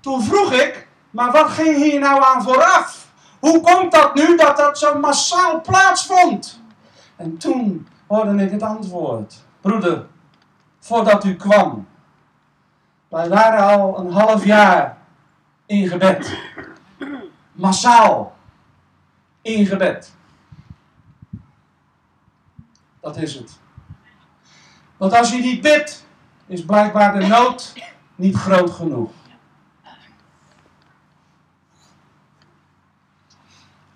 Toen 0.00 0.22
vroeg 0.22 0.52
ik, 0.52 0.88
maar 1.10 1.32
wat 1.32 1.50
ging 1.50 1.76
hier 1.76 2.00
nou 2.00 2.22
aan 2.24 2.42
vooraf? 2.42 3.06
Hoe 3.38 3.60
komt 3.60 3.92
dat 3.92 4.14
nu 4.14 4.36
dat 4.36 4.56
dat 4.56 4.78
zo 4.78 4.98
massaal 4.98 5.60
plaatsvond? 5.60 6.62
En 7.20 7.38
toen 7.38 7.88
hoorde 8.06 8.44
ik 8.44 8.50
het 8.50 8.62
antwoord. 8.62 9.44
Broeder, 9.60 10.06
voordat 10.78 11.24
u 11.24 11.36
kwam, 11.36 11.88
wij 13.08 13.28
waren 13.28 13.78
al 13.78 13.98
een 13.98 14.12
half 14.12 14.44
jaar 14.44 14.98
in 15.66 15.88
gebed. 15.88 16.38
Massaal 17.52 18.36
in 19.42 19.66
gebed. 19.66 20.14
Dat 23.00 23.16
is 23.16 23.34
het. 23.34 23.58
Want 24.96 25.12
als 25.12 25.30
je 25.30 25.38
niet 25.38 25.60
bidt, 25.60 26.06
is 26.46 26.64
blijkbaar 26.64 27.18
de 27.18 27.26
nood 27.26 27.72
niet 28.14 28.36
groot 28.36 28.70
genoeg. 28.70 29.10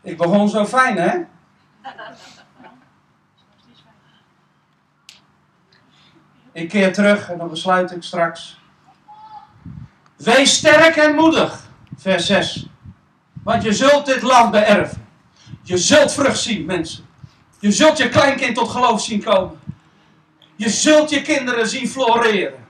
Ik 0.01 0.17
begon 0.17 0.49
zo 0.49 0.65
fijn, 0.67 0.97
hè? 0.97 1.25
Ik 6.55 6.69
keer 6.69 6.93
terug 6.93 7.31
en 7.31 7.39
dan 7.39 7.49
besluit 7.49 7.91
ik 7.91 8.03
straks. 8.03 8.59
Wees 10.17 10.55
sterk 10.55 10.97
en 10.97 11.15
moedig. 11.15 11.61
Vers 11.97 12.27
6. 12.27 12.67
Want 13.43 13.63
je 13.63 13.73
zult 13.73 14.07
dit 14.07 14.23
land 14.23 14.51
beërven. 14.51 15.07
Je 15.63 15.79
zult 15.79 16.13
vrucht 16.13 16.39
zien, 16.39 16.65
mensen. 16.65 17.07
Je 17.59 17.73
zult 17.73 17.99
je 17.99 18.09
kleinkind 18.09 18.55
tot 18.55 18.69
geloof 18.69 19.03
zien 19.03 19.23
komen. 19.23 19.61
Je 20.57 20.69
zult 20.69 21.11
je 21.11 21.23
kinderen 21.23 21.69
zien 21.69 21.89
floreren. 21.89 22.67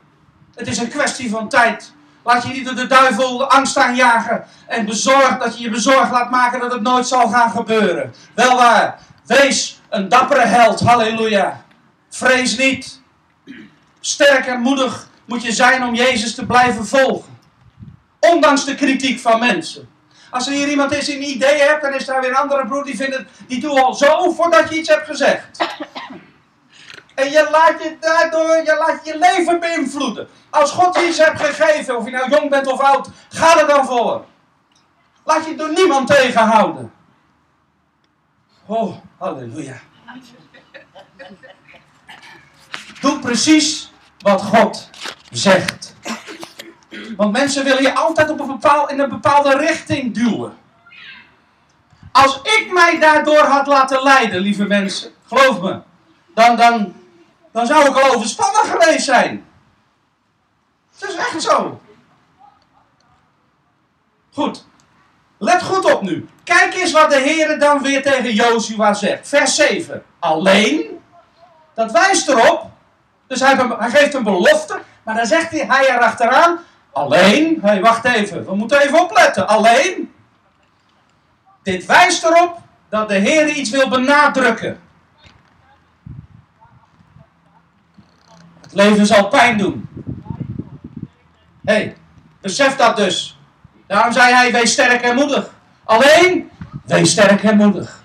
Het 0.54 0.66
is 0.66 0.78
een 0.78 0.88
kwestie 0.88 1.30
van 1.30 1.48
tijd. 1.48 1.92
Laat 2.22 2.42
je 2.42 2.52
niet 2.52 2.64
door 2.64 2.74
de 2.74 2.86
duivel 2.86 3.50
angst 3.50 3.76
aanjagen 3.76 4.44
en 4.66 4.86
bezorgd 4.86 5.40
dat 5.40 5.56
je 5.56 5.62
je 5.62 5.70
bezorgd 5.70 6.10
laat 6.10 6.30
maken 6.30 6.60
dat 6.60 6.72
het 6.72 6.82
nooit 6.82 7.06
zal 7.06 7.28
gaan 7.28 7.50
gebeuren. 7.50 8.14
Wel 8.34 8.56
waar, 8.56 8.98
wees 9.26 9.80
een 9.88 10.08
dappere 10.08 10.46
held, 10.46 10.80
halleluja. 10.80 11.64
Vrees 12.08 12.56
niet. 12.56 13.02
Sterk 14.06 14.46
en 14.46 14.60
moedig 14.60 15.08
moet 15.24 15.42
je 15.42 15.52
zijn 15.52 15.84
om 15.84 15.94
Jezus 15.94 16.34
te 16.34 16.46
blijven 16.46 16.86
volgen. 16.86 17.38
Ondanks 18.20 18.64
de 18.64 18.74
kritiek 18.74 19.20
van 19.20 19.38
mensen. 19.38 19.88
Als 20.30 20.46
er 20.46 20.52
hier 20.52 20.68
iemand 20.68 20.92
is 20.92 21.04
die 21.04 21.16
een 21.16 21.28
idee 21.28 21.60
hebt, 21.60 21.82
dan 21.82 21.94
is 21.94 22.04
daar 22.04 22.20
weer 22.20 22.30
een 22.30 22.36
andere 22.36 22.66
broer 22.66 22.84
die 22.84 22.96
vindt 22.96 23.16
het, 23.16 23.28
die 23.46 23.60
doet 23.60 23.78
al 23.78 23.94
zo 23.94 24.30
voordat 24.30 24.68
je 24.68 24.78
iets 24.78 24.88
hebt 24.88 25.06
gezegd. 25.06 25.58
En 27.14 27.30
je 27.30 27.48
laat 27.50 27.82
je 27.82 27.96
daardoor 28.00 28.56
je, 28.56 28.76
laat 28.86 29.04
je 29.04 29.18
leven 29.18 29.60
beïnvloeden. 29.60 30.28
Als 30.50 30.70
God 30.70 30.94
je 30.94 31.08
iets 31.08 31.18
hebt 31.18 31.40
gegeven, 31.40 31.96
of 31.96 32.04
je 32.04 32.10
nou 32.10 32.30
jong 32.30 32.50
bent 32.50 32.66
of 32.66 32.80
oud, 32.80 33.08
ga 33.28 33.60
er 33.60 33.66
dan 33.66 33.86
voor. 33.86 34.24
Laat 35.24 35.46
je 35.46 35.54
door 35.54 35.72
niemand 35.72 36.06
tegenhouden. 36.06 36.92
Oh, 38.66 38.96
Halleluja. 39.18 39.80
Doe 43.00 43.18
precies 43.18 43.92
wat 44.24 44.42
God 44.42 44.90
zegt. 45.30 45.94
Want 47.16 47.32
mensen 47.32 47.64
willen 47.64 47.82
je 47.82 47.94
altijd 47.94 48.30
op 48.30 48.40
een 48.40 48.46
bepaal, 48.46 48.88
in 48.88 48.98
een 48.98 49.08
bepaalde 49.08 49.56
richting 49.56 50.14
duwen. 50.14 50.56
Als 52.12 52.40
ik 52.42 52.68
mij 52.72 52.98
daardoor 52.98 53.44
had 53.44 53.66
laten 53.66 54.02
leiden, 54.02 54.40
lieve 54.40 54.64
mensen, 54.64 55.10
geloof 55.26 55.60
me, 55.60 55.80
dan, 56.34 56.56
dan, 56.56 56.94
dan 57.52 57.66
zou 57.66 57.88
ik 57.88 57.96
al 57.96 58.14
overspannen 58.14 58.64
geweest 58.64 59.04
zijn. 59.04 59.46
Dat 60.98 61.08
is 61.08 61.16
echt 61.16 61.42
zo. 61.42 61.80
Goed. 64.32 64.66
Let 65.38 65.62
goed 65.62 65.92
op 65.94 66.02
nu. 66.02 66.28
Kijk 66.44 66.74
eens 66.74 66.92
wat 66.92 67.10
de 67.10 67.18
Heer 67.18 67.58
dan 67.58 67.82
weer 67.82 68.02
tegen 68.02 68.34
Jozua 68.34 68.94
zegt. 68.94 69.28
Vers 69.28 69.54
7. 69.54 70.04
Alleen. 70.18 71.00
Dat 71.74 71.92
wijst 71.92 72.28
erop. 72.28 72.72
Dus 73.34 73.42
hij, 73.42 73.56
hij 73.78 73.90
geeft 73.90 74.14
een 74.14 74.22
belofte. 74.22 74.78
Maar 75.02 75.14
dan 75.14 75.26
zegt 75.26 75.50
hij, 75.50 75.64
hij 75.68 75.90
erachteraan. 75.90 76.58
Alleen. 76.92 77.58
Hey, 77.62 77.80
wacht 77.80 78.04
even. 78.04 78.44
We 78.44 78.54
moeten 78.54 78.80
even 78.80 79.00
opletten. 79.00 79.48
Alleen. 79.48 80.12
Dit 81.62 81.86
wijst 81.86 82.24
erop 82.24 82.58
dat 82.88 83.08
de 83.08 83.14
Heer 83.14 83.48
iets 83.48 83.70
wil 83.70 83.88
benadrukken. 83.88 84.80
Het 88.60 88.72
leven 88.72 89.06
zal 89.06 89.28
pijn 89.28 89.58
doen. 89.58 89.88
Hé, 91.64 91.74
hey, 91.74 91.96
besef 92.40 92.76
dat 92.76 92.96
dus. 92.96 93.38
Daarom 93.86 94.12
zei 94.12 94.34
hij, 94.34 94.52
wees 94.52 94.72
sterk 94.72 95.02
en 95.02 95.14
moedig. 95.14 95.50
Alleen, 95.84 96.50
wees 96.84 97.10
sterk 97.10 97.42
en 97.42 97.56
moedig. 97.56 98.02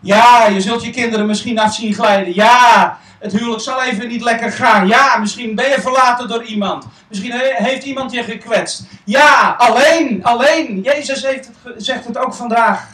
Ja, 0.00 0.46
je 0.46 0.60
zult 0.60 0.84
je 0.84 0.90
kinderen 0.90 1.26
misschien 1.26 1.58
af 1.58 1.74
zien 1.74 1.94
glijden. 1.94 2.34
Ja, 2.34 2.98
het 3.26 3.38
huwelijk 3.38 3.62
zal 3.62 3.82
even 3.82 4.08
niet 4.08 4.22
lekker 4.22 4.52
gaan. 4.52 4.86
Ja, 4.86 5.16
misschien 5.16 5.54
ben 5.54 5.68
je 5.68 5.80
verlaten 5.80 6.28
door 6.28 6.42
iemand. 6.44 6.86
Misschien 7.08 7.32
heeft 7.54 7.84
iemand 7.84 8.12
je 8.12 8.22
gekwetst. 8.22 8.84
Ja, 9.04 9.54
alleen, 9.58 10.24
alleen. 10.24 10.80
Jezus 10.80 11.22
heeft 11.22 11.50
het, 11.62 11.84
zegt 11.84 12.04
het 12.04 12.18
ook 12.18 12.34
vandaag. 12.34 12.88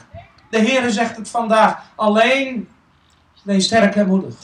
De 0.50 0.58
Heer 0.58 0.90
zegt 0.90 1.16
het 1.16 1.28
vandaag. 1.28 1.82
Alleen, 1.94 2.68
wees 3.42 3.64
sterk 3.64 3.96
en 3.96 4.06
moedig. 4.06 4.34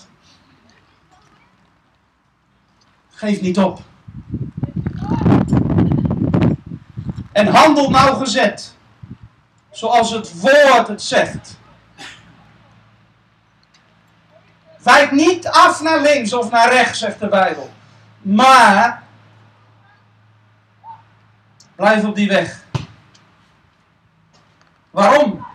Geef 3.10 3.40
niet 3.40 3.58
op. 3.58 3.80
En 7.32 7.46
handel 7.46 7.90
nauwgezet. 7.90 8.74
Zoals 9.70 10.10
het 10.10 10.40
woord 10.40 10.88
het 10.88 11.02
zegt. 11.02 11.57
Wijk 14.82 15.10
niet 15.10 15.48
af 15.48 15.80
naar 15.80 16.00
links 16.00 16.32
of 16.32 16.50
naar 16.50 16.72
rechts, 16.72 16.98
zegt 16.98 17.20
de 17.20 17.28
Bijbel. 17.28 17.70
Maar 18.20 19.02
blijf 21.74 22.04
op 22.04 22.14
die 22.14 22.28
weg. 22.28 22.64
Waarom? 24.90 25.46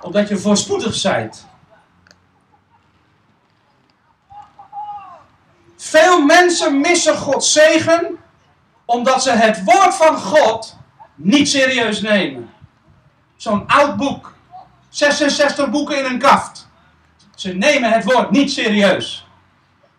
Omdat 0.00 0.28
je 0.28 0.38
voorspoedig 0.38 0.94
zijt. 0.94 1.46
Veel 5.76 6.20
mensen 6.20 6.80
missen 6.80 7.16
Gods 7.16 7.52
zegen 7.52 8.18
omdat 8.84 9.22
ze 9.22 9.30
het 9.30 9.64
woord 9.64 9.94
van 9.94 10.16
God 10.16 10.76
niet 11.14 11.48
serieus 11.48 12.00
nemen. 12.00 12.50
Zo'n 13.36 13.66
oud 13.66 13.96
boek. 13.96 14.34
66 14.88 15.70
boeken 15.70 15.98
in 15.98 16.04
een 16.04 16.18
kaft. 16.18 16.61
Ze 17.42 17.54
nemen 17.54 17.92
het 17.92 18.04
woord 18.04 18.30
niet 18.30 18.52
serieus. 18.52 19.26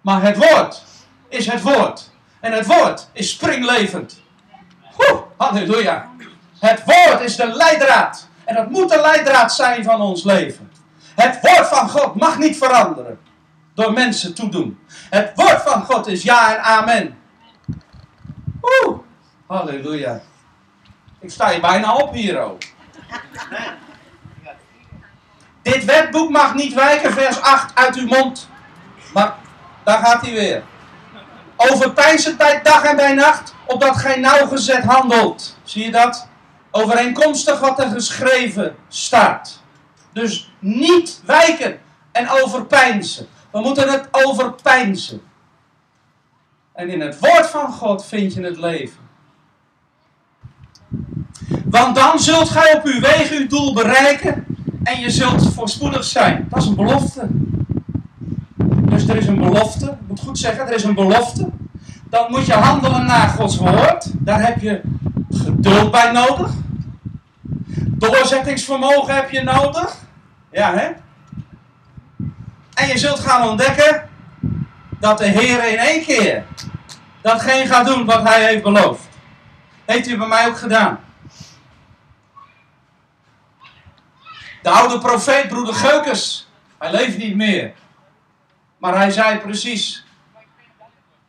Maar 0.02 0.22
het 0.22 0.38
woord 0.38 0.84
is 1.30 1.46
het 1.46 1.62
woord. 1.62 2.12
En 2.40 2.52
het 2.52 2.66
woord 2.66 3.08
is 3.14 3.30
springlevend. 3.30 4.22
Oeh, 4.98 5.22
halleluja. 5.38 6.12
Het 6.60 6.84
woord 6.86 7.22
is 7.22 7.36
de 7.36 7.48
leidraad. 7.48 8.28
En 8.46 8.56
dat 8.56 8.70
moet 8.70 8.90
de 8.90 9.02
leidraad 9.02 9.54
zijn 9.54 9.84
van 9.84 10.02
ons 10.02 10.24
leven. 10.24 10.72
Het 11.16 11.40
woord 11.42 11.68
van 11.68 11.90
God 11.90 12.16
mag 12.16 12.38
niet 12.38 12.58
veranderen. 12.58 13.20
Door 13.74 13.94
mensen 13.94 14.34
toedoen. 14.34 14.80
Het 15.10 15.32
woord 15.36 15.62
van 15.62 15.86
God 15.86 16.08
is 16.08 16.24
ja 16.24 16.56
en 16.56 16.64
amen. 16.64 17.18
Oeh, 18.62 18.98
halleluja. 19.48 20.22
Ik 21.20 21.32
sta 21.32 21.50
je 21.50 21.60
bijna 21.60 21.96
op 21.96 22.14
hier 22.14 22.40
ook. 22.40 22.62
Dit 25.64 25.86
wetboek 25.86 26.30
mag 26.30 26.54
niet 26.56 26.74
wijken, 26.74 27.14
vers 27.14 27.42
8, 27.42 27.76
uit 27.76 27.96
uw 27.96 28.08
mond. 28.08 28.50
Maar 29.14 29.36
daar 29.84 30.06
gaat 30.06 30.22
hij 30.22 30.32
weer. 30.32 30.64
Overpijnse 31.56 32.36
tijd 32.36 32.66
dag 32.66 32.84
en 32.84 32.96
bij 32.96 33.14
nacht, 33.14 33.56
opdat 33.66 33.98
gij 33.98 34.20
nauwgezet 34.20 34.84
handelt. 34.84 35.58
Zie 35.64 35.84
je 35.84 35.92
dat? 35.92 36.28
Overeenkomstig 36.72 37.60
wat 37.60 37.80
er 37.80 37.90
geschreven 37.90 38.76
staat. 38.88 39.62
Dus 40.14 40.52
niet 40.60 41.22
wijken 41.26 41.80
en 42.12 42.30
overpijnsen. 42.30 43.28
We 43.52 43.60
moeten 43.60 43.90
het 43.90 44.08
overpijnsen. 44.12 45.22
En 46.74 46.90
in 46.90 47.02
het 47.02 47.20
woord 47.20 47.48
van 47.50 47.72
God 47.72 48.06
vind 48.06 48.34
je 48.34 48.42
het 48.42 48.58
leven. 48.58 49.02
Want 51.66 51.96
dan 51.96 52.20
zult 52.20 52.50
gij 52.50 52.76
op 52.76 52.84
uw 52.84 53.00
wegen 53.00 53.38
uw 53.38 53.48
doel 53.48 53.74
bereiken 53.74 54.53
en 54.84 55.00
je 55.00 55.10
zult 55.10 55.54
voorspoedig 55.54 56.04
zijn. 56.04 56.48
Dat 56.50 56.62
is 56.62 56.68
een 56.68 56.76
belofte. 56.76 57.28
Dus 58.66 59.08
er 59.08 59.16
is 59.16 59.28
een 59.28 59.40
belofte. 59.40 59.86
Ik 59.86 60.08
moet 60.08 60.20
goed 60.20 60.38
zeggen, 60.38 60.68
er 60.68 60.74
is 60.74 60.84
een 60.84 60.94
belofte. 60.94 61.50
Dan 62.10 62.32
moet 62.32 62.46
je 62.46 62.54
handelen 62.54 63.06
naar 63.06 63.28
Gods 63.28 63.58
woord. 63.58 64.06
Daar 64.14 64.46
heb 64.46 64.62
je 64.62 64.82
geduld 65.32 65.92
bij 65.92 66.12
nodig. 66.12 66.52
Doorzettingsvermogen 67.88 69.16
heb 69.16 69.30
je 69.30 69.42
nodig. 69.42 69.96
Ja, 70.52 70.74
hè? 70.74 70.90
En 72.74 72.88
je 72.88 72.98
zult 72.98 73.20
gaan 73.20 73.50
ontdekken 73.50 74.10
dat 75.00 75.18
de 75.18 75.26
Heer 75.26 75.72
in 75.72 75.78
één 75.78 76.04
keer 76.04 76.44
datgene 77.22 77.66
gaat 77.66 77.86
doen 77.86 78.06
wat 78.06 78.24
Hij 78.24 78.46
heeft 78.46 78.64
beloofd. 78.64 79.02
Heeft 79.86 80.08
u 80.08 80.18
bij 80.18 80.28
mij 80.28 80.48
ook 80.48 80.58
gedaan. 80.58 81.00
De 84.64 84.70
oude 84.70 85.00
profeet, 85.00 85.48
broeder 85.48 85.74
Geukes, 85.74 86.50
hij 86.78 86.92
leeft 86.92 87.18
niet 87.18 87.36
meer. 87.36 87.74
Maar 88.78 88.96
hij 88.96 89.12
zei 89.12 89.40
precies 89.40 90.06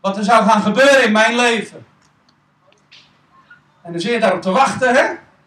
wat 0.00 0.16
er 0.16 0.24
zou 0.24 0.44
gaan 0.44 0.62
gebeuren 0.62 1.04
in 1.04 1.12
mijn 1.12 1.36
leven. 1.36 1.86
En 3.82 3.92
dan 3.92 4.00
zit 4.00 4.12
je 4.12 4.20
daarop 4.20 4.42
te 4.42 4.50
wachten, 4.50 4.94
hè? 4.94 5.04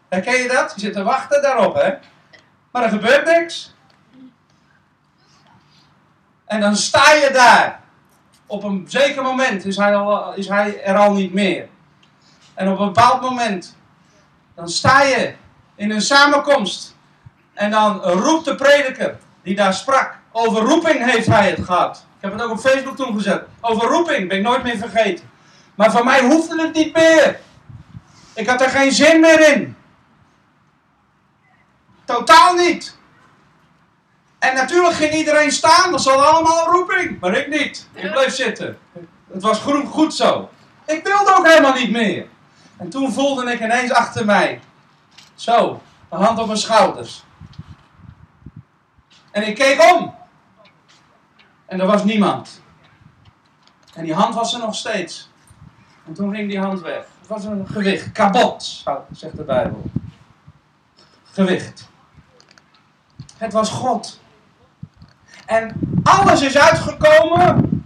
Herken 0.09 0.41
je 0.41 0.47
dat? 0.47 0.73
Je 0.75 0.81
zit 0.81 0.93
te 0.93 1.03
wachten 1.03 1.41
daarop, 1.41 1.75
hè? 1.75 1.93
Maar 2.71 2.83
er 2.83 2.89
gebeurt 2.89 3.25
niks. 3.25 3.75
En 6.45 6.59
dan 6.59 6.75
sta 6.75 7.13
je 7.13 7.29
daar. 7.33 7.81
Op 8.45 8.63
een 8.63 8.85
zeker 8.87 9.23
moment 9.23 9.65
is 9.65 9.77
hij, 9.77 9.95
al, 9.95 10.33
is 10.33 10.47
hij 10.47 10.83
er 10.83 10.97
al 10.97 11.13
niet 11.13 11.33
meer. 11.33 11.67
En 12.53 12.71
op 12.71 12.79
een 12.79 12.85
bepaald 12.85 13.21
moment, 13.21 13.75
dan 14.55 14.69
sta 14.69 15.01
je 15.01 15.33
in 15.75 15.91
een 15.91 16.01
samenkomst. 16.01 16.96
En 17.57 17.71
dan 17.71 18.01
roept 18.01 18.45
de 18.45 18.55
prediker 18.55 19.17
die 19.43 19.55
daar 19.55 19.73
sprak. 19.73 20.15
Over 20.31 20.61
roeping 20.61 21.11
heeft 21.11 21.27
hij 21.27 21.49
het 21.49 21.65
gehad. 21.65 21.97
Ik 21.97 22.23
heb 22.23 22.31
het 22.31 22.41
ook 22.41 22.51
op 22.51 22.59
Facebook 22.59 22.95
toen 22.95 23.13
gezet. 23.13 23.43
Over 23.61 23.87
roeping 23.87 24.27
ben 24.27 24.37
ik 24.37 24.43
nooit 24.43 24.63
meer 24.63 24.77
vergeten. 24.77 25.29
Maar 25.75 25.91
voor 25.91 26.03
mij 26.03 26.21
hoefde 26.21 26.61
het 26.61 26.73
niet 26.73 26.93
meer. 26.93 27.39
Ik 28.33 28.47
had 28.47 28.61
er 28.61 28.69
geen 28.69 28.91
zin 28.91 29.19
meer 29.19 29.53
in. 29.53 29.75
Totaal 32.05 32.53
niet. 32.53 32.97
En 34.39 34.55
natuurlijk 34.55 34.95
ging 34.95 35.13
iedereen 35.13 35.51
staan, 35.51 35.91
dat 35.91 36.01
zat 36.01 36.19
allemaal 36.19 36.65
een 36.65 36.73
roeping. 36.73 37.19
Maar 37.19 37.37
ik 37.37 37.47
niet. 37.47 37.87
Ik 37.93 38.11
bleef 38.11 38.33
zitten. 38.33 38.77
Het 39.33 39.41
was 39.41 39.59
goed, 39.59 39.87
goed 39.87 40.13
zo. 40.13 40.49
Ik 40.85 41.03
wilde 41.03 41.35
ook 41.37 41.47
helemaal 41.47 41.73
niet 41.73 41.91
meer. 41.91 42.27
En 42.77 42.89
toen 42.89 43.13
voelde 43.13 43.51
ik 43.51 43.59
ineens 43.61 43.91
achter 43.91 44.25
mij. 44.25 44.59
Zo, 45.35 45.81
de 46.09 46.15
hand 46.15 46.39
op 46.39 46.45
mijn 46.47 46.59
schouders. 46.59 47.25
En 49.37 49.47
ik 49.47 49.55
keek 49.55 49.93
om. 49.93 50.13
En 51.65 51.79
er 51.79 51.87
was 51.87 52.03
niemand. 52.03 52.61
En 53.93 54.03
die 54.03 54.13
hand 54.13 54.35
was 54.35 54.53
er 54.53 54.59
nog 54.59 54.75
steeds. 54.75 55.29
En 56.05 56.13
toen 56.13 56.35
ging 56.35 56.49
die 56.49 56.59
hand 56.59 56.81
weg. 56.81 57.05
Het 57.19 57.27
was 57.27 57.45
een 57.45 57.67
gewicht. 57.67 58.11
Kabot, 58.11 58.83
zegt 59.11 59.37
de 59.37 59.43
Bijbel. 59.43 59.83
Gewicht. 61.31 61.89
Het 63.37 63.53
was 63.53 63.69
God. 63.69 64.19
En 65.45 65.79
alles 66.03 66.41
is 66.41 66.57
uitgekomen 66.57 67.85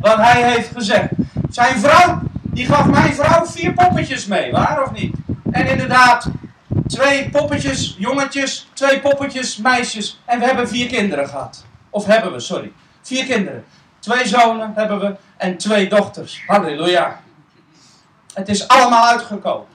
wat 0.00 0.16
hij 0.16 0.52
heeft 0.52 0.70
gezegd. 0.72 1.10
Zijn 1.50 1.78
vrouw, 1.78 2.20
die 2.42 2.66
gaf 2.66 2.86
mijn 2.86 3.14
vrouw 3.14 3.46
vier 3.46 3.72
poppetjes 3.72 4.26
mee, 4.26 4.50
waar 4.50 4.82
of 4.82 4.92
niet? 4.92 5.16
En 5.50 5.66
inderdaad, 5.66 6.30
Twee 6.92 7.30
poppetjes, 7.30 7.94
jongetjes, 7.98 8.68
twee 8.72 9.00
poppetjes, 9.00 9.56
meisjes. 9.56 10.20
En 10.24 10.38
we 10.38 10.44
hebben 10.44 10.68
vier 10.68 10.88
kinderen 10.88 11.28
gehad. 11.28 11.64
Of 11.90 12.06
hebben 12.06 12.32
we, 12.32 12.40
sorry. 12.40 12.72
Vier 13.02 13.24
kinderen. 13.24 13.64
Twee 13.98 14.26
zonen 14.28 14.72
hebben 14.74 15.00
we 15.00 15.16
en 15.36 15.56
twee 15.56 15.88
dochters. 15.88 16.42
Halleluja. 16.46 17.20
Het 18.34 18.48
is 18.48 18.68
allemaal 18.68 19.06
uitgekomen. 19.06 19.66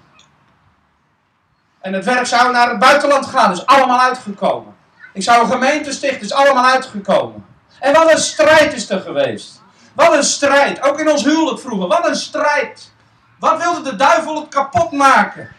En 1.80 1.93
het 1.93 2.05
werk 2.05 2.26
zou 2.26 2.51
naar 2.51 2.70
het 2.70 2.80
buitenland 2.80 3.26
gaan, 3.26 3.51
is 3.51 3.65
allemaal 3.65 3.99
uitgekomen. 3.99 4.76
Ik 5.13 5.24
zou 5.24 5.43
een 5.43 5.51
gemeente 5.51 5.91
stichten, 5.91 6.22
is 6.22 6.34
allemaal 6.34 6.65
uitgekomen. 6.65 7.45
En 7.80 7.93
wat 7.93 8.11
een 8.11 8.18
strijd 8.18 8.74
is 8.74 8.89
er 8.89 8.99
geweest. 8.99 9.61
Wat 9.93 10.13
een 10.13 10.24
strijd. 10.24 10.82
Ook 10.82 10.99
in 10.99 11.09
ons 11.09 11.24
huwelijk 11.24 11.59
vroeger. 11.59 11.88
Wat 11.88 12.07
een 12.07 12.15
strijd. 12.15 12.91
Wat 13.39 13.57
wilde 13.57 13.89
de 13.89 13.95
duivel 13.95 14.36
het 14.36 14.49
kapot 14.49 14.91
maken? 14.91 15.55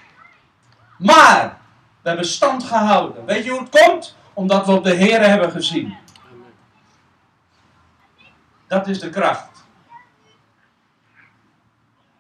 Maar 0.99 1.59
we 2.03 2.09
hebben 2.09 2.27
stand 2.27 2.65
gehouden. 2.65 3.25
Weet 3.25 3.45
je 3.45 3.51
hoe 3.51 3.61
het 3.61 3.83
komt? 3.83 4.17
Omdat 4.33 4.67
we 4.67 4.73
op 4.73 4.85
de 4.85 4.95
Heer 4.95 5.29
hebben 5.29 5.51
gezien. 5.51 5.97
Dat 8.67 8.87
is 8.87 9.01
de 9.01 9.11
kracht. 9.11 9.65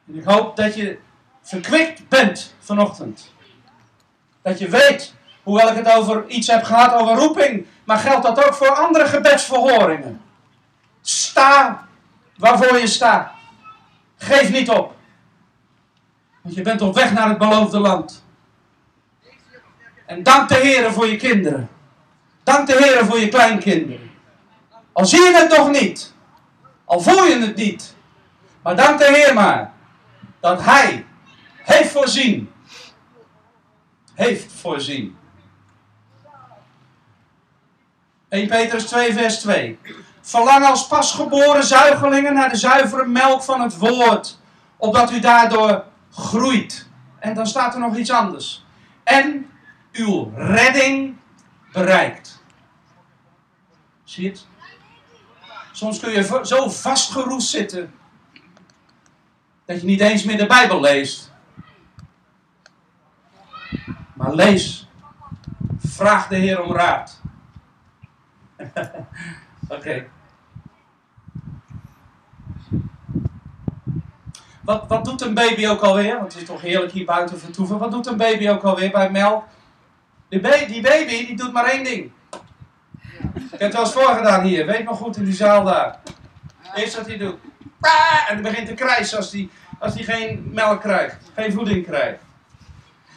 En 0.06 0.14
ik 0.14 0.24
hoop 0.24 0.56
dat 0.56 0.74
je 0.74 0.98
verkwikt 1.42 2.08
bent 2.08 2.54
vanochtend. 2.58 3.32
Dat 4.42 4.58
je 4.58 4.68
weet, 4.68 5.14
hoewel 5.42 5.68
ik 5.68 5.76
het 5.84 5.92
over 5.92 6.28
iets 6.28 6.46
heb 6.46 6.62
gehad 6.62 6.92
over 6.92 7.14
roeping, 7.14 7.66
maar 7.84 7.98
geldt 7.98 8.22
dat 8.22 8.44
ook 8.44 8.54
voor 8.54 8.74
andere 8.74 9.06
gebedsverhoringen. 9.06 10.20
Sta 11.00 11.86
waarvoor 12.36 12.78
je 12.78 12.86
staat. 12.86 13.30
Geef 14.16 14.50
niet 14.50 14.70
op. 14.70 14.94
Want 16.42 16.54
je 16.54 16.62
bent 16.62 16.80
op 16.80 16.94
weg 16.94 17.12
naar 17.12 17.28
het 17.28 17.38
beloofde 17.38 17.78
land. 17.78 18.24
En 20.08 20.22
dank 20.22 20.48
de 20.48 20.54
Heer 20.54 20.92
voor 20.92 21.06
je 21.06 21.16
kinderen. 21.16 21.68
Dank 22.42 22.66
de 22.66 22.76
Heer 22.76 23.04
voor 23.04 23.18
je 23.18 23.28
kleinkinderen. 23.28 24.10
Al 24.92 25.06
zie 25.06 25.22
je 25.22 25.36
het 25.36 25.56
nog 25.56 25.70
niet. 25.70 26.12
Al 26.84 27.00
voel 27.00 27.24
je 27.24 27.38
het 27.38 27.56
niet. 27.56 27.94
Maar 28.62 28.76
dank 28.76 28.98
de 28.98 29.04
Heer 29.04 29.34
maar. 29.34 29.72
Dat 30.40 30.64
Hij 30.64 31.06
heeft 31.56 31.90
voorzien. 31.90 32.52
Heeft 34.14 34.52
voorzien. 34.52 35.16
1 38.28 38.48
Petrus 38.48 38.84
2 38.84 39.12
vers 39.12 39.38
2. 39.40 39.78
Verlang 40.20 40.64
als 40.64 40.86
pasgeboren 40.86 41.64
zuigelingen 41.64 42.34
naar 42.34 42.48
de 42.48 42.56
zuivere 42.56 43.06
melk 43.06 43.42
van 43.42 43.60
het 43.60 43.78
woord. 43.78 44.38
Opdat 44.76 45.12
u 45.12 45.20
daardoor 45.20 45.84
groeit. 46.12 46.88
En 47.18 47.34
dan 47.34 47.46
staat 47.46 47.74
er 47.74 47.80
nog 47.80 47.96
iets 47.96 48.10
anders. 48.10 48.64
En 49.04 49.50
uw 49.92 50.32
redding 50.34 51.16
bereikt. 51.72 52.42
Zie 54.04 54.22
je 54.22 54.30
het? 54.30 54.46
Soms 55.72 56.00
kun 56.00 56.10
je 56.10 56.40
zo 56.42 56.68
vastgeroest 56.68 57.48
zitten 57.48 57.94
dat 59.64 59.80
je 59.80 59.86
niet 59.86 60.00
eens 60.00 60.24
meer 60.24 60.36
de 60.36 60.46
Bijbel 60.46 60.80
leest. 60.80 61.32
Maar 64.14 64.34
lees. 64.34 64.88
Vraag 65.78 66.28
de 66.28 66.36
Heer 66.36 66.62
om 66.62 66.72
raad. 66.72 67.20
Oké. 69.68 70.06
Wat, 74.60 74.84
wat 74.88 75.04
doet 75.04 75.20
een 75.20 75.34
baby 75.34 75.66
ook 75.66 75.80
alweer? 75.80 76.18
Want 76.18 76.32
het 76.32 76.42
is 76.42 76.48
toch 76.48 76.60
heerlijk 76.60 76.92
hier 76.92 77.04
buiten 77.04 77.40
vertoeven. 77.40 77.78
Wat 77.78 77.90
doet 77.90 78.06
een 78.06 78.16
baby 78.16 78.48
ook 78.48 78.62
alweer 78.62 78.90
bij 78.90 79.10
melk? 79.10 79.44
Die, 80.28 80.40
die 80.66 80.82
baby 80.82 81.26
die 81.26 81.36
doet 81.36 81.52
maar 81.52 81.64
één 81.64 81.84
ding. 81.84 82.12
Ik 83.22 83.50
heb 83.50 83.60
het 83.60 83.72
wel 83.72 83.82
eens 83.82 83.92
voorgedaan 83.92 84.44
hier. 84.44 84.66
Weet 84.66 84.84
nog 84.84 84.98
goed 84.98 85.16
in 85.16 85.24
die 85.24 85.34
zaal 85.34 85.64
daar. 85.64 85.98
Eerst 86.74 86.96
wat 86.96 87.06
hij 87.06 87.16
doet. 87.16 87.38
En 87.80 88.34
hij 88.34 88.40
begint 88.40 88.66
te 88.66 88.74
krijsen 88.74 89.16
als 89.16 89.32
hij 89.32 89.48
als 89.78 89.94
geen 89.96 90.50
melk 90.52 90.80
krijgt. 90.80 91.16
Geen 91.34 91.52
voeding 91.52 91.86
krijgt. 91.86 92.22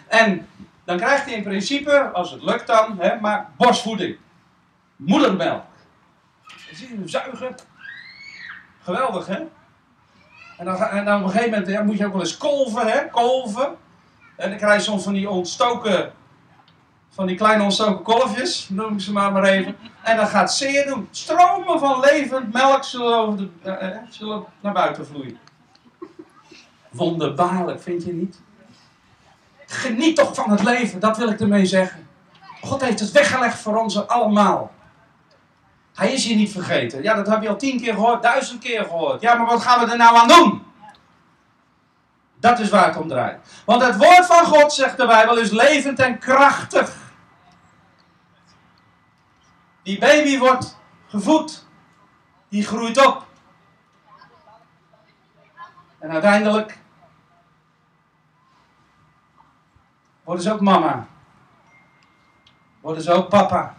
En 0.07 0.47
dan 0.84 0.97
krijgt 0.97 1.26
hij 1.26 1.34
in 1.34 1.43
principe, 1.43 2.09
als 2.14 2.32
het 2.32 2.43
lukt 2.43 2.68
dan, 2.68 2.99
hè, 2.99 3.20
maar 3.20 3.49
borstvoeding. 3.57 4.18
Moedermelk. 4.95 5.64
Dan 6.47 6.76
zie 6.76 6.88
je 6.89 6.95
hem 6.95 7.07
zuigen. 7.07 7.55
Geweldig, 8.84 9.28
hè? 9.28 9.39
En 10.57 10.66
dan, 10.66 10.76
en 10.76 11.05
dan 11.05 11.20
op 11.20 11.24
een 11.24 11.32
gegeven 11.32 11.51
moment 11.51 11.70
ja, 11.70 11.84
moet 11.84 11.97
je 11.97 12.05
ook 12.05 12.12
wel 12.12 12.22
eens 12.22 12.38
kolven, 12.38 12.88
hè? 12.88 13.09
Kolven. 13.09 13.76
En 14.36 14.49
dan 14.49 14.57
krijg 14.57 14.76
je 14.76 14.89
soms 14.89 15.03
van 15.03 15.14
die 15.14 15.30
ontstoken 15.30 16.14
van 17.14 17.28
die 17.28 17.36
kleine 17.36 17.64
ontstoken 17.64 18.03
kolfjes, 18.03 18.70
noem 18.70 18.93
ik 18.93 19.01
ze 19.01 19.12
maar 19.12 19.32
maar 19.32 19.43
even. 19.43 19.76
En 20.01 20.18
dan 20.18 20.28
gaat 20.28 20.53
zeer 20.53 20.86
doen. 20.86 21.07
Stromen 21.12 21.80
van 21.80 21.99
levend 21.99 22.53
melk 22.53 22.84
zullen, 22.84 23.18
over 23.18 23.38
de, 23.38 23.49
eh, 23.62 23.88
eh, 23.88 23.97
zullen 24.09 24.43
naar 24.59 24.74
buiten 24.74 25.05
vloeien. 25.05 25.39
Wonderbaarlijk, 26.89 27.82
vind 27.82 28.03
je 28.03 28.14
niet? 28.14 28.39
Geniet 29.66 30.16
toch 30.16 30.36
van 30.36 30.51
het 30.51 30.64
leven, 30.64 30.99
dat 30.99 31.18
wil 31.18 31.30
ik 31.30 31.39
ermee 31.39 31.66
zeggen. 31.66 32.07
God 32.62 32.82
heeft 32.82 32.99
het 32.99 33.12
weggelegd 33.12 33.59
voor 33.59 33.76
ons 33.78 34.07
allemaal. 34.07 34.72
Hij 35.95 36.14
is 36.14 36.26
hier 36.26 36.36
niet 36.36 36.51
vergeten. 36.51 37.03
Ja, 37.03 37.14
dat 37.14 37.28
heb 37.28 37.41
je 37.41 37.49
al 37.49 37.57
tien 37.57 37.82
keer 37.82 37.93
gehoord, 37.93 38.24
duizend 38.24 38.59
keer 38.59 38.84
gehoord. 38.84 39.22
Ja, 39.22 39.36
maar 39.36 39.45
wat 39.45 39.62
gaan 39.62 39.86
we 39.86 39.91
er 39.91 39.97
nou 39.97 40.18
aan 40.18 40.28
doen? 40.28 40.64
Dat 42.39 42.59
is 42.59 42.70
waar 42.70 42.88
het 42.88 42.97
om 42.97 43.07
draait. 43.07 43.38
Want 43.66 43.82
het 43.82 43.97
woord 43.97 44.26
van 44.26 44.45
God, 44.45 44.74
zegt 44.74 44.97
de 44.97 45.07
Bijbel, 45.07 45.38
is 45.38 45.51
levend 45.51 45.99
en 45.99 46.20
krachtig. 46.20 47.01
Die 49.84 50.00
baby 50.00 50.38
wordt 50.38 50.78
gevoed. 51.08 51.66
Die 52.50 52.66
groeit 52.66 53.06
op. 53.06 53.28
En 56.00 56.12
uiteindelijk 56.12 56.78
worden 60.24 60.44
ze 60.44 60.54
ook 60.54 60.62
mama. 60.62 61.08
Worden 62.82 63.04
ze 63.04 63.12
ook 63.12 63.30
papa. 63.30 63.78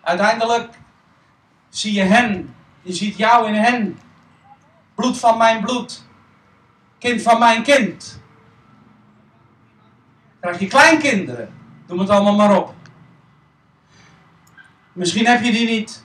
Uiteindelijk 0.00 0.78
zie 1.68 1.92
je 1.92 2.02
hen. 2.02 2.54
Je 2.82 2.92
ziet 2.92 3.16
jou 3.16 3.48
in 3.48 3.54
hen. 3.54 3.98
Bloed 4.94 5.18
van 5.18 5.38
mijn 5.38 5.60
bloed. 5.60 6.06
Kind 6.98 7.22
van 7.22 7.38
mijn 7.38 7.62
kind. 7.62 8.20
Krijg 10.40 10.58
je 10.58 10.66
kleinkinderen. 10.66 11.54
Doe 11.86 12.00
het 12.00 12.10
allemaal 12.10 12.36
maar 12.36 12.56
op. 12.56 12.74
Misschien 14.94 15.26
heb 15.26 15.42
je 15.42 15.52
die 15.52 15.68
niet. 15.68 16.04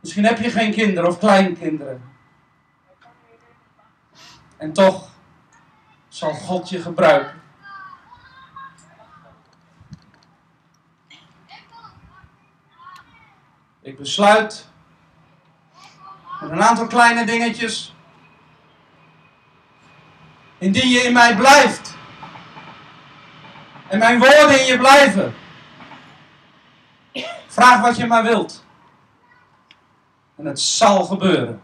Misschien 0.00 0.24
heb 0.24 0.38
je 0.38 0.50
geen 0.50 0.72
kinderen 0.72 1.08
of 1.08 1.18
kleinkinderen. 1.18 2.02
En 4.56 4.72
toch 4.72 5.10
zal 6.08 6.32
God 6.32 6.68
je 6.68 6.82
gebruiken. 6.82 7.42
Ik 13.82 13.98
besluit 13.98 14.68
met 16.40 16.50
een 16.50 16.62
aantal 16.62 16.86
kleine 16.86 17.26
dingetjes. 17.26 17.94
Indien 20.58 20.88
je 20.88 20.98
in 20.98 21.12
mij 21.12 21.36
blijft 21.36 21.96
en 23.88 23.98
mijn 23.98 24.18
woorden 24.18 24.60
in 24.60 24.66
je 24.66 24.78
blijven, 24.78 25.34
vraag 27.46 27.80
wat 27.80 27.96
je 27.96 28.06
maar 28.06 28.22
wilt. 28.22 28.64
En 30.36 30.44
het 30.44 30.60
zal 30.60 31.04
gebeuren. 31.04 31.62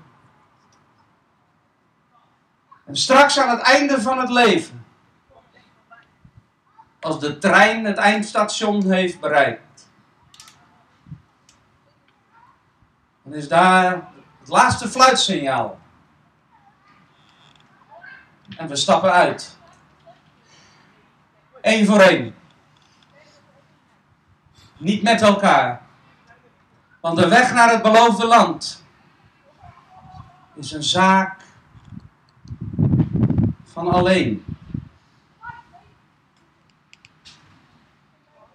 En 2.85 2.97
straks 2.97 3.39
aan 3.39 3.49
het 3.49 3.61
einde 3.61 4.01
van 4.01 4.19
het 4.19 4.31
leven, 4.31 4.87
als 7.01 7.21
de 7.21 7.39
trein 7.39 7.85
het 7.85 7.97
eindstation 7.97 8.91
heeft 8.91 9.21
bereikt, 9.21 9.89
dan 13.23 13.35
is 13.35 13.49
daar 13.49 14.09
het 14.39 14.49
laatste 14.49 14.89
fluitsignaal. 14.89 15.79
En 18.57 18.69
we 18.69 18.77
stappen 18.77 19.13
uit. 19.13 19.59
Eén 21.61 21.87
voor 21.87 22.01
één. 22.01 22.40
Niet 24.81 25.03
met 25.03 25.23
elkaar. 25.23 25.83
Want 27.01 27.19
de 27.19 27.29
weg 27.29 27.53
naar 27.53 27.71
het 27.71 27.83
beloofde 27.83 28.27
land 28.27 28.85
is 30.55 30.73
een 30.73 30.83
zaak 30.83 31.37
van 33.65 33.89
alleen. 33.89 34.45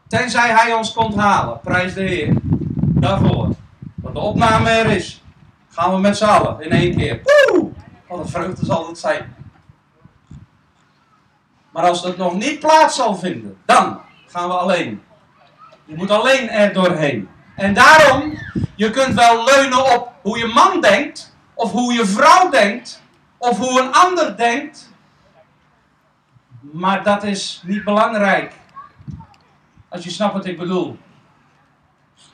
Tenzij 0.07 0.49
hij 0.49 0.73
ons 0.73 0.93
komt 0.93 1.15
halen, 1.15 1.59
prijs 1.59 1.93
de 1.93 2.01
Heer. 2.01 2.33
Daarvoor. 2.79 3.49
Dat 3.95 4.13
de 4.13 4.19
opname 4.19 4.69
er 4.69 4.85
is. 4.85 5.23
Gaan 5.69 5.93
we 5.93 5.99
met 5.99 6.17
z'n 6.17 6.23
allen 6.23 6.61
in 6.61 6.71
één 6.71 6.95
keer. 6.95 7.21
Woe! 7.23 7.71
Wat 8.07 8.19
een 8.19 8.27
vreugde 8.27 8.65
zal 8.65 8.87
het 8.87 8.97
zijn. 8.97 9.35
Maar 11.71 11.83
als 11.83 12.01
dat 12.01 12.17
nog 12.17 12.33
niet 12.33 12.59
plaats 12.59 12.95
zal 12.95 13.15
vinden, 13.15 13.57
dan 13.65 13.99
gaan 14.27 14.47
we 14.47 14.53
alleen. 14.53 15.03
Je 15.85 15.95
moet 15.95 16.11
alleen 16.11 16.49
er 16.49 16.73
doorheen. 16.73 17.29
En 17.55 17.73
daarom, 17.73 18.39
je 18.75 18.89
kunt 18.89 19.13
wel 19.13 19.43
leunen 19.43 19.93
op 19.93 20.13
hoe 20.21 20.37
je 20.37 20.45
man 20.45 20.81
denkt, 20.81 21.35
of 21.53 21.71
hoe 21.71 21.93
je 21.93 22.05
vrouw 22.05 22.49
denkt, 22.49 23.01
of 23.37 23.57
hoe 23.57 23.81
een 23.81 23.93
ander 23.93 24.37
denkt. 24.37 24.93
Maar 26.59 27.03
dat 27.03 27.23
is 27.23 27.61
niet 27.65 27.83
belangrijk. 27.83 28.53
Als 29.89 30.03
je 30.03 30.09
snapt 30.09 30.33
wat 30.33 30.45
ik 30.45 30.57
bedoel. 30.57 30.97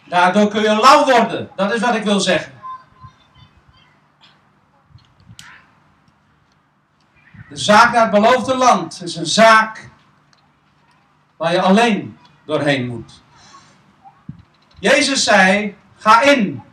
Daardoor 0.06 0.48
kun 0.48 0.62
je 0.62 0.76
lauw 0.76 1.06
worden. 1.06 1.50
Dat 1.56 1.74
is 1.74 1.82
wat 1.82 1.96
ik 1.96 2.04
wil 2.04 2.20
zeggen. 2.20 2.52
De 7.50 7.58
zaak 7.58 7.94
naar 7.94 8.02
het 8.02 8.12
beloofde 8.12 8.56
land 8.56 9.02
is 9.04 9.16
een 9.16 9.26
zaak 9.26 9.90
waar 11.38 11.52
je 11.52 11.62
alleen 11.62 12.18
doorheen 12.46 12.88
moet. 12.88 13.21
Jezus 14.82 15.24
zei: 15.24 15.76
Ga 15.96 16.22
in 16.22 16.64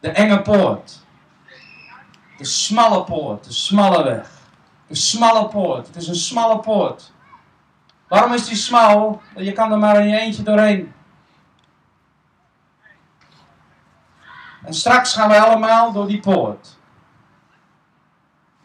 de 0.00 0.08
enge 0.08 0.42
poort. 0.42 1.02
De 2.38 2.44
smalle 2.44 3.04
poort, 3.04 3.44
de 3.44 3.52
smalle 3.52 4.04
weg. 4.04 4.28
De 4.86 4.94
smalle 4.94 5.48
poort. 5.48 5.86
Het 5.86 5.96
is 5.96 6.08
een 6.08 6.14
smalle 6.14 6.60
poort. 6.60 7.12
Waarom 8.08 8.32
is 8.32 8.46
die 8.46 8.56
smal? 8.56 9.22
Je 9.36 9.52
kan 9.52 9.72
er 9.72 9.78
maar 9.78 10.00
in 10.00 10.08
je 10.08 10.18
eentje 10.18 10.42
doorheen. 10.42 10.94
En 14.64 14.74
straks 14.74 15.14
gaan 15.14 15.28
we 15.28 15.40
allemaal 15.40 15.92
door 15.92 16.06
die 16.06 16.20
poort. 16.20 16.76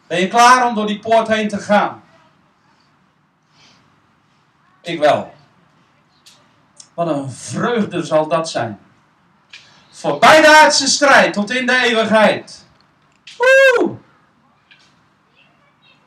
Ben 0.08 0.20
je 0.20 0.28
klaar 0.28 0.68
om 0.68 0.76
door 0.76 0.88
die 0.88 1.00
poort 1.00 1.28
heen 1.28 1.48
te 1.48 1.58
gaan? 1.58 2.04
Ik 4.82 5.00
wel. 5.00 5.34
Wat 7.00 7.08
een 7.08 7.32
vreugde 7.32 8.04
zal 8.04 8.28
dat 8.28 8.50
zijn. 8.50 8.80
Voorbij 9.90 10.42
de 10.42 10.62
aardse 10.62 10.88
strijd 10.88 11.34
tot 11.34 11.52
in 11.52 11.66
de 11.66 11.82
eeuwigheid. 11.84 12.68
Woe! 13.38 13.96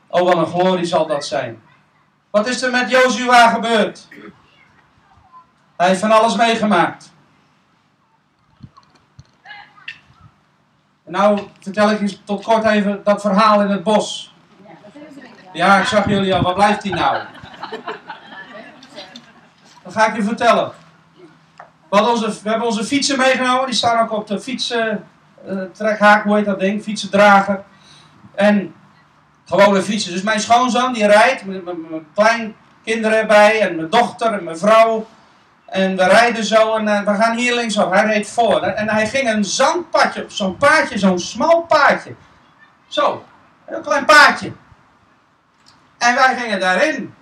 Oh, 0.07 0.21
wat 0.21 0.37
een 0.37 0.45
glorie 0.45 0.85
zal 0.85 1.07
dat 1.07 1.25
zijn. 1.25 1.61
Wat 2.29 2.47
is 2.47 2.61
er 2.61 2.71
met 2.71 2.89
Jozua 2.89 3.49
gebeurd? 3.49 4.07
Hij 5.77 5.87
heeft 5.87 5.99
van 5.99 6.11
alles 6.11 6.35
meegemaakt. 6.35 7.13
Nou 11.05 11.47
vertel 11.59 11.91
ik 11.91 11.99
je 12.09 12.23
tot 12.23 12.43
kort 12.43 12.65
even 12.65 13.03
dat 13.03 13.21
verhaal 13.21 13.61
in 13.61 13.69
het 13.69 13.83
bos. 13.83 14.33
Ja, 15.53 15.79
ik 15.79 15.85
zag 15.85 16.07
jullie 16.07 16.35
al. 16.35 16.41
Waar 16.41 16.53
blijft 16.53 16.83
hij 16.83 16.91
nou? 16.91 17.23
Dat 19.83 19.93
ga 19.93 20.07
ik 20.07 20.15
je 20.15 20.23
vertellen. 20.23 20.81
We, 21.93 22.39
we 22.43 22.49
hebben 22.49 22.67
onze 22.67 22.83
fietsen 22.83 23.17
meegenomen. 23.17 23.65
Die 23.65 23.75
staan 23.75 24.03
ook 24.03 24.11
op 24.11 24.27
de 24.27 24.39
fietsen. 24.39 25.07
Uh, 25.47 25.61
trekhaak, 25.71 26.23
hoe 26.23 26.35
heet 26.35 26.45
dat 26.45 26.59
ding? 26.59 26.83
Fietsen 26.83 27.09
dragen. 27.09 27.63
En 28.35 28.75
gewone 29.45 29.81
fietsen. 29.81 30.11
Dus 30.11 30.21
mijn 30.21 30.39
schoonzoon 30.39 30.93
die 30.93 31.07
rijdt. 31.07 31.45
Met, 31.45 31.65
mijn 31.65 32.07
kleinkinderen 32.13 33.17
erbij. 33.17 33.61
En 33.61 33.75
mijn 33.75 33.89
dochter 33.89 34.33
en 34.33 34.43
mijn 34.43 34.57
vrouw. 34.57 35.07
En 35.65 35.95
we 35.95 36.03
rijden 36.03 36.43
zo 36.43 36.75
en 36.75 36.87
uh, 36.87 37.01
we 37.01 37.15
gaan 37.15 37.37
hier 37.37 37.55
linksaf. 37.55 37.89
Hij 37.89 38.05
reed 38.05 38.27
voor. 38.27 38.61
En 38.61 38.89
hij 38.89 39.07
ging 39.07 39.29
een 39.29 39.45
zandpadje 39.45 40.23
op 40.23 40.31
zo'n 40.31 40.57
paadje, 40.57 40.97
zo'n 40.97 41.19
smal 41.19 41.61
paadje. 41.61 42.15
Zo, 42.87 43.25
een 43.65 43.81
klein 43.81 44.05
paadje. 44.05 44.51
En 45.97 46.15
wij 46.15 46.35
gingen 46.37 46.59
daarin. 46.59 47.13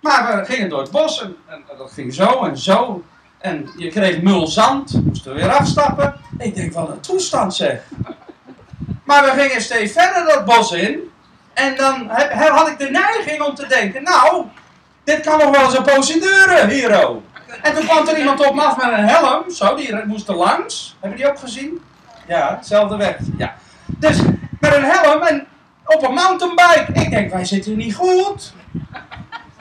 Maar 0.00 0.36
we 0.36 0.44
gingen 0.44 0.68
door 0.68 0.80
het 0.80 0.90
bos 0.90 1.22
en, 1.22 1.36
en 1.46 1.64
dat 1.78 1.92
ging 1.92 2.14
zo 2.14 2.44
en 2.44 2.58
zo. 2.58 3.04
En 3.44 3.70
je 3.76 3.88
kreeg 3.88 4.22
mul 4.22 4.46
zand, 4.46 5.04
moesten 5.04 5.34
we 5.34 5.40
weer 5.40 5.52
afstappen. 5.52 6.14
Ik 6.38 6.54
denk, 6.54 6.72
wat 6.72 6.88
een 6.88 7.00
toestand 7.00 7.54
zeg. 7.54 7.80
Maar 9.04 9.24
we 9.24 9.40
gingen 9.40 9.62
steeds 9.62 9.92
verder 9.92 10.24
dat 10.24 10.44
bos 10.44 10.72
in. 10.72 10.98
En 11.54 11.76
dan 11.76 12.08
had 12.50 12.68
ik 12.68 12.78
de 12.78 12.90
neiging 12.90 13.42
om 13.42 13.54
te 13.54 13.66
denken, 13.66 14.02
nou, 14.02 14.44
dit 15.04 15.20
kan 15.20 15.38
nog 15.38 15.50
wel 15.50 15.64
eens 15.64 15.76
een 15.76 15.82
poosje 15.82 16.18
duren, 16.18 16.68
Hero. 16.68 17.22
En 17.62 17.74
toen 17.74 17.84
kwam 17.84 18.08
er 18.08 18.18
iemand 18.18 18.46
op 18.46 18.54
me 18.54 18.62
af 18.62 18.76
met 18.76 18.98
een 18.98 19.08
helm. 19.08 19.50
Zo, 19.50 19.74
die 19.74 20.04
moest 20.06 20.28
er 20.28 20.36
langs. 20.36 20.96
Hebben 21.00 21.18
die 21.18 21.28
ook 21.28 21.38
gezien? 21.38 21.82
Ja, 22.28 22.54
hetzelfde 22.56 22.96
weg. 22.96 23.16
Ja. 23.38 23.54
Dus 23.86 24.18
met 24.60 24.74
een 24.74 24.84
helm 24.84 25.22
en 25.22 25.46
op 25.84 26.02
een 26.02 26.14
mountainbike. 26.14 26.86
Ik 26.92 27.10
denk, 27.10 27.32
wij 27.32 27.44
zitten 27.44 27.76
niet 27.76 27.94
goed. 27.94 28.52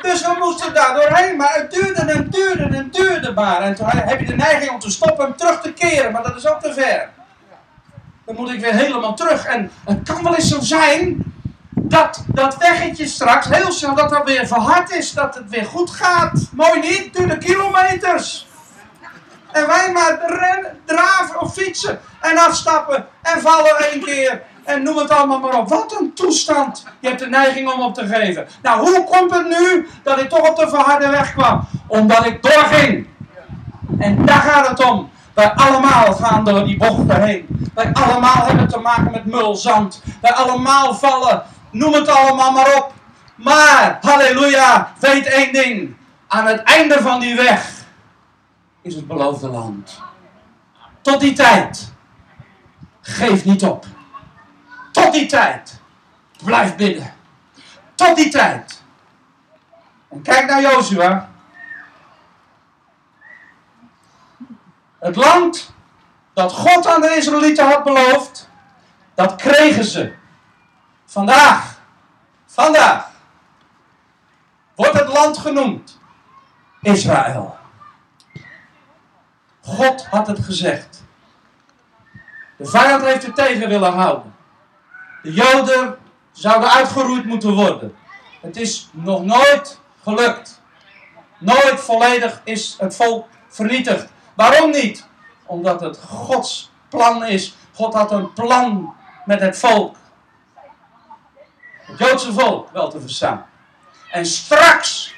Dus 0.04 0.22
we 0.22 0.36
moesten 0.40 0.74
daar 0.74 0.94
doorheen. 0.94 1.38
Maar 1.38 1.54
het 1.54 1.72
duurde 1.72 2.02
en 2.02 2.28
duurde 2.30 2.78
en 2.78 2.90
duurde 2.92 3.32
maar. 3.32 3.62
En 3.62 3.76
toen 3.76 3.88
heb 3.90 4.20
je 4.20 4.26
de 4.26 4.36
neiging 4.36 4.72
om 4.72 4.80
te 4.80 4.92
stoppen 4.92 5.26
en 5.26 5.36
terug 5.36 5.62
te 5.62 5.74
keren. 5.74 6.12
Maar 6.12 6.24
dat 6.24 6.36
is 6.36 6.48
ook 6.48 6.62
te 6.62 6.74
ver. 6.74 7.10
Dan 8.26 8.36
moet 8.36 8.50
ik 8.50 8.60
weer 8.60 8.74
helemaal 8.74 9.16
terug. 9.16 9.46
En 9.46 9.72
het 9.86 10.04
kan 10.04 10.24
wel 10.24 10.36
eens 10.36 10.50
zo 10.50 10.60
zijn 10.60 11.34
dat 11.70 12.24
dat 12.28 12.58
weggetje 12.58 13.08
straks 13.08 13.48
heel 13.50 13.72
snel 13.72 13.96
dat 13.96 14.10
dat 14.10 14.26
weer 14.26 14.48
verhard 14.48 14.92
is, 14.92 15.12
dat 15.12 15.36
het 15.36 15.50
weer 15.50 15.66
goed 15.66 15.90
gaat. 15.90 16.50
Mooi 16.52 16.80
niet, 16.80 17.14
door 17.14 17.28
de 17.28 17.38
kilometers. 17.38 18.48
En 19.52 19.68
wij 19.68 19.92
maar 19.92 20.20
rennen, 20.28 20.80
draven 20.86 21.42
of 21.42 21.54
fietsen 21.54 22.00
en 22.20 22.38
afstappen 22.38 23.08
en 23.22 23.42
vallen 23.42 23.78
één 23.92 24.04
keer. 24.04 24.42
En 24.64 24.84
noem 24.84 24.98
het 24.98 25.10
allemaal 25.10 25.40
maar 25.40 25.58
op. 25.58 25.70
Wat 25.70 26.00
een 26.00 26.14
toestand. 26.14 26.86
Je 27.00 27.08
hebt 27.08 27.20
de 27.20 27.30
neiging 27.30 27.74
om 27.74 27.82
op 27.82 27.94
te 27.94 28.08
geven. 28.08 28.48
Nou, 28.62 28.82
hoe 28.82 29.04
komt 29.04 29.32
het 29.32 29.48
nu 29.48 29.88
dat 30.04 30.20
ik 30.20 30.30
toch 30.30 30.50
op 30.50 30.56
de 30.56 30.70
verharde 30.70 31.10
weg 31.10 31.34
kwam? 31.34 31.68
Omdat 31.88 32.26
ik 32.26 32.44
doorging. 32.44 33.08
En 34.00 34.26
daar 34.26 34.42
gaat 34.42 34.68
het 34.68 34.86
om. 34.86 35.10
Wij 35.34 35.52
allemaal 35.52 36.14
gaan 36.14 36.46
door 36.46 36.66
die 36.66 36.78
bochten 36.78 37.24
heen. 37.24 37.70
Wij 37.74 37.94
allemaal 37.94 38.46
hebben 38.46 38.68
te 38.68 38.80
maken 38.80 39.12
met 39.12 39.26
mulzand. 39.26 40.04
Wij 40.22 40.34
allemaal 40.34 40.94
vallen 40.94 41.44
Noem 41.74 41.94
het 41.94 42.08
allemaal 42.08 42.52
maar 42.52 42.76
op. 42.76 42.94
Maar, 43.36 43.98
halleluja, 44.02 44.94
weet 45.00 45.26
één 45.26 45.54
ding. 45.54 45.96
Aan 46.28 46.46
het 46.46 46.64
einde 46.64 47.02
van 47.02 47.20
die 47.20 47.36
weg 47.36 47.72
is 48.82 48.96
het 48.96 49.08
beloofde 49.08 49.48
land. 49.48 50.02
Tot 51.02 51.20
die 51.20 51.34
tijd. 51.34 51.94
Geef 53.02 53.46
niet 53.46 53.64
op. 53.64 53.86
Tot 55.04 55.14
die 55.14 55.26
tijd. 55.26 55.80
Blijf 56.44 56.76
bidden. 56.76 57.14
Tot 57.96 58.16
die 58.16 58.30
tijd. 58.30 58.82
En 60.10 60.22
kijk 60.22 60.46
naar 60.46 60.62
Jozua. 60.62 61.30
Het 65.00 65.16
land 65.16 65.74
dat 66.34 66.52
God 66.52 66.88
aan 66.88 67.02
de 67.02 67.16
Israëlieten 67.16 67.66
had 67.66 67.84
beloofd, 67.84 68.50
dat 69.14 69.36
kregen 69.36 69.84
ze. 69.84 70.14
Vandaag, 71.06 71.80
vandaag, 72.46 73.10
wordt 74.76 75.00
het 75.00 75.08
land 75.08 75.38
genoemd 75.38 76.00
Israël. 76.82 77.58
God 79.62 80.06
had 80.06 80.28
het 80.28 80.40
gezegd. 80.40 81.04
De 82.58 82.66
vijand 82.66 83.04
heeft 83.04 83.26
het 83.26 83.36
tegen 83.36 83.70
willen 83.70 83.94
houden. 83.94 84.34
De 85.24 85.34
Joden 85.34 85.98
zouden 86.32 86.72
uitgeroeid 86.72 87.26
moeten 87.26 87.54
worden. 87.54 87.96
Het 88.42 88.58
is 88.58 88.90
nog 88.92 89.24
nooit 89.24 89.80
gelukt. 90.04 90.62
Nooit 91.40 91.80
volledig 91.80 92.42
is 92.44 92.76
het 92.80 92.96
volk 92.96 93.28
vernietigd. 93.48 94.12
Waarom 94.34 94.72
niet? 94.72 95.08
Omdat 95.46 95.82
het 95.82 96.00
Gods 96.00 96.72
plan 96.90 97.26
is. 97.26 97.56
God 97.74 97.94
had 97.94 98.12
een 98.12 98.34
plan 98.34 98.94
met 99.26 99.40
het 99.40 99.60
volk 99.60 99.96
het 101.86 101.98
Joodse 101.98 102.34
volk 102.34 102.70
wel 102.72 102.90
te 102.90 103.02
verstaan. 103.02 103.46
En 104.12 104.26
straks, 104.26 105.16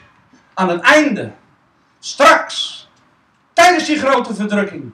aan 0.53 0.69
het 0.69 0.81
einde, 0.81 1.31
straks, 1.99 2.87
tijdens 3.53 3.85
die 3.85 3.99
grote 3.99 4.35
verdrukking, 4.35 4.91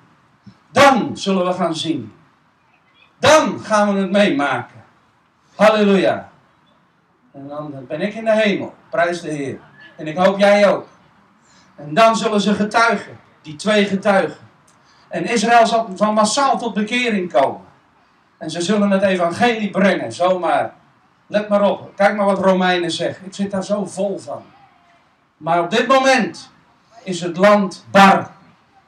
dan 0.72 1.18
zullen 1.18 1.46
we 1.46 1.54
gaan 1.54 1.76
zien. 1.76 2.14
Dan 3.20 3.60
gaan 3.64 3.94
we 3.94 4.00
het 4.00 4.12
meemaken. 4.12 4.81
Halleluja. 5.62 6.30
En 7.34 7.48
dan 7.48 7.86
ben 7.88 8.02
ik 8.02 8.14
in 8.14 8.26
de 8.26 8.36
hemel. 8.36 8.74
Prijs 8.90 9.22
de 9.22 9.30
Heer. 9.30 9.60
En 9.98 10.08
ik 10.08 10.18
hoop 10.18 10.40
jij 10.40 10.70
ook. 10.70 10.88
En 11.76 11.94
dan 11.94 12.16
zullen 12.16 12.42
ze 12.42 12.54
getuigen. 12.54 13.20
Die 13.42 13.56
twee 13.56 13.86
getuigen. 13.86 14.48
En 15.08 15.26
Israël 15.26 15.68
zal 15.68 15.90
van 15.96 16.14
massaal 16.14 16.58
tot 16.58 16.74
bekering 16.74 17.32
komen. 17.32 17.62
En 18.38 18.50
ze 18.50 18.62
zullen 18.62 18.90
het 18.90 19.02
evangelie 19.02 19.70
brengen, 19.70 20.14
zomaar 20.14 20.74
Let 21.28 21.50
maar 21.50 21.62
op. 21.62 21.96
Kijk 21.96 22.16
maar 22.16 22.26
wat 22.26 22.40
Romeinen 22.40 22.92
zegt. 22.92 23.26
Ik 23.26 23.34
zit 23.34 23.52
daar 23.52 23.64
zo 23.64 23.86
vol 23.86 24.20
van. 24.20 24.44
Maar 25.38 25.62
op 25.62 25.70
dit 25.70 25.88
moment 25.88 26.52
is 27.04 27.22
het 27.22 27.38
land 27.38 27.86
bar. 27.92 28.32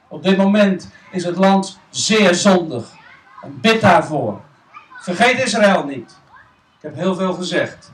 Op 0.08 0.22
dit 0.22 0.36
moment 0.36 0.90
is 1.10 1.24
het 1.24 1.36
land 1.36 1.78
zeer 1.90 2.34
zondig. 2.34 2.92
Bid 3.46 3.80
daarvoor. 3.80 4.40
Vergeet 5.00 5.42
Israël 5.42 5.84
niet. 5.84 6.22
Ik 6.84 6.90
heb 6.90 6.98
heel 6.98 7.14
veel 7.14 7.32
gezegd. 7.32 7.90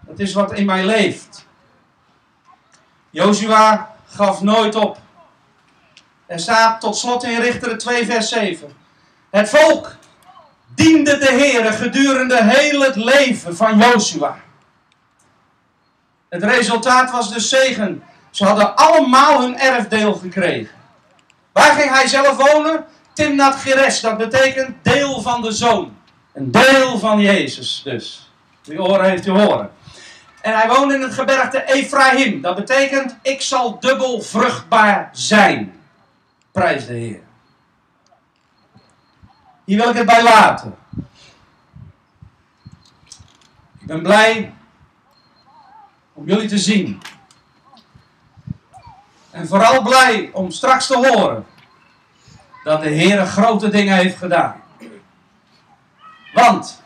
Dat 0.00 0.18
is 0.18 0.32
wat 0.32 0.52
in 0.52 0.66
mij 0.66 0.84
leeft. 0.84 1.46
Joshua 3.10 3.94
gaf 4.06 4.42
nooit 4.42 4.74
op. 4.74 4.98
Er 6.26 6.40
staat 6.40 6.80
tot 6.80 6.96
slot 6.96 7.24
in 7.24 7.40
Richteren 7.40 7.78
2 7.78 8.06
vers 8.06 8.28
7. 8.28 8.72
Het 9.30 9.48
volk 9.48 9.96
diende 10.74 11.18
de 11.18 11.32
Heer 11.32 11.72
gedurende 11.72 12.44
heel 12.44 12.80
het 12.80 12.96
leven 12.96 13.56
van 13.56 13.78
Joshua. 13.78 14.38
Het 16.28 16.42
resultaat 16.42 17.10
was 17.10 17.32
dus 17.32 17.48
zegen. 17.48 18.02
Ze 18.30 18.44
hadden 18.44 18.76
allemaal 18.76 19.40
hun 19.40 19.58
erfdeel 19.58 20.14
gekregen. 20.14 20.76
Waar 21.52 21.72
ging 21.72 21.90
hij 21.90 22.06
zelf 22.06 22.52
wonen? 22.52 22.84
Timnat 23.12 23.54
Geres, 23.54 24.00
dat 24.00 24.16
betekent 24.16 24.84
deel 24.84 25.20
van 25.20 25.42
de 25.42 25.52
zoon. 25.52 25.98
Een 26.32 26.50
deel 26.50 26.98
van 26.98 27.20
Jezus 27.20 27.80
dus. 27.84 28.30
Die 28.62 28.82
oren 28.82 29.04
heeft 29.04 29.26
u 29.26 29.30
horen. 29.30 29.70
En 30.40 30.54
hij 30.54 30.68
woonde 30.68 30.94
in 30.94 31.02
het 31.02 31.14
gebergte 31.14 31.64
Ephraim. 31.64 32.40
Dat 32.40 32.56
betekent, 32.56 33.16
ik 33.22 33.40
zal 33.40 33.80
dubbel 33.80 34.20
vruchtbaar 34.20 35.08
zijn. 35.12 35.80
Prijs 36.52 36.86
de 36.86 36.92
Heer. 36.92 37.20
Hier 39.64 39.78
wil 39.78 39.90
ik 39.90 39.96
het 39.96 40.06
bij 40.06 40.22
laten. 40.22 40.76
Ik 43.78 43.86
ben 43.86 44.02
blij 44.02 44.54
om 46.12 46.26
jullie 46.26 46.48
te 46.48 46.58
zien. 46.58 47.02
En 49.30 49.46
vooral 49.46 49.82
blij 49.82 50.30
om 50.32 50.50
straks 50.50 50.86
te 50.86 50.96
horen 50.96 51.46
dat 52.64 52.82
de 52.82 52.88
Heer 52.88 53.26
grote 53.26 53.68
dingen 53.68 53.96
heeft 53.96 54.16
gedaan. 54.16 54.59
Want 56.40 56.82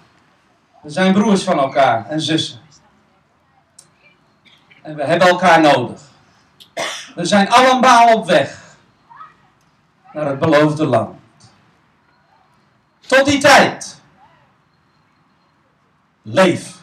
we 0.83 0.91
zijn 0.91 1.13
broers 1.13 1.43
van 1.43 1.59
elkaar 1.59 2.07
en 2.09 2.21
zussen. 2.21 2.61
En 4.83 4.97
we 4.97 5.05
hebben 5.05 5.29
elkaar 5.29 5.61
nodig. 5.61 6.01
We 7.15 7.25
zijn 7.25 7.51
allemaal 7.51 8.17
op 8.17 8.27
weg 8.27 8.77
naar 10.13 10.27
het 10.27 10.39
beloofde 10.39 10.87
land. 10.87 11.19
Tot 13.07 13.25
die 13.25 13.41
tijd. 13.41 14.01
Leef. 16.23 16.83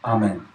Amen. 0.00 0.51